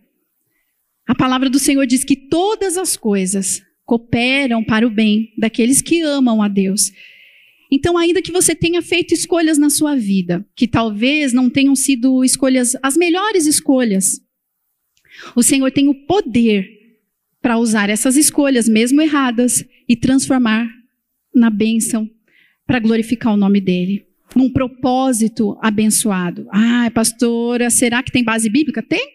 A 1.05 1.13
palavra 1.13 1.49
do 1.49 1.59
Senhor 1.59 1.85
diz 1.85 2.05
que 2.05 2.15
todas 2.15 2.77
as 2.77 2.95
coisas 2.95 3.61
cooperam 3.83 4.63
para 4.63 4.87
o 4.87 4.89
bem 4.89 5.33
daqueles 5.37 5.81
que 5.81 6.01
amam 6.01 6.41
a 6.41 6.47
Deus. 6.47 6.93
Então, 7.71 7.97
ainda 7.97 8.21
que 8.21 8.31
você 8.31 8.53
tenha 8.53 8.81
feito 8.81 9.13
escolhas 9.13 9.57
na 9.57 9.69
sua 9.69 9.95
vida, 9.95 10.45
que 10.55 10.67
talvez 10.67 11.31
não 11.31 11.49
tenham 11.49 11.75
sido 11.75 12.23
escolhas, 12.23 12.75
as 12.83 12.97
melhores 12.97 13.45
escolhas, 13.45 14.19
o 15.35 15.41
Senhor 15.41 15.71
tem 15.71 15.87
o 15.87 16.05
poder 16.05 16.67
para 17.41 17.57
usar 17.57 17.89
essas 17.89 18.17
escolhas, 18.17 18.67
mesmo 18.67 19.01
erradas, 19.01 19.63
e 19.87 19.95
transformar 19.95 20.69
na 21.33 21.49
bênção 21.49 22.09
para 22.67 22.79
glorificar 22.79 23.33
o 23.33 23.37
nome 23.37 23.59
dele. 23.59 24.05
Num 24.35 24.49
propósito 24.49 25.57
abençoado. 25.61 26.47
Ah, 26.51 26.89
pastora, 26.93 27.69
será 27.69 28.03
que 28.03 28.11
tem 28.11 28.23
base 28.23 28.49
bíblica? 28.49 28.83
Tem. 28.83 29.05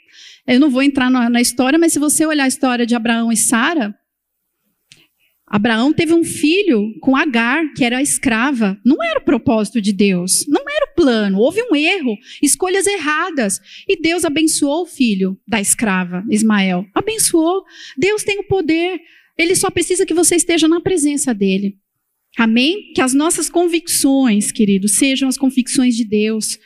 Eu 0.46 0.60
não 0.60 0.70
vou 0.70 0.82
entrar 0.82 1.10
na, 1.10 1.30
na 1.30 1.40
história, 1.40 1.78
mas 1.78 1.92
se 1.92 1.98
você 1.98 2.26
olhar 2.26 2.44
a 2.44 2.48
história 2.48 2.86
de 2.86 2.94
Abraão 2.94 3.32
e 3.32 3.36
Sara, 3.36 3.94
Abraão 5.46 5.92
teve 5.92 6.12
um 6.12 6.24
filho 6.24 6.92
com 7.00 7.14
Agar, 7.14 7.72
que 7.74 7.84
era 7.84 8.02
escrava. 8.02 8.76
Não 8.84 9.02
era 9.02 9.20
o 9.20 9.24
propósito 9.24 9.80
de 9.80 9.92
Deus, 9.92 10.44
não 10.48 10.62
era 10.62 10.90
o 10.90 10.94
plano. 10.96 11.38
Houve 11.38 11.62
um 11.62 11.76
erro, 11.76 12.16
escolhas 12.42 12.86
erradas. 12.86 13.60
E 13.86 14.00
Deus 14.00 14.24
abençoou 14.24 14.82
o 14.82 14.86
filho 14.86 15.38
da 15.46 15.60
escrava, 15.60 16.24
Ismael. 16.28 16.84
Abençoou. 16.92 17.64
Deus 17.96 18.24
tem 18.24 18.40
o 18.40 18.48
poder. 18.48 19.00
Ele 19.38 19.54
só 19.54 19.70
precisa 19.70 20.04
que 20.04 20.14
você 20.14 20.34
esteja 20.34 20.66
na 20.66 20.80
presença 20.80 21.32
dele. 21.32 21.76
Amém? 22.36 22.92
Que 22.92 23.00
as 23.00 23.14
nossas 23.14 23.48
convicções, 23.48 24.50
queridos, 24.50 24.96
sejam 24.96 25.28
as 25.28 25.38
convicções 25.38 25.96
de 25.96 26.04
Deus. 26.04 26.58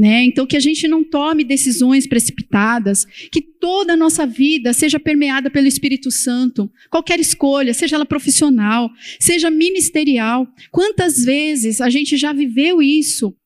Né? 0.00 0.24
Então, 0.24 0.46
que 0.46 0.56
a 0.56 0.60
gente 0.60 0.88
não 0.88 1.04
tome 1.04 1.44
decisões 1.44 2.06
precipitadas, 2.06 3.04
que 3.30 3.42
toda 3.42 3.92
a 3.92 3.96
nossa 3.96 4.26
vida 4.26 4.72
seja 4.72 4.98
permeada 4.98 5.50
pelo 5.50 5.66
Espírito 5.66 6.10
Santo. 6.10 6.70
Qualquer 6.90 7.20
escolha, 7.20 7.74
seja 7.74 7.96
ela 7.96 8.06
profissional, 8.06 8.88
seja 9.18 9.50
ministerial. 9.50 10.48
Quantas 10.70 11.22
vezes 11.22 11.82
a 11.82 11.90
gente 11.90 12.16
já 12.16 12.32
viveu 12.32 12.80
isso? 12.80 13.36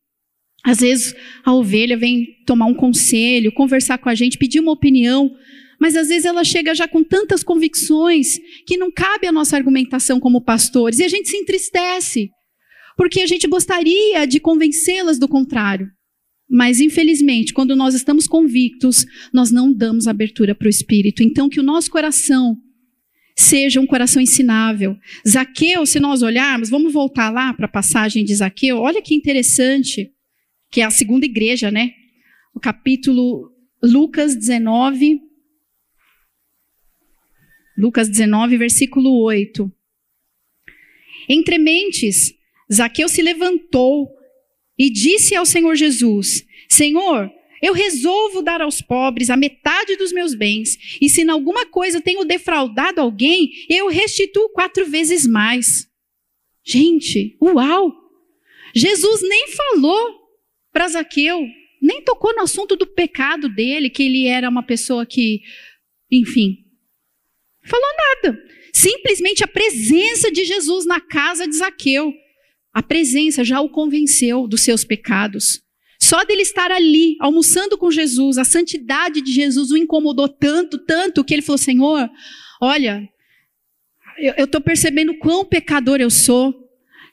Às 0.64 0.78
vezes 0.78 1.12
a 1.44 1.52
ovelha 1.52 1.96
vem 1.96 2.24
tomar 2.46 2.66
um 2.66 2.74
conselho, 2.74 3.52
conversar 3.52 3.98
com 3.98 4.08
a 4.08 4.14
gente, 4.14 4.38
pedir 4.38 4.60
uma 4.60 4.70
opinião, 4.70 5.28
mas 5.80 5.96
às 5.96 6.06
vezes 6.06 6.24
ela 6.24 6.44
chega 6.44 6.72
já 6.72 6.86
com 6.86 7.02
tantas 7.02 7.42
convicções 7.42 8.38
que 8.64 8.76
não 8.76 8.92
cabe 8.92 9.26
a 9.26 9.32
nossa 9.32 9.56
argumentação 9.56 10.20
como 10.20 10.40
pastores 10.40 11.00
e 11.00 11.02
a 11.02 11.08
gente 11.08 11.28
se 11.28 11.36
entristece, 11.36 12.30
porque 12.96 13.22
a 13.22 13.26
gente 13.26 13.48
gostaria 13.48 14.24
de 14.24 14.38
convencê-las 14.38 15.18
do 15.18 15.26
contrário. 15.26 15.88
Mas, 16.48 16.80
infelizmente, 16.80 17.52
quando 17.52 17.74
nós 17.74 17.94
estamos 17.94 18.26
convictos, 18.26 19.06
nós 19.32 19.50
não 19.50 19.72
damos 19.72 20.06
abertura 20.06 20.54
para 20.54 20.66
o 20.66 20.70
Espírito. 20.70 21.22
Então, 21.22 21.48
que 21.48 21.60
o 21.60 21.64
nosso 21.64 21.90
coração 21.90 22.56
seja 23.36 23.80
um 23.80 23.86
coração 23.86 24.22
ensinável. 24.22 24.96
Zaqueu, 25.28 25.84
se 25.86 25.98
nós 25.98 26.22
olharmos, 26.22 26.70
vamos 26.70 26.92
voltar 26.92 27.30
lá 27.30 27.52
para 27.52 27.66
a 27.66 27.70
passagem 27.70 28.24
de 28.24 28.34
Zaqueu, 28.34 28.78
olha 28.78 29.02
que 29.02 29.14
interessante, 29.14 30.12
que 30.70 30.80
é 30.80 30.84
a 30.84 30.90
segunda 30.90 31.26
igreja, 31.26 31.70
né? 31.70 31.90
O 32.54 32.60
capítulo 32.60 33.50
Lucas 33.82 34.36
19, 34.36 35.20
Lucas 37.76 38.08
19, 38.08 38.56
versículo 38.56 39.20
8. 39.22 39.70
Entre 41.28 41.58
mentes, 41.58 42.32
Zaqueu 42.72 43.08
se 43.08 43.20
levantou 43.20 44.08
e 44.78 44.90
disse 44.90 45.34
ao 45.34 45.46
Senhor 45.46 45.74
Jesus: 45.74 46.44
Senhor, 46.68 47.30
eu 47.62 47.72
resolvo 47.72 48.42
dar 48.42 48.60
aos 48.60 48.80
pobres 48.80 49.30
a 49.30 49.36
metade 49.36 49.96
dos 49.96 50.12
meus 50.12 50.34
bens, 50.34 50.76
e 51.00 51.08
se 51.08 51.22
em 51.22 51.30
alguma 51.30 51.66
coisa 51.66 52.00
tenho 52.00 52.24
defraudado 52.24 53.00
alguém, 53.00 53.50
eu 53.68 53.88
restituo 53.88 54.48
quatro 54.50 54.86
vezes 54.86 55.26
mais. 55.26 55.88
Gente, 56.64 57.36
uau! 57.40 57.92
Jesus 58.74 59.22
nem 59.22 59.48
falou 59.48 60.20
para 60.72 60.88
Zaqueu, 60.88 61.46
nem 61.80 62.02
tocou 62.02 62.34
no 62.34 62.42
assunto 62.42 62.74
do 62.74 62.86
pecado 62.86 63.48
dele, 63.48 63.88
que 63.88 64.02
ele 64.02 64.26
era 64.26 64.48
uma 64.48 64.62
pessoa 64.62 65.06
que, 65.06 65.40
enfim, 66.10 66.64
Falou 67.64 67.88
nada. 67.96 68.38
Simplesmente 68.72 69.42
a 69.42 69.48
presença 69.48 70.30
de 70.30 70.44
Jesus 70.44 70.84
na 70.84 71.00
casa 71.00 71.46
de 71.48 71.56
Zaqueu. 71.56 72.12
A 72.74 72.82
presença 72.82 73.44
já 73.44 73.60
o 73.60 73.70
convenceu 73.70 74.48
dos 74.48 74.62
seus 74.62 74.84
pecados. 74.84 75.62
Só 76.00 76.24
dele 76.24 76.42
estar 76.42 76.70
ali, 76.70 77.16
almoçando 77.20 77.78
com 77.78 77.90
Jesus, 77.90 78.36
a 78.36 78.44
santidade 78.44 79.22
de 79.22 79.32
Jesus 79.32 79.70
o 79.70 79.76
incomodou 79.76 80.28
tanto, 80.28 80.76
tanto, 80.78 81.24
que 81.24 81.32
ele 81.32 81.40
falou: 81.40 81.56
Senhor, 81.56 82.10
olha, 82.60 83.08
eu 84.18 84.44
estou 84.44 84.60
percebendo 84.60 85.16
quão 85.18 85.44
pecador 85.44 86.00
eu 86.00 86.10
sou. 86.10 86.64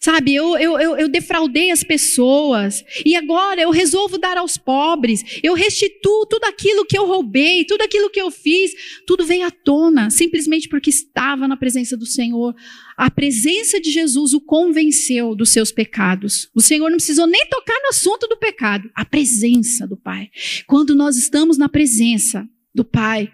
Sabe, 0.04 0.34
eu, 0.34 0.58
eu, 0.58 0.80
eu, 0.80 0.98
eu, 0.98 1.08
defraudei 1.08 1.70
as 1.70 1.84
pessoas 1.84 2.84
e 3.06 3.16
agora 3.16 3.62
eu 3.62 3.70
resolvo 3.70 4.18
dar 4.18 4.36
aos 4.36 4.58
pobres, 4.58 5.24
eu 5.44 5.54
restituo 5.54 6.26
tudo 6.26 6.46
aquilo 6.46 6.84
que 6.88 6.98
eu 6.98 7.06
roubei, 7.06 7.66
tudo 7.66 7.84
aquilo 7.84 8.10
que 8.10 8.20
eu 8.20 8.32
fiz, 8.32 8.72
tudo 9.06 9.24
veio 9.24 9.46
à 9.46 9.52
tona, 9.52 10.10
simplesmente 10.10 10.68
porque 10.68 10.90
estava 10.90 11.48
na 11.48 11.56
presença 11.56 11.96
do 11.96 12.08
Senhor. 12.08 12.56
A 13.02 13.10
presença 13.10 13.82
de 13.82 13.90
Jesus 13.90 14.32
o 14.32 14.40
convenceu 14.40 15.34
dos 15.34 15.50
seus 15.50 15.72
pecados. 15.72 16.48
O 16.54 16.62
Senhor 16.62 16.88
não 16.88 16.98
precisou 16.98 17.26
nem 17.26 17.48
tocar 17.48 17.74
no 17.82 17.90
assunto 17.90 18.28
do 18.28 18.38
pecado, 18.38 18.92
a 18.94 19.04
presença 19.04 19.88
do 19.88 19.98
Pai. 19.98 20.30
Quando 20.68 20.94
nós 20.94 21.18
estamos 21.18 21.58
na 21.58 21.68
presença 21.68 22.48
do 22.76 22.86
Pai, 22.86 23.28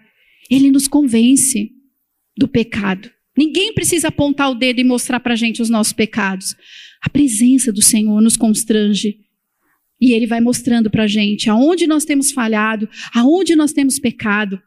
Ele 0.50 0.70
nos 0.70 0.88
convence 0.88 1.70
do 2.34 2.48
pecado. 2.48 3.10
Ninguém 3.36 3.74
precisa 3.74 4.08
apontar 4.08 4.50
o 4.50 4.54
dedo 4.54 4.80
e 4.80 4.84
mostrar 4.84 5.20
para 5.20 5.34
a 5.34 5.36
gente 5.36 5.60
os 5.60 5.68
nossos 5.68 5.92
pecados. 5.92 6.56
A 7.02 7.10
presença 7.10 7.70
do 7.70 7.82
Senhor 7.82 8.22
nos 8.22 8.38
constrange. 8.38 9.18
E 10.00 10.14
Ele 10.14 10.26
vai 10.26 10.40
mostrando 10.40 10.90
para 10.90 11.02
a 11.02 11.06
gente 11.06 11.50
aonde 11.50 11.86
nós 11.86 12.06
temos 12.06 12.32
falhado, 12.32 12.88
aonde 13.14 13.54
nós 13.54 13.74
temos 13.74 13.98
pecado. 13.98 14.58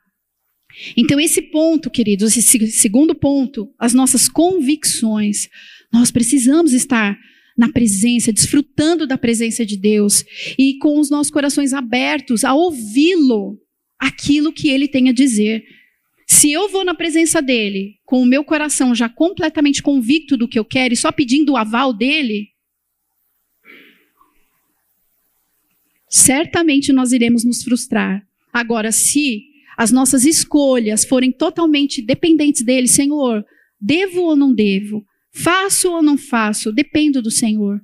Então, 0.95 1.19
esse 1.19 1.41
ponto, 1.41 1.89
queridos, 1.89 2.35
esse 2.35 2.71
segundo 2.71 3.13
ponto, 3.13 3.73
as 3.77 3.93
nossas 3.93 4.27
convicções, 4.27 5.47
nós 5.91 6.11
precisamos 6.11 6.73
estar 6.73 7.17
na 7.57 7.69
presença, 7.69 8.31
desfrutando 8.31 9.05
da 9.05 9.17
presença 9.17 9.65
de 9.65 9.77
Deus 9.77 10.23
e 10.57 10.77
com 10.77 10.99
os 10.99 11.09
nossos 11.09 11.31
corações 11.31 11.73
abertos 11.73 12.43
a 12.43 12.53
ouvi-lo, 12.53 13.59
aquilo 13.99 14.53
que 14.53 14.69
Ele 14.69 14.87
tem 14.87 15.09
a 15.09 15.13
dizer. 15.13 15.63
Se 16.25 16.51
eu 16.51 16.69
vou 16.69 16.85
na 16.85 16.95
presença 16.95 17.41
dele, 17.41 17.99
com 18.05 18.21
o 18.21 18.25
meu 18.25 18.43
coração 18.43 18.95
já 18.95 19.09
completamente 19.09 19.83
convicto 19.83 20.37
do 20.37 20.47
que 20.47 20.57
eu 20.57 20.65
quero 20.65 20.93
e 20.93 20.97
só 20.97 21.11
pedindo 21.11 21.51
o 21.51 21.57
aval 21.57 21.93
dele, 21.93 22.47
certamente 26.09 26.93
nós 26.93 27.11
iremos 27.11 27.43
nos 27.43 27.63
frustrar. 27.63 28.25
Agora, 28.51 28.91
se 28.91 29.50
as 29.77 29.91
nossas 29.91 30.25
escolhas 30.25 31.05
forem 31.05 31.31
totalmente 31.31 32.01
dependentes 32.01 32.63
dele, 32.63 32.87
Senhor, 32.87 33.43
devo 33.79 34.21
ou 34.21 34.35
não 34.35 34.53
devo? 34.53 35.03
Faço 35.33 35.91
ou 35.91 36.03
não 36.03 36.17
faço? 36.17 36.71
Dependo 36.71 37.21
do 37.21 37.31
Senhor. 37.31 37.79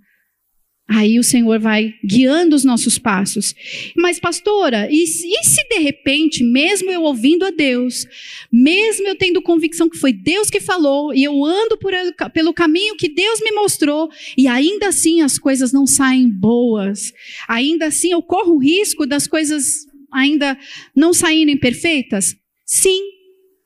Aí 0.90 1.20
o 1.20 1.24
Senhor 1.24 1.60
vai 1.60 1.94
guiando 2.04 2.56
os 2.56 2.64
nossos 2.64 2.98
passos. 2.98 3.54
Mas, 3.98 4.20
pastora, 4.20 4.88
e, 4.90 5.04
e, 5.04 5.44
se 5.44 5.68
de 5.68 5.80
repente, 5.80 6.46
mesmo 6.46 6.90
eu 6.90 7.04
ouvindo 7.04 7.46
a 7.46 7.50
Deus, 7.50 8.06
mesmo 8.50 9.06
eu 9.06 9.18
tendo 9.18 9.42
convicção 9.42 9.90
que 9.90 9.98
foi 9.98 10.14
Deus 10.14 10.50
que 10.50 10.62
falou, 10.62 11.14
e 11.14 11.26
eu 11.26 11.44
ando 11.44 11.78
por, 11.78 11.92
pelo 12.34 12.54
caminho 12.54 12.96
que 12.96 13.10
Deus 13.10 13.42
me 13.42 13.52
mostrou, 13.52 14.10
e 14.38 14.48
ainda 14.48 14.88
assim 14.88 15.20
as 15.20 15.38
coisas 15.38 15.74
não 15.74 15.86
saem 15.86 16.30
boas, 16.30 17.12
ainda 17.50 17.88
assim 17.88 18.12
eu 18.14 18.22
corro 18.22 18.54
o 18.54 18.60
risco 18.60 19.06
das 19.06 19.28
coisas 19.28 19.87
ainda 20.12 20.58
não 20.96 21.14
saírem 21.14 21.58
perfeitas? 21.58 22.36
Sim, 22.66 23.02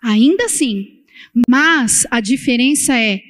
ainda 0.03 0.45
assim. 0.45 1.03
Mas 1.47 2.05
a 2.09 2.19
diferença 2.19 2.97
é 2.97 3.21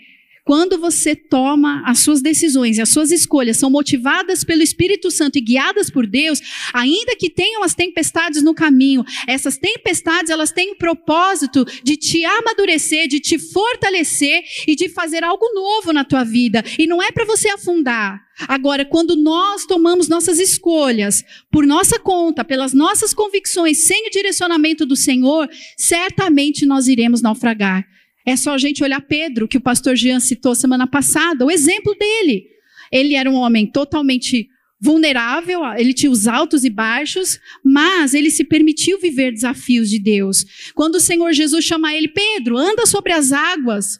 quando 0.51 0.77
você 0.77 1.15
toma 1.15 1.81
as 1.85 1.99
suas 1.99 2.21
decisões 2.21 2.77
e 2.77 2.81
as 2.81 2.89
suas 2.89 3.09
escolhas 3.09 3.55
são 3.55 3.69
motivadas 3.69 4.43
pelo 4.43 4.61
Espírito 4.61 5.09
Santo 5.09 5.37
e 5.37 5.41
guiadas 5.41 5.89
por 5.89 6.05
Deus, 6.05 6.41
ainda 6.73 7.15
que 7.15 7.29
tenham 7.29 7.63
as 7.63 7.73
tempestades 7.73 8.43
no 8.43 8.53
caminho, 8.53 9.01
essas 9.25 9.57
tempestades 9.57 10.29
elas 10.29 10.51
têm 10.51 10.73
o 10.73 10.77
propósito 10.77 11.63
de 11.85 11.95
te 11.95 12.25
amadurecer, 12.25 13.07
de 13.07 13.21
te 13.21 13.39
fortalecer 13.39 14.43
e 14.67 14.75
de 14.75 14.89
fazer 14.89 15.23
algo 15.23 15.45
novo 15.55 15.93
na 15.93 16.03
tua 16.03 16.25
vida. 16.25 16.61
E 16.77 16.85
não 16.85 17.01
é 17.01 17.13
para 17.13 17.23
você 17.23 17.47
afundar. 17.47 18.21
Agora, 18.45 18.83
quando 18.83 19.15
nós 19.15 19.65
tomamos 19.65 20.09
nossas 20.09 20.37
escolhas 20.37 21.23
por 21.49 21.65
nossa 21.65 21.97
conta, 21.97 22.43
pelas 22.43 22.73
nossas 22.73 23.13
convicções, 23.13 23.87
sem 23.87 24.07
o 24.07 24.11
direcionamento 24.11 24.85
do 24.85 24.97
Senhor, 24.97 25.49
certamente 25.77 26.65
nós 26.65 26.89
iremos 26.89 27.21
naufragar. 27.21 27.87
É 28.25 28.35
só 28.35 28.53
a 28.53 28.57
gente 28.57 28.83
olhar 28.83 29.01
Pedro, 29.01 29.47
que 29.47 29.57
o 29.57 29.61
pastor 29.61 29.95
Jean 29.95 30.19
citou 30.19 30.53
semana 30.55 30.87
passada, 30.87 31.45
o 31.45 31.51
exemplo 31.51 31.95
dele. 31.95 32.45
Ele 32.91 33.15
era 33.15 33.29
um 33.29 33.35
homem 33.35 33.65
totalmente 33.65 34.47
vulnerável, 34.81 35.61
ele 35.77 35.93
tinha 35.93 36.11
os 36.11 36.27
altos 36.27 36.63
e 36.63 36.69
baixos, 36.69 37.39
mas 37.63 38.15
ele 38.15 38.31
se 38.31 38.43
permitiu 38.43 38.99
viver 38.99 39.31
desafios 39.31 39.89
de 39.89 39.99
Deus. 39.99 40.43
Quando 40.73 40.95
o 40.95 40.99
Senhor 40.99 41.31
Jesus 41.33 41.63
chama 41.63 41.95
ele, 41.95 42.07
Pedro, 42.07 42.57
anda 42.57 42.87
sobre 42.87 43.13
as 43.13 43.31
águas. 43.31 43.99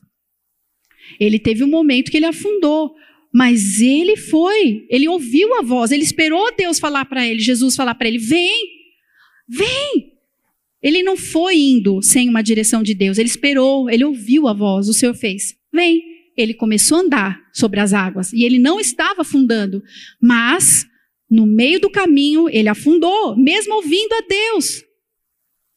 Ele 1.20 1.38
teve 1.38 1.64
um 1.64 1.70
momento 1.70 2.10
que 2.10 2.18
ele 2.18 2.26
afundou, 2.26 2.96
mas 3.34 3.80
ele 3.80 4.18
foi, 4.18 4.86
ele 4.90 5.08
ouviu 5.08 5.54
a 5.56 5.62
voz, 5.62 5.92
ele 5.92 6.04
esperou 6.04 6.54
Deus 6.56 6.80
falar 6.80 7.06
para 7.06 7.28
ele, 7.28 7.40
Jesus 7.40 7.76
falar 7.76 7.94
para 7.96 8.08
ele: 8.08 8.18
vem, 8.18 8.66
vem. 9.48 10.11
Ele 10.82 11.04
não 11.04 11.16
foi 11.16 11.58
indo 11.58 12.02
sem 12.02 12.28
uma 12.28 12.42
direção 12.42 12.82
de 12.82 12.94
Deus, 12.94 13.18
ele 13.18 13.30
esperou, 13.30 13.90
ele 13.90 14.04
ouviu 14.04 14.48
a 14.48 14.54
voz, 14.54 14.88
o 14.88 14.94
Senhor 14.94 15.14
fez: 15.14 15.56
vem. 15.74 16.10
Ele 16.38 16.54
começou 16.54 16.98
a 16.98 17.02
andar 17.02 17.42
sobre 17.54 17.82
as 17.82 17.94
águas 17.94 18.32
e 18.32 18.46
ele 18.46 18.58
não 18.58 18.80
estava 18.80 19.22
afundando, 19.22 19.84
mas 20.20 20.88
no 21.30 21.46
meio 21.46 21.80
do 21.80 21.90
caminho 21.90 22.48
ele 22.50 22.70
afundou, 22.70 23.36
mesmo 23.38 23.76
ouvindo 23.76 24.14
a 24.14 24.22
Deus. 24.22 24.82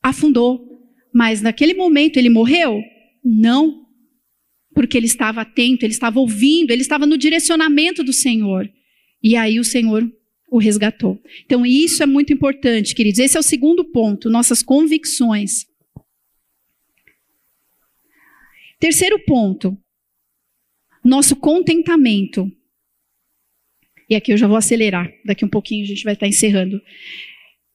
Afundou. 0.00 0.64
Mas 1.12 1.42
naquele 1.42 1.74
momento 1.74 2.18
ele 2.18 2.28
morreu? 2.28 2.80
Não, 3.24 3.84
porque 4.74 4.96
ele 4.96 5.06
estava 5.06 5.42
atento, 5.42 5.84
ele 5.84 5.92
estava 5.92 6.18
ouvindo, 6.18 6.72
ele 6.72 6.82
estava 6.82 7.06
no 7.06 7.16
direcionamento 7.16 8.02
do 8.02 8.12
Senhor. 8.12 8.68
E 9.22 9.36
aí 9.36 9.60
o 9.60 9.64
Senhor 9.64 10.10
o 10.54 10.58
resgatou. 10.58 11.20
Então, 11.44 11.66
isso 11.66 12.00
é 12.00 12.06
muito 12.06 12.32
importante, 12.32 12.94
queridos. 12.94 13.18
Esse 13.18 13.36
é 13.36 13.40
o 13.40 13.42
segundo 13.42 13.84
ponto, 13.84 14.30
nossas 14.30 14.62
convicções. 14.62 15.66
Terceiro 18.78 19.18
ponto, 19.24 19.76
nosso 21.04 21.34
contentamento. 21.34 22.48
E 24.08 24.14
aqui 24.14 24.32
eu 24.32 24.36
já 24.36 24.46
vou 24.46 24.56
acelerar, 24.56 25.12
daqui 25.24 25.44
um 25.44 25.48
pouquinho 25.48 25.82
a 25.82 25.88
gente 25.88 26.04
vai 26.04 26.14
estar 26.14 26.28
encerrando. 26.28 26.80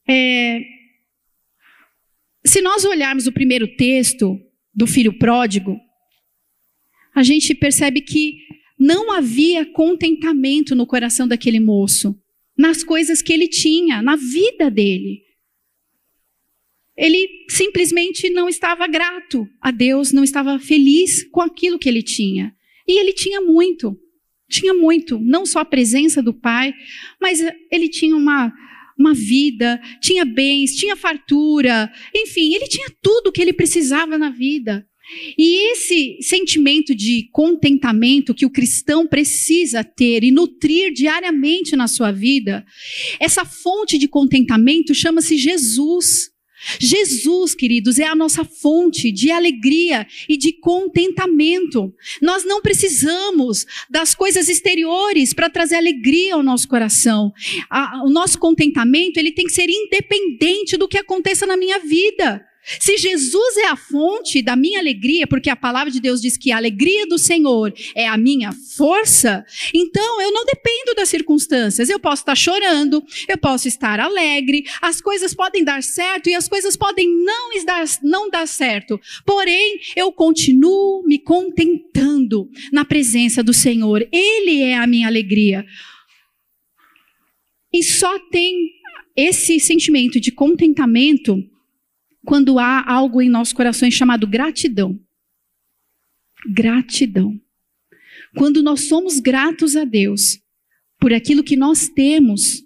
É, 0.08 0.60
se 2.46 2.62
nós 2.62 2.86
olharmos 2.86 3.26
o 3.26 3.32
primeiro 3.32 3.76
texto 3.76 4.40
do 4.74 4.86
filho 4.86 5.18
pródigo, 5.18 5.78
a 7.14 7.22
gente 7.22 7.54
percebe 7.54 8.00
que 8.00 8.38
não 8.78 9.12
havia 9.12 9.70
contentamento 9.70 10.74
no 10.74 10.86
coração 10.86 11.28
daquele 11.28 11.60
moço, 11.60 12.18
nas 12.60 12.84
coisas 12.84 13.22
que 13.22 13.32
ele 13.32 13.48
tinha, 13.48 14.02
na 14.02 14.16
vida 14.16 14.70
dele. 14.70 15.22
Ele 16.94 17.26
simplesmente 17.48 18.28
não 18.28 18.50
estava 18.50 18.86
grato 18.86 19.48
a 19.62 19.70
Deus, 19.70 20.12
não 20.12 20.22
estava 20.22 20.58
feliz 20.58 21.24
com 21.30 21.40
aquilo 21.40 21.78
que 21.78 21.88
ele 21.88 22.02
tinha. 22.02 22.54
E 22.86 23.00
ele 23.00 23.14
tinha 23.14 23.40
muito, 23.40 23.98
tinha 24.50 24.74
muito, 24.74 25.18
não 25.18 25.46
só 25.46 25.60
a 25.60 25.64
presença 25.64 26.22
do 26.22 26.34
Pai, 26.34 26.74
mas 27.18 27.40
ele 27.72 27.88
tinha 27.88 28.14
uma, 28.14 28.52
uma 28.98 29.14
vida, 29.14 29.80
tinha 30.02 30.26
bens, 30.26 30.76
tinha 30.76 30.94
fartura, 30.94 31.90
enfim, 32.14 32.54
ele 32.54 32.68
tinha 32.68 32.92
tudo 33.00 33.28
o 33.28 33.32
que 33.32 33.40
ele 33.40 33.54
precisava 33.54 34.18
na 34.18 34.28
vida. 34.28 34.86
E 35.36 35.72
esse 35.72 36.18
sentimento 36.20 36.94
de 36.94 37.28
contentamento 37.32 38.34
que 38.34 38.46
o 38.46 38.50
cristão 38.50 39.06
precisa 39.06 39.82
ter 39.82 40.22
e 40.24 40.30
nutrir 40.30 40.92
diariamente 40.92 41.74
na 41.76 41.88
sua 41.88 42.12
vida, 42.12 42.64
essa 43.18 43.44
fonte 43.44 43.98
de 43.98 44.08
contentamento 44.08 44.94
chama-se 44.94 45.36
Jesus. 45.36 46.30
Jesus, 46.78 47.54
queridos, 47.54 47.98
é 47.98 48.04
a 48.04 48.14
nossa 48.14 48.44
fonte 48.44 49.10
de 49.10 49.30
alegria 49.30 50.06
e 50.28 50.36
de 50.36 50.52
contentamento. 50.52 51.94
Nós 52.20 52.44
não 52.44 52.60
precisamos 52.60 53.64
das 53.88 54.14
coisas 54.14 54.48
exteriores 54.48 55.32
para 55.32 55.48
trazer 55.48 55.76
alegria 55.76 56.34
ao 56.34 56.42
nosso 56.42 56.68
coração. 56.68 57.32
o 58.04 58.10
nosso 58.10 58.38
contentamento 58.38 59.16
ele 59.18 59.32
tem 59.32 59.46
que 59.46 59.52
ser 59.52 59.70
independente 59.70 60.76
do 60.76 60.86
que 60.86 60.98
aconteça 60.98 61.46
na 61.46 61.56
minha 61.56 61.78
vida. 61.78 62.44
Se 62.62 62.96
Jesus 62.98 63.56
é 63.56 63.68
a 63.68 63.76
fonte 63.76 64.42
da 64.42 64.54
minha 64.54 64.78
alegria, 64.78 65.26
porque 65.26 65.48
a 65.48 65.56
palavra 65.56 65.90
de 65.90 65.98
Deus 65.98 66.20
diz 66.20 66.36
que 66.36 66.52
a 66.52 66.56
alegria 66.56 67.06
do 67.06 67.18
Senhor 67.18 67.72
é 67.94 68.06
a 68.06 68.18
minha 68.18 68.52
força, 68.76 69.44
então 69.72 70.20
eu 70.20 70.30
não 70.30 70.44
dependo 70.44 70.94
das 70.94 71.08
circunstâncias. 71.08 71.88
Eu 71.88 71.98
posso 71.98 72.22
estar 72.22 72.34
chorando, 72.34 73.02
eu 73.28 73.38
posso 73.38 73.66
estar 73.66 73.98
alegre, 73.98 74.64
as 74.82 75.00
coisas 75.00 75.34
podem 75.34 75.64
dar 75.64 75.82
certo 75.82 76.28
e 76.28 76.34
as 76.34 76.48
coisas 76.48 76.76
podem 76.76 77.08
não 77.24 77.50
dar, 77.64 77.84
não 78.02 78.28
dar 78.28 78.46
certo. 78.46 79.00
Porém, 79.24 79.80
eu 79.96 80.12
continuo 80.12 81.02
me 81.06 81.18
contentando 81.18 82.48
na 82.72 82.84
presença 82.84 83.42
do 83.42 83.54
Senhor. 83.54 84.06
Ele 84.12 84.62
é 84.62 84.76
a 84.76 84.86
minha 84.86 85.06
alegria. 85.06 85.64
E 87.72 87.82
só 87.82 88.18
tem 88.30 88.70
esse 89.16 89.60
sentimento 89.60 90.20
de 90.20 90.30
contentamento 90.30 91.38
quando 92.24 92.58
há 92.58 92.84
algo 92.90 93.20
em 93.22 93.28
nossos 93.28 93.52
corações 93.52 93.94
chamado 93.94 94.26
gratidão. 94.26 94.98
Gratidão. 96.46 97.40
Quando 98.36 98.62
nós 98.62 98.88
somos 98.88 99.18
gratos 99.18 99.76
a 99.76 99.84
Deus 99.84 100.38
por 100.98 101.12
aquilo 101.12 101.42
que 101.42 101.56
nós 101.56 101.88
temos 101.88 102.62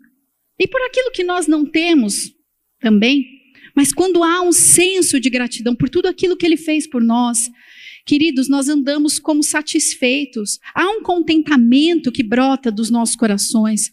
e 0.59 0.67
por 0.67 0.81
aquilo 0.83 1.11
que 1.11 1.25
nós 1.25 1.47
não 1.47 1.65
temos 1.65 2.33
também, 2.81 3.27
mas 3.75 3.93
quando 3.93 4.23
há 4.23 4.41
um 4.41 4.53
senso 4.53 5.19
de 5.19 5.29
gratidão 5.29 5.75
por 5.75 5.89
tudo 5.89 6.07
aquilo 6.07 6.37
que 6.37 6.47
Ele 6.47 6.57
fez 6.57 6.87
por 6.87 7.03
nós, 7.03 7.51
queridos, 8.07 8.49
nós 8.49 8.69
andamos 8.69 9.19
como 9.19 9.43
satisfeitos. 9.43 10.61
Há 10.75 10.89
um 10.91 11.03
contentamento 11.03 12.13
que 12.13 12.23
brota 12.23 12.71
dos 12.71 12.91
nossos 12.91 13.17
corações. 13.17 13.93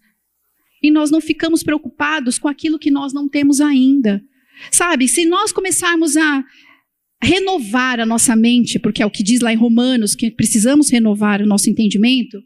E 0.83 0.91
nós 0.91 1.09
não 1.09 1.21
ficamos 1.21 1.63
preocupados 1.63 2.37
com 2.37 2.47
aquilo 2.47 2.79
que 2.79 2.91
nós 2.91 3.13
não 3.13 3.27
temos 3.27 3.61
ainda. 3.61 4.23
Sabe, 4.69 5.07
se 5.07 5.25
nós 5.25 5.51
começarmos 5.51 6.15
a 6.17 6.43
renovar 7.23 7.99
a 7.99 8.05
nossa 8.05 8.35
mente, 8.35 8.79
porque 8.79 9.01
é 9.01 9.05
o 9.05 9.11
que 9.11 9.23
diz 9.23 9.41
lá 9.41 9.53
em 9.53 9.57
Romanos, 9.57 10.15
que 10.15 10.31
precisamos 10.31 10.89
renovar 10.89 11.41
o 11.41 11.45
nosso 11.45 11.69
entendimento, 11.69 12.41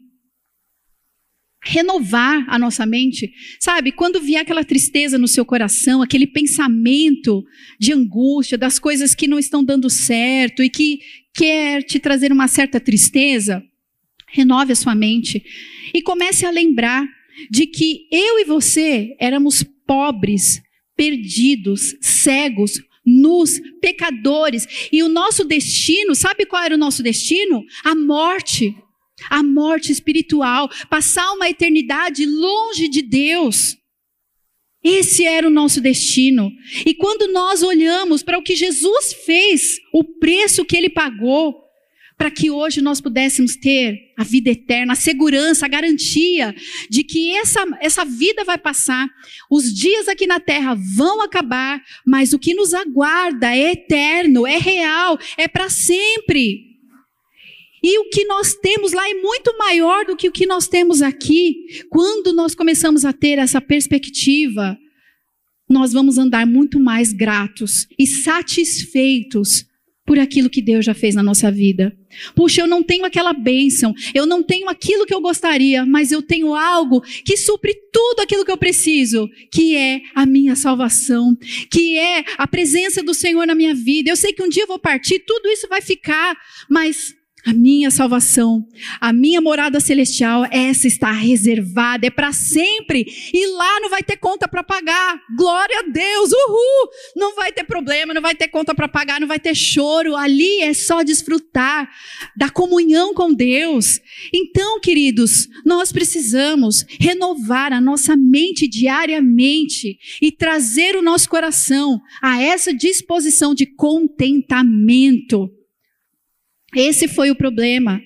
renovar 1.64 2.44
a 2.48 2.58
nossa 2.58 2.86
mente, 2.86 3.32
sabe? 3.58 3.90
Quando 3.90 4.20
vier 4.20 4.42
aquela 4.42 4.64
tristeza 4.64 5.18
no 5.18 5.26
seu 5.26 5.44
coração, 5.44 6.00
aquele 6.00 6.26
pensamento 6.26 7.42
de 7.80 7.92
angústia, 7.92 8.56
das 8.56 8.78
coisas 8.78 9.14
que 9.14 9.26
não 9.26 9.38
estão 9.38 9.64
dando 9.64 9.90
certo 9.90 10.62
e 10.62 10.70
que 10.70 11.00
quer 11.34 11.82
te 11.82 11.98
trazer 11.98 12.30
uma 12.30 12.46
certa 12.46 12.78
tristeza, 12.78 13.64
renove 14.28 14.72
a 14.72 14.76
sua 14.76 14.94
mente 14.94 15.42
e 15.92 16.02
comece 16.02 16.46
a 16.46 16.50
lembrar 16.50 17.04
de 17.50 17.66
que 17.66 18.06
eu 18.12 18.38
e 18.38 18.44
você 18.44 19.16
éramos 19.18 19.64
pobres 19.86 20.62
perdidos, 20.96 21.94
cegos, 22.00 22.80
nus, 23.04 23.60
pecadores. 23.80 24.88
E 24.90 25.02
o 25.02 25.08
nosso 25.08 25.44
destino, 25.44 26.14
sabe 26.14 26.46
qual 26.46 26.62
era 26.62 26.74
o 26.74 26.78
nosso 26.78 27.02
destino? 27.02 27.64
A 27.84 27.94
morte. 27.94 28.74
A 29.30 29.42
morte 29.42 29.90
espiritual, 29.90 30.68
passar 30.90 31.32
uma 31.32 31.48
eternidade 31.48 32.26
longe 32.26 32.86
de 32.86 33.00
Deus. 33.00 33.76
Esse 34.84 35.24
era 35.24 35.48
o 35.48 35.50
nosso 35.50 35.80
destino. 35.80 36.52
E 36.84 36.94
quando 36.94 37.32
nós 37.32 37.62
olhamos 37.62 38.22
para 38.22 38.38
o 38.38 38.42
que 38.42 38.54
Jesus 38.54 39.14
fez, 39.24 39.78
o 39.92 40.04
preço 40.04 40.64
que 40.64 40.76
ele 40.76 40.90
pagou, 40.90 41.65
para 42.16 42.30
que 42.30 42.50
hoje 42.50 42.80
nós 42.80 43.00
pudéssemos 43.00 43.56
ter 43.56 44.12
a 44.16 44.24
vida 44.24 44.50
eterna, 44.50 44.94
a 44.94 44.96
segurança, 44.96 45.66
a 45.66 45.68
garantia 45.68 46.54
de 46.88 47.04
que 47.04 47.34
essa, 47.36 47.62
essa 47.80 48.04
vida 48.04 48.42
vai 48.42 48.56
passar, 48.56 49.06
os 49.50 49.72
dias 49.72 50.08
aqui 50.08 50.26
na 50.26 50.40
terra 50.40 50.74
vão 50.96 51.20
acabar, 51.20 51.82
mas 52.06 52.32
o 52.32 52.38
que 52.38 52.54
nos 52.54 52.72
aguarda 52.72 53.54
é 53.54 53.72
eterno, 53.72 54.46
é 54.46 54.56
real, 54.56 55.18
é 55.36 55.46
para 55.46 55.68
sempre. 55.68 56.76
E 57.82 57.98
o 57.98 58.08
que 58.08 58.24
nós 58.24 58.54
temos 58.54 58.92
lá 58.92 59.08
é 59.08 59.14
muito 59.14 59.56
maior 59.58 60.06
do 60.06 60.16
que 60.16 60.28
o 60.28 60.32
que 60.32 60.46
nós 60.46 60.66
temos 60.66 61.02
aqui. 61.02 61.84
Quando 61.90 62.32
nós 62.32 62.54
começamos 62.54 63.04
a 63.04 63.12
ter 63.12 63.38
essa 63.38 63.60
perspectiva, 63.60 64.76
nós 65.68 65.92
vamos 65.92 66.16
andar 66.16 66.46
muito 66.46 66.80
mais 66.80 67.12
gratos 67.12 67.86
e 67.98 68.06
satisfeitos 68.06 69.66
por 70.06 70.18
aquilo 70.18 70.48
que 70.48 70.62
Deus 70.62 70.84
já 70.84 70.94
fez 70.94 71.14
na 71.14 71.22
nossa 71.22 71.50
vida. 71.50 71.94
Puxa, 72.34 72.62
eu 72.62 72.66
não 72.66 72.82
tenho 72.82 73.04
aquela 73.04 73.32
bênção, 73.32 73.92
eu 74.14 74.24
não 74.24 74.42
tenho 74.42 74.68
aquilo 74.68 75.04
que 75.04 75.12
eu 75.12 75.20
gostaria, 75.20 75.84
mas 75.84 76.12
eu 76.12 76.22
tenho 76.22 76.54
algo 76.54 77.00
que 77.24 77.36
supre 77.36 77.74
tudo 77.92 78.20
aquilo 78.20 78.44
que 78.44 78.50
eu 78.50 78.56
preciso, 78.56 79.28
que 79.52 79.76
é 79.76 80.00
a 80.14 80.24
minha 80.24 80.54
salvação, 80.54 81.36
que 81.70 81.98
é 81.98 82.24
a 82.38 82.46
presença 82.46 83.02
do 83.02 83.12
Senhor 83.12 83.46
na 83.46 83.54
minha 83.54 83.74
vida. 83.74 84.08
Eu 84.08 84.16
sei 84.16 84.32
que 84.32 84.42
um 84.42 84.48
dia 84.48 84.62
eu 84.62 84.68
vou 84.68 84.78
partir, 84.78 85.18
tudo 85.26 85.48
isso 85.48 85.68
vai 85.68 85.82
ficar, 85.82 86.36
mas 86.70 87.14
a 87.46 87.52
minha 87.52 87.92
salvação, 87.92 88.66
a 89.00 89.12
minha 89.12 89.40
morada 89.40 89.78
celestial, 89.78 90.44
essa 90.50 90.88
está 90.88 91.12
reservada, 91.12 92.04
é 92.04 92.10
para 92.10 92.32
sempre. 92.32 93.06
E 93.32 93.46
lá 93.46 93.80
não 93.80 93.88
vai 93.88 94.02
ter 94.02 94.16
conta 94.16 94.48
para 94.48 94.64
pagar. 94.64 95.20
Glória 95.36 95.78
a 95.78 95.82
Deus, 95.88 96.32
uhul! 96.32 96.90
Não 97.14 97.36
vai 97.36 97.52
ter 97.52 97.62
problema, 97.62 98.12
não 98.12 98.20
vai 98.20 98.34
ter 98.34 98.48
conta 98.48 98.74
para 98.74 98.88
pagar, 98.88 99.20
não 99.20 99.28
vai 99.28 99.38
ter 99.38 99.54
choro. 99.54 100.16
Ali 100.16 100.60
é 100.60 100.74
só 100.74 101.04
desfrutar 101.04 101.88
da 102.36 102.50
comunhão 102.50 103.14
com 103.14 103.32
Deus. 103.32 104.00
Então, 104.34 104.80
queridos, 104.80 105.48
nós 105.64 105.92
precisamos 105.92 106.84
renovar 106.98 107.72
a 107.72 107.80
nossa 107.80 108.16
mente 108.16 108.66
diariamente 108.66 109.96
e 110.20 110.32
trazer 110.32 110.96
o 110.96 111.02
nosso 111.02 111.28
coração 111.28 112.00
a 112.20 112.42
essa 112.42 112.74
disposição 112.74 113.54
de 113.54 113.66
contentamento. 113.66 115.48
Esse 116.74 117.08
foi 117.08 117.30
o 117.30 117.36
problema 117.36 118.00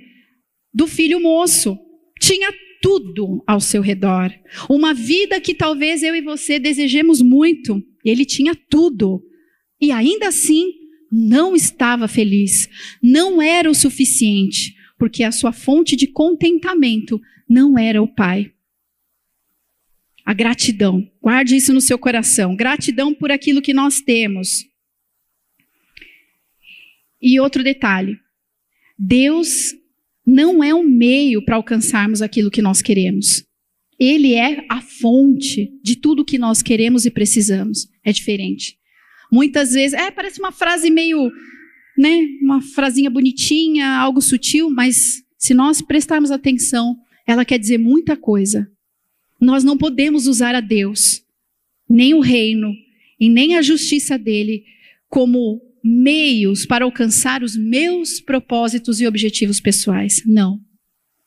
do 0.72 0.86
filho 0.86 1.20
moço. 1.20 1.78
Tinha 2.20 2.52
tudo 2.80 3.42
ao 3.46 3.61
seu 3.61 3.82
redor. 3.82 4.32
Uma 4.68 4.94
vida 4.94 5.40
que 5.40 5.54
talvez 5.54 6.02
eu 6.02 6.14
e 6.14 6.20
você 6.20 6.58
desejemos 6.58 7.20
muito. 7.20 7.82
Ele 8.04 8.24
tinha 8.24 8.54
tudo. 8.54 9.22
E 9.80 9.90
ainda 9.90 10.28
assim, 10.28 10.72
não 11.11 11.54
estava 11.54 12.06
feliz. 12.06 12.68
Não 13.02 13.40
era 13.40 13.70
o 13.70 13.74
suficiente, 13.74 14.74
porque 14.98 15.22
a 15.22 15.32
sua 15.32 15.52
fonte 15.52 15.96
de 15.96 16.06
contentamento 16.06 17.20
não 17.48 17.78
era 17.78 18.02
o 18.02 18.08
pai. 18.08 18.52
A 20.24 20.32
gratidão. 20.32 21.11
Guarde 21.20 21.56
isso 21.56 21.72
no 21.72 21.80
seu 21.80 21.98
coração. 21.98 22.54
Gratidão 22.54 23.12
por 23.12 23.32
aquilo 23.32 23.62
que 23.62 23.74
nós 23.74 24.00
temos. 24.00 24.64
E 27.20 27.40
outro 27.40 27.64
detalhe. 27.64 28.18
Deus 29.03 29.74
não 30.26 30.62
é 30.62 30.74
um 30.74 30.82
meio 30.82 31.42
para 31.42 31.57
alcançarmos 31.57 32.20
aquilo 32.20 32.51
que 32.51 32.61
nós 32.61 32.82
queremos. 32.82 33.42
Ele 33.98 34.34
é 34.34 34.66
a 34.68 34.82
fonte 34.82 35.72
de 35.82 35.96
tudo 35.96 36.24
que 36.24 36.36
nós 36.36 36.61
queremos 36.61 37.07
e 37.07 37.11
precisamos. 37.11 37.88
É 38.05 38.12
diferente. 38.12 38.76
Muitas 39.32 39.72
vezes, 39.72 39.98
é, 39.98 40.11
parece 40.11 40.38
uma 40.38 40.53
frase 40.53 40.90
meio, 40.90 41.30
né, 41.96 42.26
uma 42.42 42.61
frasinha 42.61 43.09
bonitinha, 43.09 43.88
algo 43.88 44.20
sutil, 44.20 44.68
mas 44.68 45.22
se 45.38 45.55
nós 45.55 45.80
prestarmos 45.80 46.30
atenção, 46.30 46.94
ela 47.26 47.44
quer 47.44 47.59
dizer 47.59 47.78
muita 47.78 48.18
coisa. 48.18 48.70
Nós 49.40 49.64
não 49.64 49.78
podemos 49.78 50.26
usar 50.26 50.55
a 50.55 50.61
Deus, 50.61 51.22
nem 51.88 52.12
o 52.12 52.20
reino 52.20 52.74
e 53.18 53.30
nem 53.30 53.57
a 53.57 53.62
justiça 53.62 54.18
dele 54.18 54.64
como 55.09 55.61
meios 55.83 56.66
para 56.66 56.85
alcançar 56.85 57.43
os 57.43 57.57
meus 57.57 58.20
propósitos 58.20 59.01
e 59.01 59.07
objetivos 59.07 59.61
pessoais. 59.61 60.22
Não. 60.26 60.61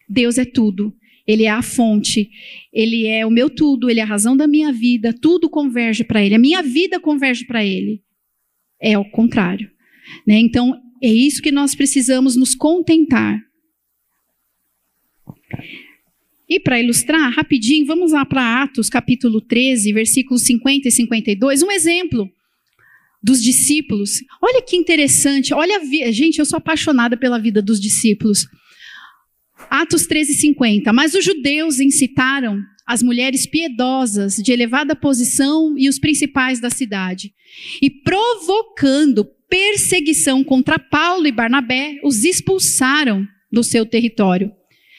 Deus 0.08 0.38
é 0.38 0.46
tudo. 0.46 0.94
Ele 1.26 1.44
é 1.44 1.50
a 1.50 1.62
fonte, 1.62 2.30
ele 2.72 3.08
é 3.08 3.26
o 3.26 3.32
meu 3.32 3.50
tudo, 3.50 3.90
ele 3.90 4.02
é 4.02 4.04
a 4.04 4.06
razão 4.06 4.36
da 4.36 4.46
minha 4.46 4.74
vida, 4.74 5.14
tudo 5.14 5.50
converge 5.50 6.04
para 6.04 6.24
ele. 6.24 6.36
A 6.36 6.40
minha 6.40 6.62
vida 6.62 7.00
converge 7.00 7.46
para 7.46 7.64
ele. 7.64 8.02
É 8.82 8.98
o 8.98 9.10
contrário. 9.10 9.72
Né? 10.28 10.38
Então, 10.40 10.78
é 11.02 11.08
isso 11.08 11.42
que 11.42 11.52
nós 11.52 11.74
precisamos 11.76 12.36
nos 12.36 12.54
contentar. 12.54 13.42
E 16.50 16.60
para 16.60 16.80
ilustrar, 16.80 17.32
rapidinho, 17.32 17.86
vamos 17.86 18.12
lá 18.12 18.26
para 18.26 18.62
Atos, 18.62 18.90
capítulo 18.90 19.40
13, 19.40 19.94
versículos 19.94 20.44
50 20.44 20.90
e 20.90 20.92
52. 20.92 21.64
Um 21.64 21.72
exemplo 21.72 22.30
dos 23.24 23.42
discípulos. 23.42 24.22
Olha 24.42 24.62
que 24.62 24.76
interessante. 24.76 25.54
Olha, 25.54 25.80
gente, 26.12 26.40
eu 26.40 26.46
sou 26.46 26.58
apaixonada 26.58 27.16
pela 27.16 27.40
vida 27.40 27.62
dos 27.62 27.80
discípulos. 27.80 28.46
Atos 29.70 30.06
13:50. 30.06 30.92
Mas 30.92 31.14
os 31.14 31.24
judeus 31.24 31.80
incitaram 31.80 32.60
as 32.86 33.02
mulheres 33.02 33.48
piedosas 33.48 34.36
de 34.36 34.52
elevada 34.52 34.96
posição 34.96 35.76
e 35.78 35.88
os 35.88 35.98
principais 35.98 36.60
da 36.60 36.70
cidade, 36.70 37.34
e 37.82 37.90
provocando 37.90 39.26
perseguição 39.50 40.44
contra 40.44 40.78
Paulo 40.78 41.26
e 41.26 41.32
Barnabé, 41.32 42.00
os 42.04 42.26
expulsaram 42.26 43.26
do 43.52 43.64
seu 43.64 43.86
território. 43.86 44.52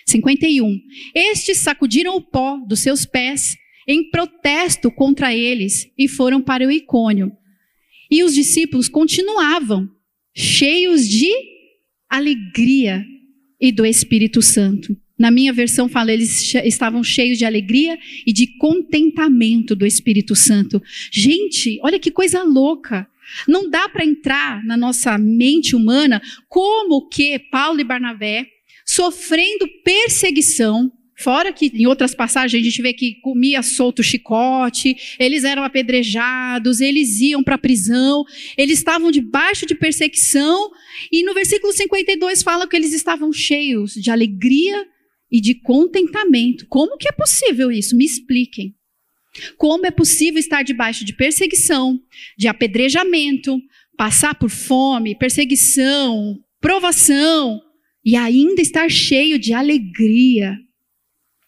51. 0.06 0.78
Estes 1.14 1.58
sacudiram 1.58 2.16
o 2.16 2.22
pó 2.22 2.56
dos 2.66 2.80
seus 2.80 3.04
pés 3.04 3.56
em 3.86 4.10
protesto 4.10 4.90
contra 4.90 5.34
eles 5.34 5.86
e 5.98 6.08
foram 6.08 6.40
para 6.40 6.66
o 6.66 6.70
Icônio. 6.70 7.32
E 8.14 8.22
os 8.22 8.32
discípulos 8.32 8.88
continuavam 8.88 9.90
cheios 10.32 11.08
de 11.08 11.32
alegria 12.08 13.04
e 13.60 13.72
do 13.72 13.84
Espírito 13.84 14.40
Santo. 14.40 14.96
Na 15.18 15.32
minha 15.32 15.52
versão 15.52 15.88
fala, 15.88 16.12
eles 16.12 16.54
estavam 16.54 17.02
cheios 17.02 17.38
de 17.38 17.44
alegria 17.44 17.98
e 18.24 18.32
de 18.32 18.56
contentamento 18.56 19.74
do 19.74 19.84
Espírito 19.84 20.36
Santo. 20.36 20.80
Gente, 21.10 21.80
olha 21.82 21.98
que 21.98 22.12
coisa 22.12 22.44
louca. 22.44 23.04
Não 23.48 23.68
dá 23.68 23.88
para 23.88 24.04
entrar 24.04 24.64
na 24.64 24.76
nossa 24.76 25.18
mente 25.18 25.74
humana 25.74 26.22
como 26.48 27.08
que 27.08 27.36
Paulo 27.40 27.80
e 27.80 27.84
Barnabé, 27.84 28.46
sofrendo 28.86 29.66
perseguição, 29.82 30.88
Fora 31.16 31.52
que 31.52 31.70
em 31.72 31.86
outras 31.86 32.14
passagens 32.14 32.60
a 32.60 32.64
gente 32.64 32.82
vê 32.82 32.92
que 32.92 33.14
comia 33.20 33.62
solto 33.62 34.02
chicote, 34.02 34.96
eles 35.18 35.44
eram 35.44 35.62
apedrejados, 35.62 36.80
eles 36.80 37.20
iam 37.20 37.42
para 37.42 37.54
a 37.54 37.58
prisão, 37.58 38.24
eles 38.56 38.78
estavam 38.78 39.10
debaixo 39.10 39.64
de 39.64 39.74
perseguição, 39.74 40.70
e 41.12 41.22
no 41.22 41.32
versículo 41.32 41.72
52 41.72 42.42
fala 42.42 42.66
que 42.66 42.74
eles 42.74 42.92
estavam 42.92 43.32
cheios 43.32 43.94
de 43.94 44.10
alegria 44.10 44.86
e 45.30 45.40
de 45.40 45.54
contentamento. 45.54 46.66
Como 46.68 46.96
que 46.96 47.08
é 47.08 47.12
possível 47.12 47.70
isso? 47.70 47.96
Me 47.96 48.04
expliquem. 48.04 48.74
Como 49.56 49.86
é 49.86 49.90
possível 49.90 50.38
estar 50.38 50.62
debaixo 50.62 51.04
de 51.04 51.12
perseguição, 51.12 52.00
de 52.36 52.48
apedrejamento, 52.48 53.60
passar 53.96 54.34
por 54.34 54.50
fome, 54.50 55.16
perseguição, 55.16 56.38
provação, 56.60 57.60
e 58.04 58.16
ainda 58.16 58.60
estar 58.60 58.90
cheio 58.90 59.38
de 59.38 59.52
alegria? 59.52 60.56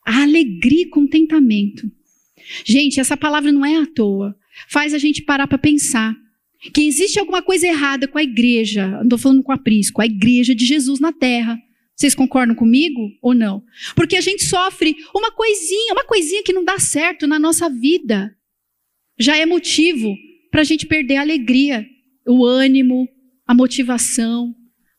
A 0.06 0.22
alegria 0.22 0.82
e 0.82 0.88
contentamento. 0.88 1.90
Gente, 2.64 3.00
essa 3.00 3.16
palavra 3.16 3.50
não 3.50 3.66
é 3.66 3.76
à 3.76 3.86
toa. 3.86 4.36
Faz 4.68 4.94
a 4.94 4.98
gente 4.98 5.22
parar 5.22 5.46
para 5.46 5.58
pensar 5.58 6.16
que 6.72 6.86
existe 6.86 7.18
alguma 7.18 7.42
coisa 7.42 7.66
errada 7.66 8.08
com 8.08 8.18
a 8.18 8.22
igreja. 8.22 8.86
Não 8.86 9.02
estou 9.02 9.18
falando 9.18 9.42
com 9.42 9.52
a 9.52 9.58
Pris, 9.58 9.90
com 9.90 10.00
a 10.00 10.06
igreja 10.06 10.54
de 10.54 10.64
Jesus 10.64 11.00
na 11.00 11.12
terra. 11.12 11.58
Vocês 11.94 12.14
concordam 12.14 12.54
comigo 12.54 13.10
ou 13.22 13.34
não? 13.34 13.64
Porque 13.94 14.16
a 14.16 14.20
gente 14.20 14.44
sofre 14.44 14.96
uma 15.14 15.32
coisinha, 15.32 15.94
uma 15.94 16.04
coisinha 16.04 16.42
que 16.42 16.52
não 16.52 16.64
dá 16.64 16.78
certo 16.78 17.26
na 17.26 17.38
nossa 17.38 17.70
vida. 17.70 18.36
Já 19.18 19.36
é 19.36 19.46
motivo 19.46 20.14
para 20.50 20.60
a 20.60 20.64
gente 20.64 20.86
perder 20.86 21.16
a 21.16 21.22
alegria, 21.22 21.86
o 22.26 22.44
ânimo, 22.44 23.08
a 23.46 23.54
motivação. 23.54 24.54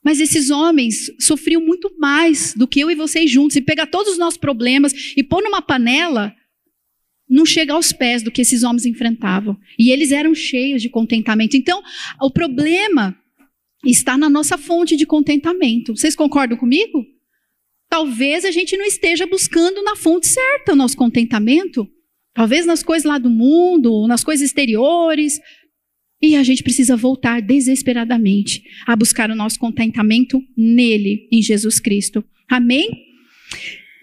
Mas 0.07 0.21
esses 0.21 0.49
homens 0.49 1.11
sofriam 1.19 1.59
muito 1.59 1.93
mais 1.99 2.53
do 2.53 2.65
que 2.65 2.79
eu 2.79 2.89
e 2.89 2.95
vocês 2.95 3.29
juntos. 3.29 3.57
E 3.57 3.61
pegar 3.61 3.87
todos 3.87 4.13
os 4.13 4.17
nossos 4.17 4.37
problemas 4.37 4.93
e 5.17 5.21
pôr 5.21 5.43
numa 5.43 5.61
panela, 5.61 6.33
não 7.29 7.45
chega 7.45 7.73
aos 7.73 7.91
pés 7.91 8.23
do 8.23 8.31
que 8.31 8.41
esses 8.41 8.63
homens 8.63 8.85
enfrentavam. 8.85 9.57
E 9.77 9.91
eles 9.91 10.13
eram 10.13 10.33
cheios 10.33 10.81
de 10.81 10.87
contentamento. 10.87 11.57
Então, 11.57 11.83
o 12.21 12.31
problema 12.31 13.19
está 13.85 14.17
na 14.17 14.29
nossa 14.29 14.57
fonte 14.57 14.95
de 14.95 15.05
contentamento. 15.05 15.93
Vocês 15.93 16.15
concordam 16.15 16.57
comigo? 16.57 17.05
Talvez 17.89 18.45
a 18.45 18.51
gente 18.51 18.77
não 18.77 18.85
esteja 18.85 19.27
buscando 19.27 19.83
na 19.83 19.97
fonte 19.97 20.27
certa 20.27 20.71
o 20.71 20.77
nosso 20.77 20.95
contentamento. 20.95 21.85
Talvez 22.33 22.65
nas 22.65 22.81
coisas 22.81 23.03
lá 23.03 23.17
do 23.17 23.29
mundo, 23.29 24.07
nas 24.07 24.23
coisas 24.23 24.45
exteriores, 24.45 25.37
e 26.21 26.35
a 26.35 26.43
gente 26.43 26.63
precisa 26.63 26.95
voltar 26.95 27.41
desesperadamente 27.41 28.63
a 28.85 28.95
buscar 28.95 29.29
o 29.29 29.35
nosso 29.35 29.59
contentamento 29.59 30.41
nele, 30.55 31.27
em 31.31 31.41
Jesus 31.41 31.79
Cristo. 31.79 32.23
Amém? 32.49 33.07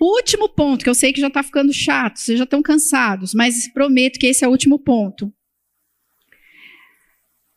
último 0.00 0.48
ponto, 0.48 0.84
que 0.84 0.90
eu 0.90 0.94
sei 0.94 1.12
que 1.12 1.20
já 1.20 1.28
está 1.28 1.42
ficando 1.42 1.72
chato, 1.72 2.18
vocês 2.18 2.38
já 2.38 2.44
estão 2.44 2.62
cansados, 2.62 3.32
mas 3.34 3.72
prometo 3.72 4.18
que 4.18 4.26
esse 4.26 4.44
é 4.44 4.48
o 4.48 4.50
último 4.50 4.78
ponto. 4.78 5.32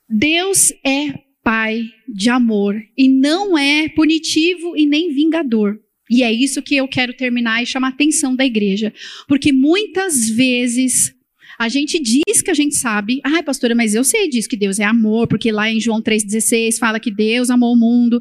Deus 0.10 0.72
é 0.86 1.28
Pai 1.44 1.82
de 2.10 2.30
amor 2.30 2.76
e 2.98 3.08
não 3.08 3.58
é 3.58 3.88
punitivo 3.88 4.76
e 4.76 4.86
nem 4.86 5.14
vingador. 5.14 5.80
E 6.10 6.22
é 6.22 6.30
isso 6.30 6.62
que 6.62 6.76
eu 6.76 6.90
quero 6.90 7.14
terminar 7.14 7.64
e 7.64 7.66
chamar 7.66 7.88
a 7.88 7.92
atenção 7.92 8.36
da 8.36 8.46
igreja. 8.46 8.94
Porque 9.30 9.54
muitas 9.54 10.30
vezes 10.30 11.14
A 11.58 11.70
gente 11.70 12.00
diz 12.00 12.42
que 12.42 12.52
a 12.52 12.54
gente 12.54 12.76
sabe. 12.76 13.20
Ai, 13.24 13.42
pastora, 13.42 13.74
mas 13.74 13.96
eu 13.96 14.04
sei 14.04 14.30
disso, 14.30 14.48
que 14.48 14.58
Deus 14.58 14.80
é 14.80 14.84
amor, 14.84 15.28
porque 15.28 15.52
lá 15.52 15.70
em 15.70 15.80
João 15.80 16.02
3,16 16.02 16.78
fala 16.78 17.00
que 17.00 17.12
Deus 17.12 17.50
amou 17.50 17.74
o 17.74 17.78
mundo. 17.78 18.20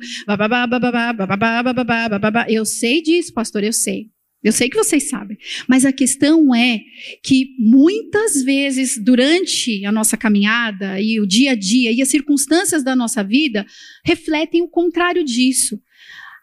Eu 2.48 2.64
sei 2.64 3.02
disso, 3.02 3.32
pastor, 3.32 3.62
eu 3.62 3.72
sei. 3.72 4.06
Eu 4.46 4.52
sei 4.52 4.70
que 4.70 4.76
vocês 4.76 5.08
sabem. 5.08 5.36
Mas 5.68 5.84
a 5.84 5.92
questão 5.92 6.54
é 6.54 6.80
que 7.22 7.48
muitas 7.58 8.42
vezes, 8.42 8.96
durante 8.96 9.84
a 9.84 9.90
nossa 9.90 10.16
caminhada 10.16 11.00
e 11.00 11.18
o 11.18 11.26
dia 11.26 11.50
a 11.50 11.54
dia 11.56 11.90
e 11.90 12.00
as 12.00 12.08
circunstâncias 12.08 12.84
da 12.84 12.94
nossa 12.94 13.24
vida, 13.24 13.66
refletem 14.04 14.62
o 14.62 14.68
contrário 14.68 15.24
disso. 15.24 15.80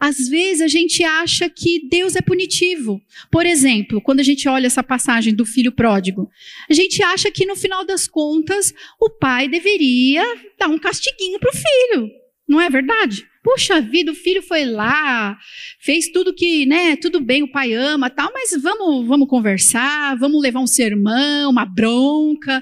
Às 0.05 0.27
vezes 0.27 0.61
a 0.61 0.67
gente 0.67 1.01
acha 1.01 1.49
que 1.49 1.87
Deus 1.87 2.17
é 2.17 2.21
punitivo. 2.21 3.01
Por 3.31 3.45
exemplo, 3.45 4.01
quando 4.01 4.19
a 4.19 4.23
gente 4.23 4.49
olha 4.49 4.67
essa 4.67 4.83
passagem 4.83 5.33
do 5.33 5.45
filho 5.45 5.71
pródigo, 5.71 6.29
a 6.69 6.73
gente 6.73 7.01
acha 7.01 7.31
que 7.31 7.45
no 7.45 7.55
final 7.55 7.85
das 7.85 8.05
contas 8.05 8.73
o 8.99 9.09
pai 9.09 9.47
deveria 9.47 10.21
dar 10.59 10.67
um 10.67 10.77
castiguinho 10.77 11.39
para 11.39 11.51
o 11.51 11.55
filho. 11.55 12.09
Não 12.45 12.59
é 12.59 12.69
verdade? 12.69 13.25
Puxa 13.41 13.79
vida, 13.79 14.11
o 14.11 14.15
filho 14.15 14.41
foi 14.41 14.65
lá, 14.65 15.37
fez 15.79 16.09
tudo 16.09 16.35
que, 16.35 16.65
né, 16.65 16.97
tudo 16.97 17.21
bem, 17.21 17.41
o 17.41 17.51
pai 17.53 17.71
ama, 17.71 18.09
tal, 18.09 18.29
mas 18.33 18.51
vamos, 18.61 19.07
vamos 19.07 19.29
conversar, 19.29 20.17
vamos 20.17 20.41
levar 20.41 20.59
um 20.59 20.67
sermão, 20.67 21.49
uma 21.49 21.63
bronca. 21.63 22.61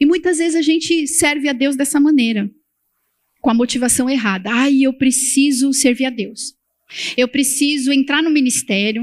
E 0.00 0.06
muitas 0.06 0.38
vezes 0.38 0.54
a 0.54 0.62
gente 0.62 1.06
serve 1.06 1.46
a 1.46 1.52
Deus 1.52 1.76
dessa 1.76 2.00
maneira, 2.00 2.50
com 3.42 3.50
a 3.50 3.54
motivação 3.54 4.08
errada. 4.08 4.48
Ai, 4.50 4.78
eu 4.80 4.94
preciso 4.94 5.74
servir 5.74 6.06
a 6.06 6.10
Deus. 6.10 6.58
Eu 7.16 7.28
preciso 7.28 7.92
entrar 7.92 8.22
no 8.22 8.30
ministério 8.30 9.02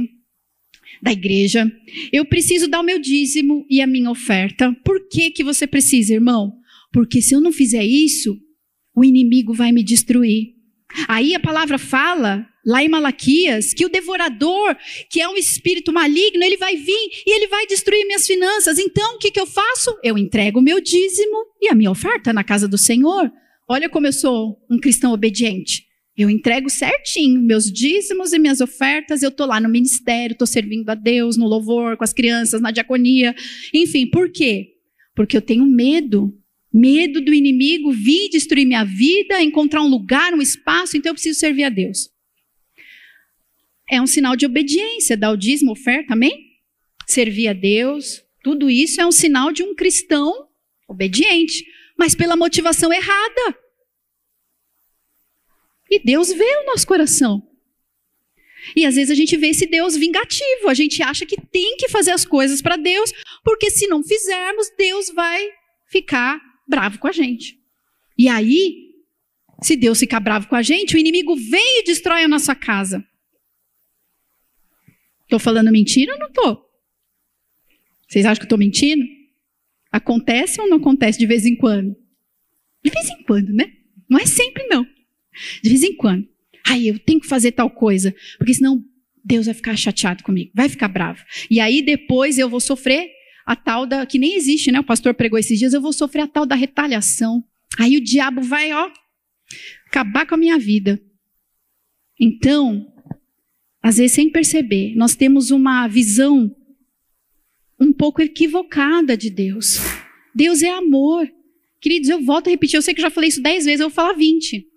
da 1.02 1.12
igreja. 1.12 1.72
Eu 2.12 2.26
preciso 2.26 2.68
dar 2.68 2.80
o 2.80 2.84
meu 2.84 3.00
dízimo 3.00 3.66
e 3.70 3.82
a 3.82 3.88
minha 3.88 4.10
oferta. 4.10 4.76
Por 4.84 5.08
que, 5.08 5.32
que 5.32 5.44
você 5.44 5.68
precisa, 5.68 6.14
irmão? 6.14 6.54
Porque 6.92 7.22
se 7.22 7.36
eu 7.36 7.42
não 7.42 7.52
fizer 7.52 7.84
isso, 7.84 8.38
o 8.96 9.04
inimigo 9.04 9.54
vai 9.54 9.72
me 9.72 9.84
destruir. 9.84 10.56
Aí 11.08 11.36
a 11.36 11.40
palavra 11.40 11.78
fala, 11.78 12.48
lá 12.66 12.84
em 12.84 12.90
Malaquias, 12.90 13.74
que 13.74 13.86
o 13.86 13.90
devorador, 13.90 14.76
que 15.10 15.22
é 15.22 15.28
um 15.28 15.36
espírito 15.36 15.94
maligno, 15.94 16.44
ele 16.44 16.58
vai 16.58 16.76
vir 16.76 17.10
e 17.26 17.36
ele 17.36 17.48
vai 17.48 17.68
destruir 17.68 18.06
minhas 18.06 18.26
finanças. 18.26 18.80
Então, 18.80 19.16
o 19.16 19.20
que, 19.20 19.32
que 19.32 19.40
eu 19.40 19.46
faço? 19.46 19.98
Eu 20.04 20.18
entrego 20.18 20.60
o 20.60 20.64
meu 20.64 20.82
dízimo 20.82 21.46
e 21.62 21.70
a 21.70 21.76
minha 21.76 21.92
oferta 21.92 22.34
na 22.34 22.44
casa 22.44 22.68
do 22.68 22.78
Senhor. 22.78 23.32
Olha 23.70 23.90
como 23.90 24.08
eu 24.08 24.14
sou 24.14 24.58
um 24.70 24.80
cristão 24.80 25.14
obediente. 25.14 25.87
Eu 26.18 26.32
entrego 26.32 26.68
certinho 26.68 27.40
meus 27.40 27.72
dízimos 27.72 28.34
e 28.34 28.40
minhas 28.40 28.60
ofertas, 28.60 29.22
eu 29.22 29.30
estou 29.30 29.46
lá 29.46 29.60
no 29.60 29.70
ministério, 29.70 30.34
estou 30.34 30.48
servindo 30.48 30.90
a 30.90 30.96
Deus, 30.96 31.38
no 31.38 31.46
louvor, 31.46 31.96
com 31.96 32.04
as 32.04 32.12
crianças, 32.12 32.60
na 32.60 32.72
diaconia. 32.72 33.36
Enfim, 33.72 34.08
por 34.10 34.32
quê? 34.32 34.74
Porque 35.16 35.38
eu 35.38 35.42
tenho 35.42 35.64
medo. 35.64 36.36
Medo 36.74 37.22
do 37.22 37.34
inimigo 37.34 37.92
vir 37.92 38.30
destruir 38.30 38.66
minha 38.66 38.84
vida, 38.84 39.42
encontrar 39.42 39.84
um 39.84 39.88
lugar, 39.88 40.34
um 40.34 40.42
espaço, 40.42 40.98
então 40.98 41.12
eu 41.12 41.14
preciso 41.14 41.40
servir 41.40 41.64
a 41.64 41.70
Deus. 41.70 42.10
É 43.90 44.02
um 44.02 44.08
sinal 44.08 44.36
de 44.36 44.46
obediência, 44.46 45.16
dar 45.16 45.32
o 45.32 45.38
dízimo, 45.38 45.72
oferta, 45.72 46.14
amém? 46.14 46.48
Servir 47.08 47.48
a 47.48 47.54
Deus, 47.54 48.24
tudo 48.44 48.70
isso 48.70 49.00
é 49.00 49.06
um 49.06 49.12
sinal 49.12 49.52
de 49.52 49.64
um 49.64 49.76
cristão 49.76 50.48
obediente, 50.88 51.66
mas 51.98 52.16
pela 52.16 52.36
motivação 52.36 52.92
errada. 52.92 53.58
E 55.90 56.00
Deus 56.00 56.32
vê 56.32 56.58
o 56.58 56.66
nosso 56.66 56.86
coração. 56.86 57.42
E 58.76 58.86
às 58.86 58.96
vezes 58.96 59.12
a 59.12 59.16
gente 59.16 59.36
vê 59.38 59.48
esse 59.48 59.66
Deus 59.66 59.96
vingativo. 59.96 60.68
A 60.68 60.74
gente 60.74 61.02
acha 61.02 61.26
que 61.26 61.40
tem 61.40 61.78
que 61.78 61.88
fazer 61.90 62.12
as 62.12 62.26
coisas 62.26 62.62
para 62.62 62.76
Deus, 62.76 63.12
porque 63.44 63.70
se 63.70 63.88
não 63.88 64.04
fizermos, 64.04 64.70
Deus 64.78 65.10
vai 65.10 65.50
ficar 65.90 66.42
bravo 66.68 67.00
com 67.00 67.08
a 67.08 67.12
gente. 67.12 67.58
E 68.18 68.28
aí, 68.28 68.88
se 69.62 69.76
Deus 69.76 70.00
ficar 70.00 70.20
bravo 70.20 70.48
com 70.48 70.56
a 70.56 70.62
gente, 70.62 70.96
o 70.96 71.00
inimigo 71.00 71.36
vem 71.36 71.80
e 71.80 71.84
destrói 71.84 72.24
a 72.24 72.28
nossa 72.28 72.54
casa. 72.56 73.06
Estou 75.24 75.40
falando 75.40 75.72
mentira 75.72 76.14
ou 76.14 76.20
não 76.20 76.28
estou? 76.28 76.66
Vocês 78.08 78.26
acham 78.26 78.40
que 78.40 78.46
estou 78.46 78.58
mentindo? 78.58 79.04
Acontece 79.92 80.62
ou 80.62 80.70
não 80.70 80.78
acontece 80.78 81.20
de 81.20 81.26
vez 81.26 81.46
em 81.46 81.56
quando? 81.56 81.96
De 82.84 82.90
vez 82.90 83.10
em 83.10 83.24
quando, 83.24 83.54
né? 83.54 83.74
Não 84.10 84.20
é 84.20 84.26
sempre, 84.26 84.66
não. 84.68 84.86
De 85.62 85.70
vez 85.70 85.84
em 85.84 85.96
quando. 85.96 86.28
Ai, 86.66 86.90
eu 86.90 87.00
tenho 87.00 87.20
que 87.20 87.28
fazer 87.28 87.54
tal 87.54 87.70
coisa, 87.70 88.14
porque 88.38 88.54
senão 88.54 88.84
Deus 89.24 89.46
vai 89.46 89.56
ficar 89.56 89.76
chateado 89.76 90.24
comigo, 90.24 90.52
vai 90.54 90.70
ficar 90.70 90.88
bravo. 90.88 91.24
E 91.50 91.60
aí 91.60 91.82
depois 91.82 92.38
eu 92.38 92.50
vou 92.50 92.60
sofrer 92.60 93.10
a 93.46 93.56
tal 93.56 93.86
da. 93.86 94.06
que 94.06 94.18
nem 94.18 94.36
existe, 94.36 94.72
né? 94.72 94.80
O 94.80 94.84
pastor 94.84 95.14
pregou 95.14 95.40
esses 95.40 95.58
dias, 95.58 95.74
eu 95.74 95.82
vou 95.82 95.94
sofrer 95.94 96.22
a 96.22 96.28
tal 96.28 96.46
da 96.46 96.56
retaliação. 96.56 97.44
Aí 97.78 97.98
o 97.98 98.04
diabo 98.04 98.42
vai, 98.42 98.72
ó, 98.74 98.92
acabar 99.88 100.26
com 100.26 100.36
a 100.36 100.38
minha 100.38 100.58
vida. 100.58 101.02
Então, 102.20 102.86
às 103.82 103.98
vezes 103.98 104.14
sem 104.14 104.30
perceber, 104.30 104.96
nós 104.96 105.16
temos 105.16 105.52
uma 105.52 105.88
visão 105.88 106.54
um 107.80 107.94
pouco 107.94 108.22
equivocada 108.22 109.16
de 109.16 109.30
Deus. 109.30 109.78
Deus 110.36 110.62
é 110.62 110.70
amor. 110.70 111.30
Queridos, 111.80 112.10
eu 112.10 112.24
volto 112.24 112.48
a 112.48 112.50
repetir, 112.50 112.78
eu 112.78 112.82
sei 112.82 112.94
que 112.94 113.00
eu 113.00 113.04
já 113.04 113.10
falei 113.10 113.30
isso 113.30 113.42
dez 113.42 113.66
vezes, 113.66 113.80
eu 113.80 113.90
vou 113.90 113.96
falar 113.96 114.14
vinte. 114.14 114.68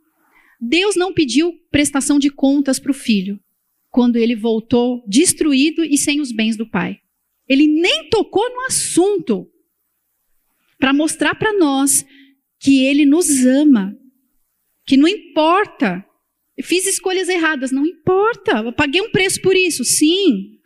Deus 0.61 0.95
não 0.95 1.15
pediu 1.15 1.55
prestação 1.71 2.19
de 2.19 2.29
contas 2.29 2.79
para 2.79 2.91
o 2.91 2.95
filho 2.95 3.41
quando 3.91 4.17
ele 4.17 4.37
voltou 4.37 5.03
destruído 5.09 5.83
e 5.85 5.97
sem 5.97 6.21
os 6.21 6.31
bens 6.31 6.57
do 6.57 6.69
pai. 6.69 6.99
Ele 7.49 7.67
nem 7.67 8.09
tocou 8.09 8.49
no 8.49 8.67
assunto 8.67 9.51
para 10.79 10.93
mostrar 10.93 11.35
para 11.35 11.53
nós 11.53 12.05
que 12.61 12.85
ele 12.85 13.05
nos 13.05 13.45
ama, 13.45 13.97
que 14.87 14.97
não 14.97 15.09
importa. 15.09 16.05
fiz 16.63 16.87
escolhas 16.87 17.29
erradas, 17.29 17.73
não 17.73 17.87
importa. 17.87 18.59
Eu 18.59 18.73
paguei 18.73 19.01
um 19.01 19.11
preço 19.11 19.41
por 19.41 19.57
isso, 19.57 19.85
sim. 19.85 20.59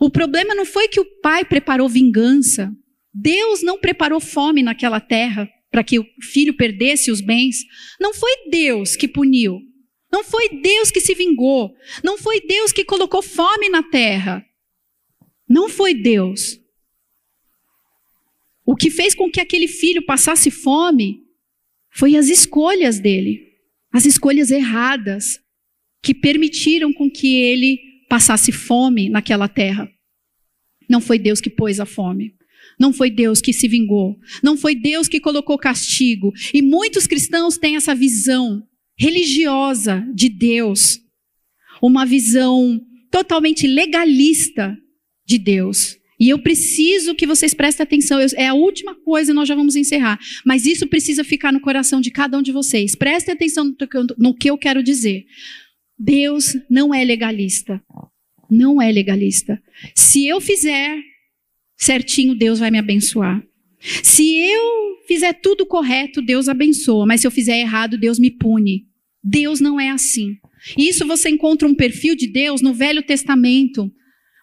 O 0.00 0.08
problema 0.08 0.54
não 0.54 0.64
foi 0.64 0.88
que 0.88 1.00
o 1.00 1.20
pai 1.20 1.44
preparou 1.44 1.88
vingança. 1.88 2.72
Deus 3.12 3.62
não 3.62 3.78
preparou 3.78 4.20
fome 4.20 4.62
naquela 4.62 5.00
terra 5.00 5.50
para 5.70 5.84
que 5.84 5.98
o 5.98 6.06
filho 6.20 6.54
perdesse 6.54 7.10
os 7.10 7.20
bens, 7.20 7.64
não 8.00 8.12
foi 8.12 8.48
Deus 8.50 8.96
que 8.96 9.06
puniu. 9.06 9.60
Não 10.12 10.24
foi 10.24 10.48
Deus 10.48 10.90
que 10.90 11.00
se 11.00 11.14
vingou. 11.14 11.72
Não 12.02 12.18
foi 12.18 12.40
Deus 12.40 12.72
que 12.72 12.84
colocou 12.84 13.22
fome 13.22 13.68
na 13.68 13.82
terra. 13.82 14.44
Não 15.48 15.68
foi 15.68 15.94
Deus. 15.94 16.60
O 18.64 18.74
que 18.74 18.90
fez 18.90 19.14
com 19.14 19.30
que 19.30 19.40
aquele 19.40 19.68
filho 19.68 20.04
passasse 20.04 20.50
fome 20.50 21.24
foi 21.90 22.16
as 22.16 22.28
escolhas 22.28 23.00
dele, 23.00 23.52
as 23.92 24.04
escolhas 24.04 24.50
erradas 24.50 25.40
que 26.02 26.14
permitiram 26.14 26.92
com 26.92 27.10
que 27.10 27.36
ele 27.36 27.78
passasse 28.08 28.52
fome 28.52 29.08
naquela 29.08 29.48
terra. 29.48 29.90
Não 30.88 31.00
foi 31.00 31.18
Deus 31.18 31.40
que 31.40 31.50
pôs 31.50 31.78
a 31.78 31.86
fome. 31.86 32.34
Não 32.80 32.94
foi 32.94 33.10
Deus 33.10 33.42
que 33.42 33.52
se 33.52 33.68
vingou. 33.68 34.18
Não 34.42 34.56
foi 34.56 34.74
Deus 34.74 35.06
que 35.06 35.20
colocou 35.20 35.58
castigo. 35.58 36.32
E 36.54 36.62
muitos 36.62 37.06
cristãos 37.06 37.58
têm 37.58 37.76
essa 37.76 37.94
visão 37.94 38.66
religiosa 38.98 40.02
de 40.14 40.30
Deus. 40.30 40.98
Uma 41.82 42.06
visão 42.06 42.80
totalmente 43.10 43.66
legalista 43.66 44.74
de 45.26 45.36
Deus. 45.36 45.98
E 46.18 46.30
eu 46.30 46.38
preciso 46.38 47.14
que 47.14 47.26
vocês 47.26 47.52
prestem 47.52 47.84
atenção. 47.84 48.18
É 48.34 48.48
a 48.48 48.54
última 48.54 48.94
coisa 48.94 49.30
e 49.30 49.34
nós 49.34 49.46
já 49.46 49.54
vamos 49.54 49.76
encerrar. 49.76 50.18
Mas 50.44 50.64
isso 50.64 50.86
precisa 50.86 51.22
ficar 51.22 51.52
no 51.52 51.60
coração 51.60 52.00
de 52.00 52.10
cada 52.10 52.38
um 52.38 52.42
de 52.42 52.52
vocês. 52.52 52.94
Prestem 52.94 53.34
atenção 53.34 53.74
no 54.16 54.34
que 54.34 54.50
eu 54.50 54.56
quero 54.56 54.82
dizer. 54.82 55.26
Deus 55.98 56.56
não 56.70 56.94
é 56.94 57.04
legalista. 57.04 57.82
Não 58.50 58.80
é 58.80 58.90
legalista. 58.90 59.62
Se 59.94 60.26
eu 60.26 60.40
fizer 60.40 60.98
certinho, 61.80 62.34
Deus 62.34 62.58
vai 62.58 62.70
me 62.70 62.78
abençoar. 62.78 63.42
Se 64.02 64.36
eu 64.36 64.98
fizer 65.08 65.32
tudo 65.32 65.64
correto, 65.64 66.20
Deus 66.20 66.48
abençoa, 66.48 67.06
mas 67.06 67.22
se 67.22 67.26
eu 67.26 67.30
fizer 67.30 67.58
errado, 67.58 67.98
Deus 67.98 68.18
me 68.18 68.30
pune. 68.30 68.84
Deus 69.24 69.60
não 69.60 69.80
é 69.80 69.88
assim. 69.88 70.36
Isso 70.76 71.06
você 71.06 71.30
encontra 71.30 71.66
um 71.66 71.74
perfil 71.74 72.14
de 72.14 72.26
Deus 72.26 72.60
no 72.60 72.74
Velho 72.74 73.02
Testamento, 73.02 73.90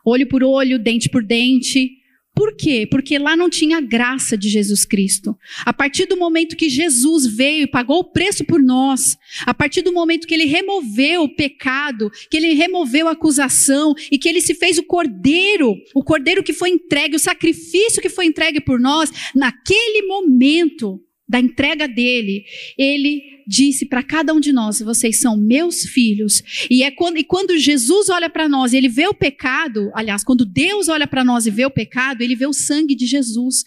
olho 0.04 0.28
por 0.28 0.44
olho, 0.44 0.80
dente 0.80 1.08
por 1.08 1.24
dente, 1.24 1.92
por 2.38 2.56
quê? 2.56 2.88
Porque 2.90 3.18
lá 3.18 3.36
não 3.36 3.50
tinha 3.50 3.82
graça 3.82 4.38
de 4.38 4.48
Jesus 4.48 4.86
Cristo. 4.86 5.36
A 5.66 5.74
partir 5.74 6.06
do 6.06 6.16
momento 6.16 6.56
que 6.56 6.70
Jesus 6.70 7.26
veio 7.26 7.64
e 7.64 7.68
pagou 7.68 7.98
o 7.98 8.12
preço 8.12 8.46
por 8.46 8.62
nós, 8.62 9.18
a 9.44 9.56
partir 9.56 9.82
do 9.82 9.92
momento 9.92 10.28
que 10.28 10.36
ele 10.36 10.46
removeu 10.46 11.24
o 11.24 11.36
pecado, 11.36 12.12
que 12.30 12.38
ele 12.38 12.54
removeu 12.54 13.08
a 13.08 13.14
acusação 13.14 13.96
e 14.12 14.20
que 14.20 14.30
ele 14.30 14.40
se 14.40 14.54
fez 14.54 14.78
o 14.78 14.84
cordeiro, 14.84 15.76
o 15.96 16.04
cordeiro 16.04 16.44
que 16.44 16.54
foi 16.54 16.70
entregue, 16.70 17.16
o 17.16 17.20
sacrifício 17.20 18.04
que 18.04 18.10
foi 18.10 18.28
entregue 18.28 18.62
por 18.62 18.80
nós, 18.80 19.10
naquele 19.34 20.06
momento 20.06 21.02
da 21.28 21.40
entrega 21.40 21.88
dele, 21.88 22.46
ele 22.78 23.44
disse 23.46 23.86
para 23.86 24.02
cada 24.02 24.34
um 24.34 24.40
de 24.40 24.54
nós: 24.54 24.80
vocês 24.80 25.20
são 25.20 25.36
meus 25.36 25.84
filhos. 25.84 26.42
E 26.70 26.84
é 26.84 26.92
quando, 26.92 27.18
e 27.18 27.24
quando 27.24 27.58
Jesus 27.58 28.10
olha 28.10 28.30
para 28.30 28.48
nós, 28.48 28.74
ele 28.74 28.88
vê 28.88 29.08
o 29.08 29.14
pecado. 29.14 29.92
Aliás, 29.94 30.24
quando 30.24 30.46
Deus 30.46 30.88
olha 30.88 31.08
para 31.08 31.24
nós 31.24 31.46
e 31.46 31.52
vê 31.52 31.66
o 31.66 31.72
pecado, 31.72 32.22
ele 32.22 32.36
vê 32.36 32.46
o 32.46 32.54
sangue 32.54 32.96
de 32.96 33.06
Jesus. 33.06 33.64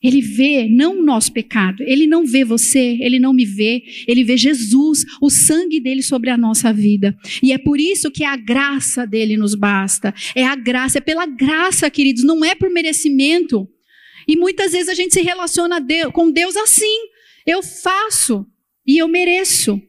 Ele 0.00 0.20
vê 0.20 0.68
não 0.68 1.00
o 1.00 1.02
nosso 1.02 1.32
pecado, 1.32 1.82
ele 1.82 2.06
não 2.06 2.24
vê 2.24 2.44
você, 2.44 2.96
ele 3.00 3.18
não 3.18 3.32
me 3.32 3.44
vê, 3.44 3.82
ele 4.06 4.22
vê 4.22 4.36
Jesus, 4.36 5.04
o 5.20 5.28
sangue 5.28 5.80
dele 5.80 6.04
sobre 6.04 6.30
a 6.30 6.38
nossa 6.38 6.72
vida. 6.72 7.18
E 7.42 7.52
é 7.52 7.58
por 7.58 7.80
isso 7.80 8.08
que 8.08 8.22
a 8.22 8.36
graça 8.36 9.04
dele 9.04 9.36
nos 9.36 9.56
basta. 9.56 10.14
É 10.36 10.44
a 10.44 10.54
graça, 10.54 10.98
é 10.98 11.00
pela 11.00 11.26
graça, 11.26 11.90
queridos, 11.90 12.22
não 12.22 12.44
é 12.44 12.54
por 12.54 12.70
merecimento. 12.70 13.68
E 14.28 14.36
muitas 14.36 14.72
vezes 14.72 14.90
a 14.90 14.94
gente 14.94 15.14
se 15.14 15.22
relaciona 15.22 15.82
com 16.12 16.30
Deus 16.30 16.54
assim. 16.54 17.08
Eu 17.46 17.62
faço 17.62 18.46
e 18.86 18.98
eu 18.98 19.08
mereço. 19.08 19.80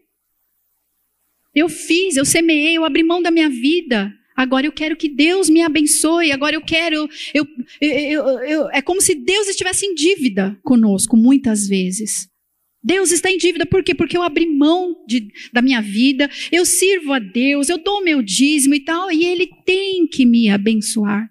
Eu 1.54 1.68
fiz, 1.68 2.16
eu 2.16 2.24
semeei, 2.24 2.78
eu 2.78 2.86
abri 2.86 3.04
mão 3.04 3.22
da 3.22 3.30
minha 3.30 3.50
vida. 3.50 4.14
Agora 4.34 4.66
eu 4.66 4.72
quero 4.72 4.96
que 4.96 5.10
Deus 5.10 5.50
me 5.50 5.62
abençoe. 5.62 6.32
Agora 6.32 6.56
eu 6.56 6.62
quero. 6.62 7.10
Eu, 7.34 7.46
eu, 7.82 8.24
eu, 8.40 8.70
é 8.70 8.82
como 8.82 9.02
se 9.02 9.14
Deus 9.14 9.50
estivesse 9.50 9.86
em 9.86 9.94
dívida 9.94 10.58
conosco, 10.64 11.18
muitas 11.18 11.68
vezes. 11.68 12.30
Deus 12.82 13.12
está 13.12 13.30
em 13.30 13.38
dívida, 13.38 13.66
por 13.66 13.84
quê? 13.84 13.94
Porque 13.94 14.16
eu 14.16 14.24
abri 14.24 14.46
mão 14.46 14.96
de, 15.06 15.30
da 15.52 15.62
minha 15.62 15.82
vida, 15.82 16.30
eu 16.50 16.66
sirvo 16.66 17.12
a 17.12 17.20
Deus, 17.20 17.68
eu 17.68 17.78
dou 17.78 18.02
meu 18.02 18.22
dízimo 18.22 18.74
e 18.74 18.80
tal, 18.80 19.12
e 19.12 19.26
Ele 19.26 19.50
tem 19.66 20.08
que 20.08 20.26
me 20.26 20.50
abençoar. 20.50 21.30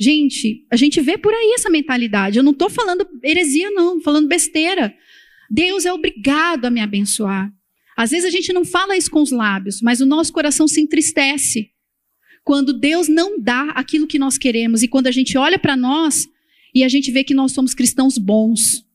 Gente, 0.00 0.66
a 0.72 0.76
gente 0.76 0.98
vê 1.02 1.18
por 1.18 1.34
aí 1.34 1.52
essa 1.54 1.68
mentalidade. 1.68 2.38
Eu 2.38 2.42
não 2.42 2.52
estou 2.52 2.70
falando 2.70 3.06
heresia, 3.22 3.70
não, 3.70 4.00
falando 4.00 4.28
besteira. 4.28 4.94
Deus 5.50 5.84
é 5.84 5.92
obrigado 5.92 6.64
a 6.64 6.70
me 6.70 6.80
abençoar. 6.80 7.52
Às 7.94 8.10
vezes 8.10 8.24
a 8.24 8.30
gente 8.30 8.50
não 8.50 8.64
fala 8.64 8.96
isso 8.96 9.10
com 9.10 9.20
os 9.20 9.30
lábios, 9.30 9.82
mas 9.82 10.00
o 10.00 10.06
nosso 10.06 10.32
coração 10.32 10.66
se 10.66 10.80
entristece 10.80 11.70
quando 12.42 12.72
Deus 12.72 13.08
não 13.08 13.38
dá 13.38 13.64
aquilo 13.74 14.06
que 14.06 14.18
nós 14.18 14.38
queremos 14.38 14.82
e 14.82 14.88
quando 14.88 15.06
a 15.06 15.10
gente 15.10 15.36
olha 15.36 15.58
para 15.58 15.76
nós 15.76 16.26
e 16.74 16.82
a 16.82 16.88
gente 16.88 17.10
vê 17.10 17.22
que 17.22 17.34
nós 17.34 17.52
somos 17.52 17.74
cristãos 17.74 18.16
bons. 18.16 18.86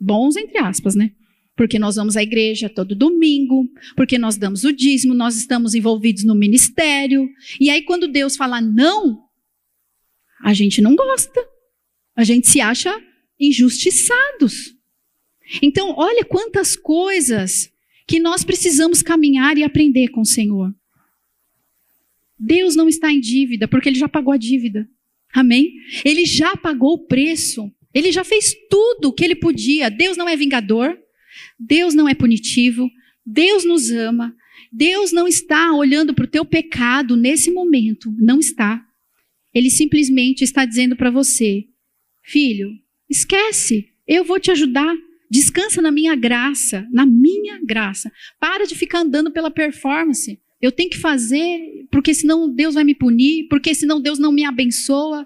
Bons, 0.00 0.36
entre 0.36 0.58
aspas, 0.58 0.96
né? 0.96 1.12
Porque 1.56 1.78
nós 1.78 1.94
vamos 1.94 2.16
à 2.16 2.22
igreja 2.22 2.68
todo 2.68 2.96
domingo, 2.96 3.68
porque 3.94 4.18
nós 4.18 4.36
damos 4.36 4.64
o 4.64 4.72
dízimo, 4.72 5.14
nós 5.14 5.36
estamos 5.36 5.74
envolvidos 5.76 6.24
no 6.24 6.34
ministério. 6.34 7.28
E 7.60 7.70
aí, 7.70 7.82
quando 7.82 8.08
Deus 8.08 8.36
fala 8.36 8.60
não, 8.60 9.27
a 10.42 10.52
gente 10.54 10.80
não 10.80 10.94
gosta. 10.94 11.40
A 12.16 12.24
gente 12.24 12.48
se 12.48 12.60
acha 12.60 12.94
injustiçados. 13.38 14.74
Então, 15.62 15.94
olha 15.96 16.24
quantas 16.24 16.76
coisas 16.76 17.72
que 18.06 18.18
nós 18.18 18.44
precisamos 18.44 19.02
caminhar 19.02 19.56
e 19.58 19.62
aprender 19.62 20.08
com 20.08 20.22
o 20.22 20.26
Senhor. 20.26 20.74
Deus 22.38 22.76
não 22.76 22.88
está 22.88 23.12
em 23.12 23.20
dívida, 23.20 23.66
porque 23.68 23.88
ele 23.88 23.98
já 23.98 24.08
pagou 24.08 24.32
a 24.32 24.36
dívida. 24.36 24.88
Amém? 25.32 25.72
Ele 26.04 26.24
já 26.24 26.56
pagou 26.56 26.94
o 26.94 27.06
preço. 27.06 27.70
Ele 27.92 28.12
já 28.12 28.24
fez 28.24 28.54
tudo 28.70 29.08
o 29.08 29.12
que 29.12 29.24
ele 29.24 29.34
podia. 29.34 29.90
Deus 29.90 30.16
não 30.16 30.28
é 30.28 30.36
vingador. 30.36 30.96
Deus 31.58 31.94
não 31.94 32.08
é 32.08 32.14
punitivo. 32.14 32.88
Deus 33.24 33.64
nos 33.64 33.90
ama. 33.90 34.34
Deus 34.72 35.12
não 35.12 35.26
está 35.26 35.72
olhando 35.72 36.14
para 36.14 36.24
o 36.24 36.28
teu 36.28 36.44
pecado 36.44 37.16
nesse 37.16 37.50
momento. 37.50 38.14
Não 38.18 38.38
está. 38.38 38.87
Ele 39.54 39.70
simplesmente 39.70 40.42
está 40.44 40.64
dizendo 40.64 40.96
para 40.96 41.10
você: 41.10 41.64
Filho, 42.22 42.70
esquece. 43.08 43.88
Eu 44.06 44.24
vou 44.24 44.38
te 44.40 44.50
ajudar. 44.50 44.94
Descansa 45.30 45.82
na 45.82 45.90
minha 45.90 46.14
graça. 46.14 46.86
Na 46.90 47.04
minha 47.04 47.60
graça. 47.64 48.10
Para 48.40 48.66
de 48.66 48.74
ficar 48.74 49.00
andando 49.00 49.30
pela 49.30 49.50
performance. 49.50 50.38
Eu 50.60 50.72
tenho 50.72 50.90
que 50.90 50.98
fazer, 50.98 51.86
porque 51.90 52.12
senão 52.12 52.52
Deus 52.52 52.74
vai 52.74 52.82
me 52.82 52.94
punir, 52.94 53.46
porque 53.48 53.74
senão 53.74 54.00
Deus 54.00 54.18
não 54.18 54.32
me 54.32 54.44
abençoa. 54.44 55.24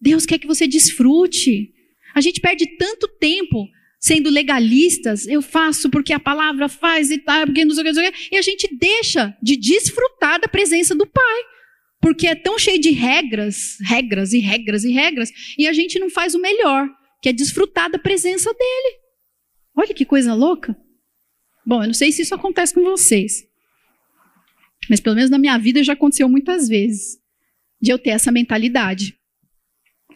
Deus 0.00 0.26
quer 0.26 0.38
que 0.38 0.46
você 0.46 0.66
desfrute. 0.66 1.72
A 2.14 2.20
gente 2.20 2.40
perde 2.40 2.66
tanto 2.76 3.08
tempo 3.18 3.68
sendo 3.98 4.30
legalistas, 4.30 5.26
eu 5.26 5.42
faço 5.42 5.90
porque 5.90 6.12
a 6.12 6.20
palavra 6.20 6.68
faz 6.68 7.10
e 7.10 7.18
tal, 7.18 7.46
porque 7.46 7.64
não 7.64 7.74
sei 7.74 7.90
o 7.90 8.12
que, 8.12 8.28
e 8.32 8.36
a 8.36 8.42
gente 8.42 8.68
deixa 8.76 9.36
de 9.42 9.56
desfrutar 9.56 10.40
da 10.40 10.46
presença 10.46 10.94
do 10.94 11.06
Pai. 11.06 11.42
Porque 12.06 12.28
é 12.28 12.36
tão 12.36 12.56
cheio 12.56 12.80
de 12.80 12.90
regras, 12.90 13.78
regras 13.80 14.32
e 14.32 14.38
regras 14.38 14.84
e 14.84 14.92
regras, 14.92 15.32
e 15.58 15.66
a 15.66 15.72
gente 15.72 15.98
não 15.98 16.08
faz 16.08 16.36
o 16.36 16.40
melhor, 16.40 16.88
que 17.20 17.28
é 17.28 17.32
desfrutar 17.32 17.90
da 17.90 17.98
presença 17.98 18.48
dele. 18.54 19.00
Olha 19.74 19.92
que 19.92 20.04
coisa 20.04 20.32
louca. 20.32 20.76
Bom, 21.66 21.82
eu 21.82 21.88
não 21.88 21.94
sei 21.94 22.12
se 22.12 22.22
isso 22.22 22.32
acontece 22.32 22.72
com 22.72 22.84
vocês. 22.84 23.44
Mas 24.88 25.00
pelo 25.00 25.16
menos 25.16 25.30
na 25.30 25.36
minha 25.36 25.58
vida 25.58 25.82
já 25.82 25.94
aconteceu 25.94 26.28
muitas 26.28 26.68
vezes 26.68 27.18
de 27.82 27.90
eu 27.90 27.98
ter 27.98 28.10
essa 28.10 28.30
mentalidade. 28.30 29.18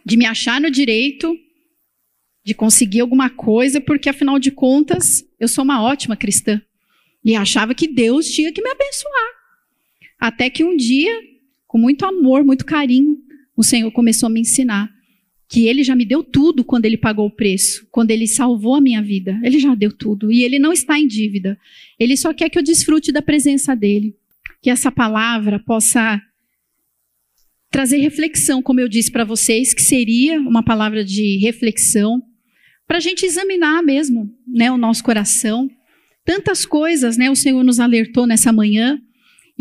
De 0.05 0.15
me 0.15 0.25
achar 0.25 0.61
no 0.61 0.71
direito, 0.71 1.37
de 2.41 2.53
conseguir 2.53 3.01
alguma 3.01 3.29
coisa, 3.29 3.81
porque 3.81 4.07
afinal 4.07 4.39
de 4.39 4.49
contas 4.49 5.25
eu 5.37 5.49
sou 5.49 5.65
uma 5.65 5.83
ótima 5.83 6.15
cristã. 6.15 6.61
E 7.21 7.35
achava 7.35 7.75
que 7.75 7.85
Deus 7.85 8.29
tinha 8.29 8.53
que 8.53 8.61
me 8.61 8.69
abençoar. 8.69 9.29
Até 10.17 10.49
que 10.49 10.63
um 10.63 10.77
dia, 10.77 11.30
com 11.71 11.77
muito 11.77 12.05
amor, 12.05 12.43
muito 12.43 12.65
carinho, 12.65 13.17
o 13.55 13.63
Senhor 13.63 13.89
começou 13.91 14.27
a 14.27 14.29
me 14.29 14.41
ensinar 14.41 14.91
que 15.47 15.67
Ele 15.67 15.85
já 15.85 15.95
me 15.95 16.03
deu 16.03 16.21
tudo 16.21 16.65
quando 16.65 16.83
Ele 16.83 16.97
pagou 16.97 17.25
o 17.27 17.31
preço, 17.31 17.87
quando 17.89 18.11
Ele 18.11 18.27
salvou 18.27 18.75
a 18.75 18.81
minha 18.81 19.01
vida. 19.01 19.39
Ele 19.41 19.57
já 19.57 19.73
deu 19.73 19.89
tudo. 19.89 20.29
E 20.29 20.43
Ele 20.43 20.59
não 20.59 20.73
está 20.73 20.99
em 20.99 21.07
dívida. 21.07 21.57
Ele 21.97 22.17
só 22.17 22.33
quer 22.33 22.49
que 22.49 22.59
eu 22.59 22.63
desfrute 22.63 23.13
da 23.13 23.21
presença 23.21 23.73
dEle 23.73 24.13
que 24.61 24.69
essa 24.69 24.91
palavra 24.91 25.59
possa 25.59 26.21
trazer 27.71 27.99
reflexão, 27.99 28.61
como 28.61 28.81
eu 28.81 28.89
disse 28.89 29.09
para 29.09 29.23
vocês, 29.23 29.73
que 29.73 29.81
seria 29.81 30.41
uma 30.41 30.63
palavra 30.63 31.05
de 31.05 31.37
reflexão, 31.37 32.21
para 32.85 32.97
a 32.97 33.01
gente 33.01 33.25
examinar 33.25 33.81
mesmo 33.81 34.29
né, 34.45 34.69
o 34.69 34.77
nosso 34.77 35.01
coração. 35.05 35.69
Tantas 36.25 36.65
coisas 36.65 37.15
né, 37.15 37.31
o 37.31 37.35
Senhor 37.35 37.63
nos 37.63 37.79
alertou 37.79 38.27
nessa 38.27 38.51
manhã. 38.51 39.01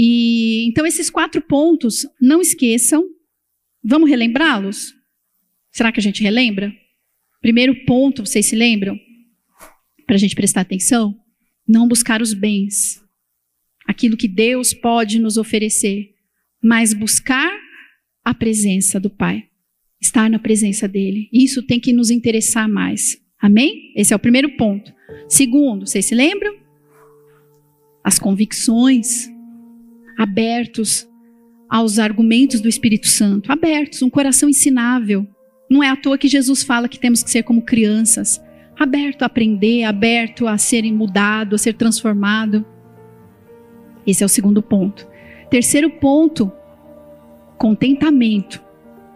E 0.03 0.67
então, 0.67 0.87
esses 0.87 1.11
quatro 1.11 1.43
pontos, 1.43 2.07
não 2.19 2.41
esqueçam. 2.41 3.05
Vamos 3.85 4.09
relembrá-los? 4.09 4.95
Será 5.71 5.93
que 5.93 6.01
a 6.01 6.03
gente 6.03 6.23
relembra? 6.23 6.73
Primeiro 7.43 7.85
ponto, 7.85 8.25
vocês 8.25 8.47
se 8.47 8.57
lembram? 8.57 8.99
Para 10.07 10.15
a 10.15 10.19
gente 10.19 10.35
prestar 10.35 10.63
atenção? 10.63 11.15
Não 11.69 11.87
buscar 11.87 12.23
os 12.23 12.33
bens, 12.33 12.99
aquilo 13.87 14.17
que 14.17 14.27
Deus 14.27 14.73
pode 14.73 15.19
nos 15.19 15.37
oferecer, 15.37 16.15
mas 16.63 16.95
buscar 16.95 17.53
a 18.25 18.33
presença 18.33 18.99
do 18.99 19.11
Pai, 19.11 19.45
estar 20.01 20.31
na 20.31 20.39
presença 20.39 20.89
dele. 20.89 21.29
Isso 21.31 21.63
tem 21.63 21.79
que 21.79 21.93
nos 21.93 22.09
interessar 22.09 22.67
mais. 22.67 23.21
Amém? 23.39 23.93
Esse 23.95 24.15
é 24.15 24.17
o 24.17 24.21
primeiro 24.21 24.57
ponto. 24.57 24.95
Segundo, 25.29 25.87
vocês 25.87 26.07
se 26.07 26.15
lembram? 26.15 26.59
As 28.03 28.19
convicções, 28.19 29.29
abertos 30.21 31.09
aos 31.67 31.99
argumentos 31.99 32.61
do 32.61 32.69
Espírito 32.69 33.09
Santo, 33.09 33.51
abertos, 33.51 34.03
um 34.03 34.11
coração 34.11 34.51
ensinável. 34.51 35.27
Não 35.71 35.83
é 35.83 35.89
à 35.89 35.97
toa 35.97 36.19
que 36.19 36.29
Jesus 36.29 36.63
fala 36.63 36.91
que 36.91 37.01
temos 37.01 37.23
que 37.23 37.31
ser 37.31 37.43
como 37.43 37.63
crianças, 37.63 38.39
aberto 38.79 39.23
a 39.23 39.27
aprender, 39.27 39.85
aberto 39.85 40.47
a 40.47 40.59
serem 40.59 40.93
mudado, 40.93 41.55
a 41.55 41.59
ser 41.59 41.73
transformado. 41.73 42.67
Esse 44.07 44.23
é 44.23 44.27
o 44.27 44.29
segundo 44.29 44.61
ponto. 44.61 45.09
Terceiro 45.49 45.89
ponto, 45.89 46.53
contentamento. 47.57 48.63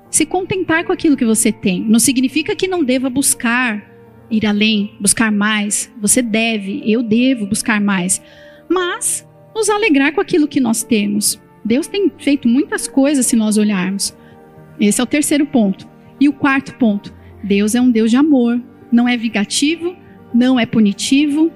Se 0.08 0.24
contentar 0.24 0.84
com 0.84 0.92
aquilo 0.92 1.18
que 1.18 1.24
você 1.26 1.52
tem. 1.52 1.82
Não 1.82 1.98
significa 1.98 2.56
que 2.56 2.66
não 2.66 2.82
deva 2.82 3.10
buscar 3.10 3.92
ir 4.30 4.46
além, 4.46 4.96
buscar 4.98 5.30
mais. 5.30 5.92
Você 6.00 6.22
deve, 6.22 6.82
eu 6.90 7.02
devo 7.02 7.46
buscar 7.46 7.78
mais. 7.78 8.22
Mas 8.70 9.26
nos 9.54 9.70
alegrar 9.70 10.12
com 10.12 10.20
aquilo 10.20 10.48
que 10.48 10.60
nós 10.60 10.82
temos. 10.82 11.40
Deus 11.64 11.86
tem 11.86 12.10
feito 12.18 12.48
muitas 12.48 12.86
coisas 12.86 13.26
se 13.26 13.36
nós 13.36 13.56
olharmos. 13.56 14.16
Esse 14.78 15.00
é 15.00 15.04
o 15.04 15.06
terceiro 15.06 15.46
ponto. 15.46 15.88
E 16.20 16.28
o 16.28 16.32
quarto 16.32 16.74
ponto: 16.74 17.14
Deus 17.42 17.74
é 17.74 17.80
um 17.80 17.90
Deus 17.90 18.10
de 18.10 18.16
amor. 18.16 18.60
Não 18.92 19.08
é 19.08 19.16
vingativo, 19.16 19.96
não 20.32 20.58
é 20.58 20.66
punitivo, 20.66 21.50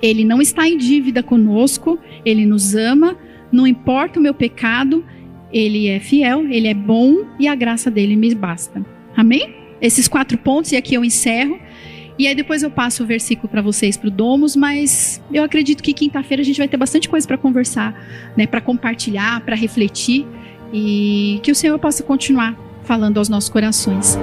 ele 0.00 0.24
não 0.24 0.40
está 0.40 0.68
em 0.68 0.76
dívida 0.76 1.22
conosco, 1.22 1.98
ele 2.24 2.46
nos 2.46 2.74
ama, 2.74 3.16
não 3.50 3.66
importa 3.66 4.20
o 4.20 4.22
meu 4.22 4.34
pecado, 4.34 5.04
ele 5.52 5.88
é 5.88 5.98
fiel, 5.98 6.46
ele 6.46 6.68
é 6.68 6.74
bom 6.74 7.24
e 7.38 7.48
a 7.48 7.54
graça 7.54 7.90
dele 7.90 8.14
me 8.14 8.34
basta. 8.34 8.84
Amém? 9.16 9.54
Esses 9.80 10.06
quatro 10.06 10.36
pontos, 10.38 10.72
e 10.72 10.76
aqui 10.76 10.94
eu 10.94 11.04
encerro. 11.04 11.58
E 12.18 12.26
aí 12.26 12.34
depois 12.34 12.62
eu 12.62 12.70
passo 12.70 13.04
o 13.04 13.06
versículo 13.06 13.48
para 13.48 13.62
vocês 13.62 13.96
para 13.96 14.08
o 14.08 14.10
Domos, 14.10 14.56
mas 14.56 15.22
eu 15.32 15.44
acredito 15.44 15.82
que 15.82 15.92
quinta-feira 15.92 16.42
a 16.42 16.44
gente 16.44 16.58
vai 16.58 16.66
ter 16.66 16.76
bastante 16.76 17.08
coisa 17.08 17.26
para 17.26 17.38
conversar, 17.38 17.94
né, 18.36 18.46
para 18.46 18.60
compartilhar, 18.60 19.40
para 19.42 19.54
refletir 19.54 20.26
e 20.72 21.38
que 21.42 21.52
o 21.52 21.54
Senhor 21.54 21.78
possa 21.78 22.02
continuar 22.02 22.56
falando 22.82 23.18
aos 23.18 23.28
nossos 23.28 23.48
corações. 23.48 24.18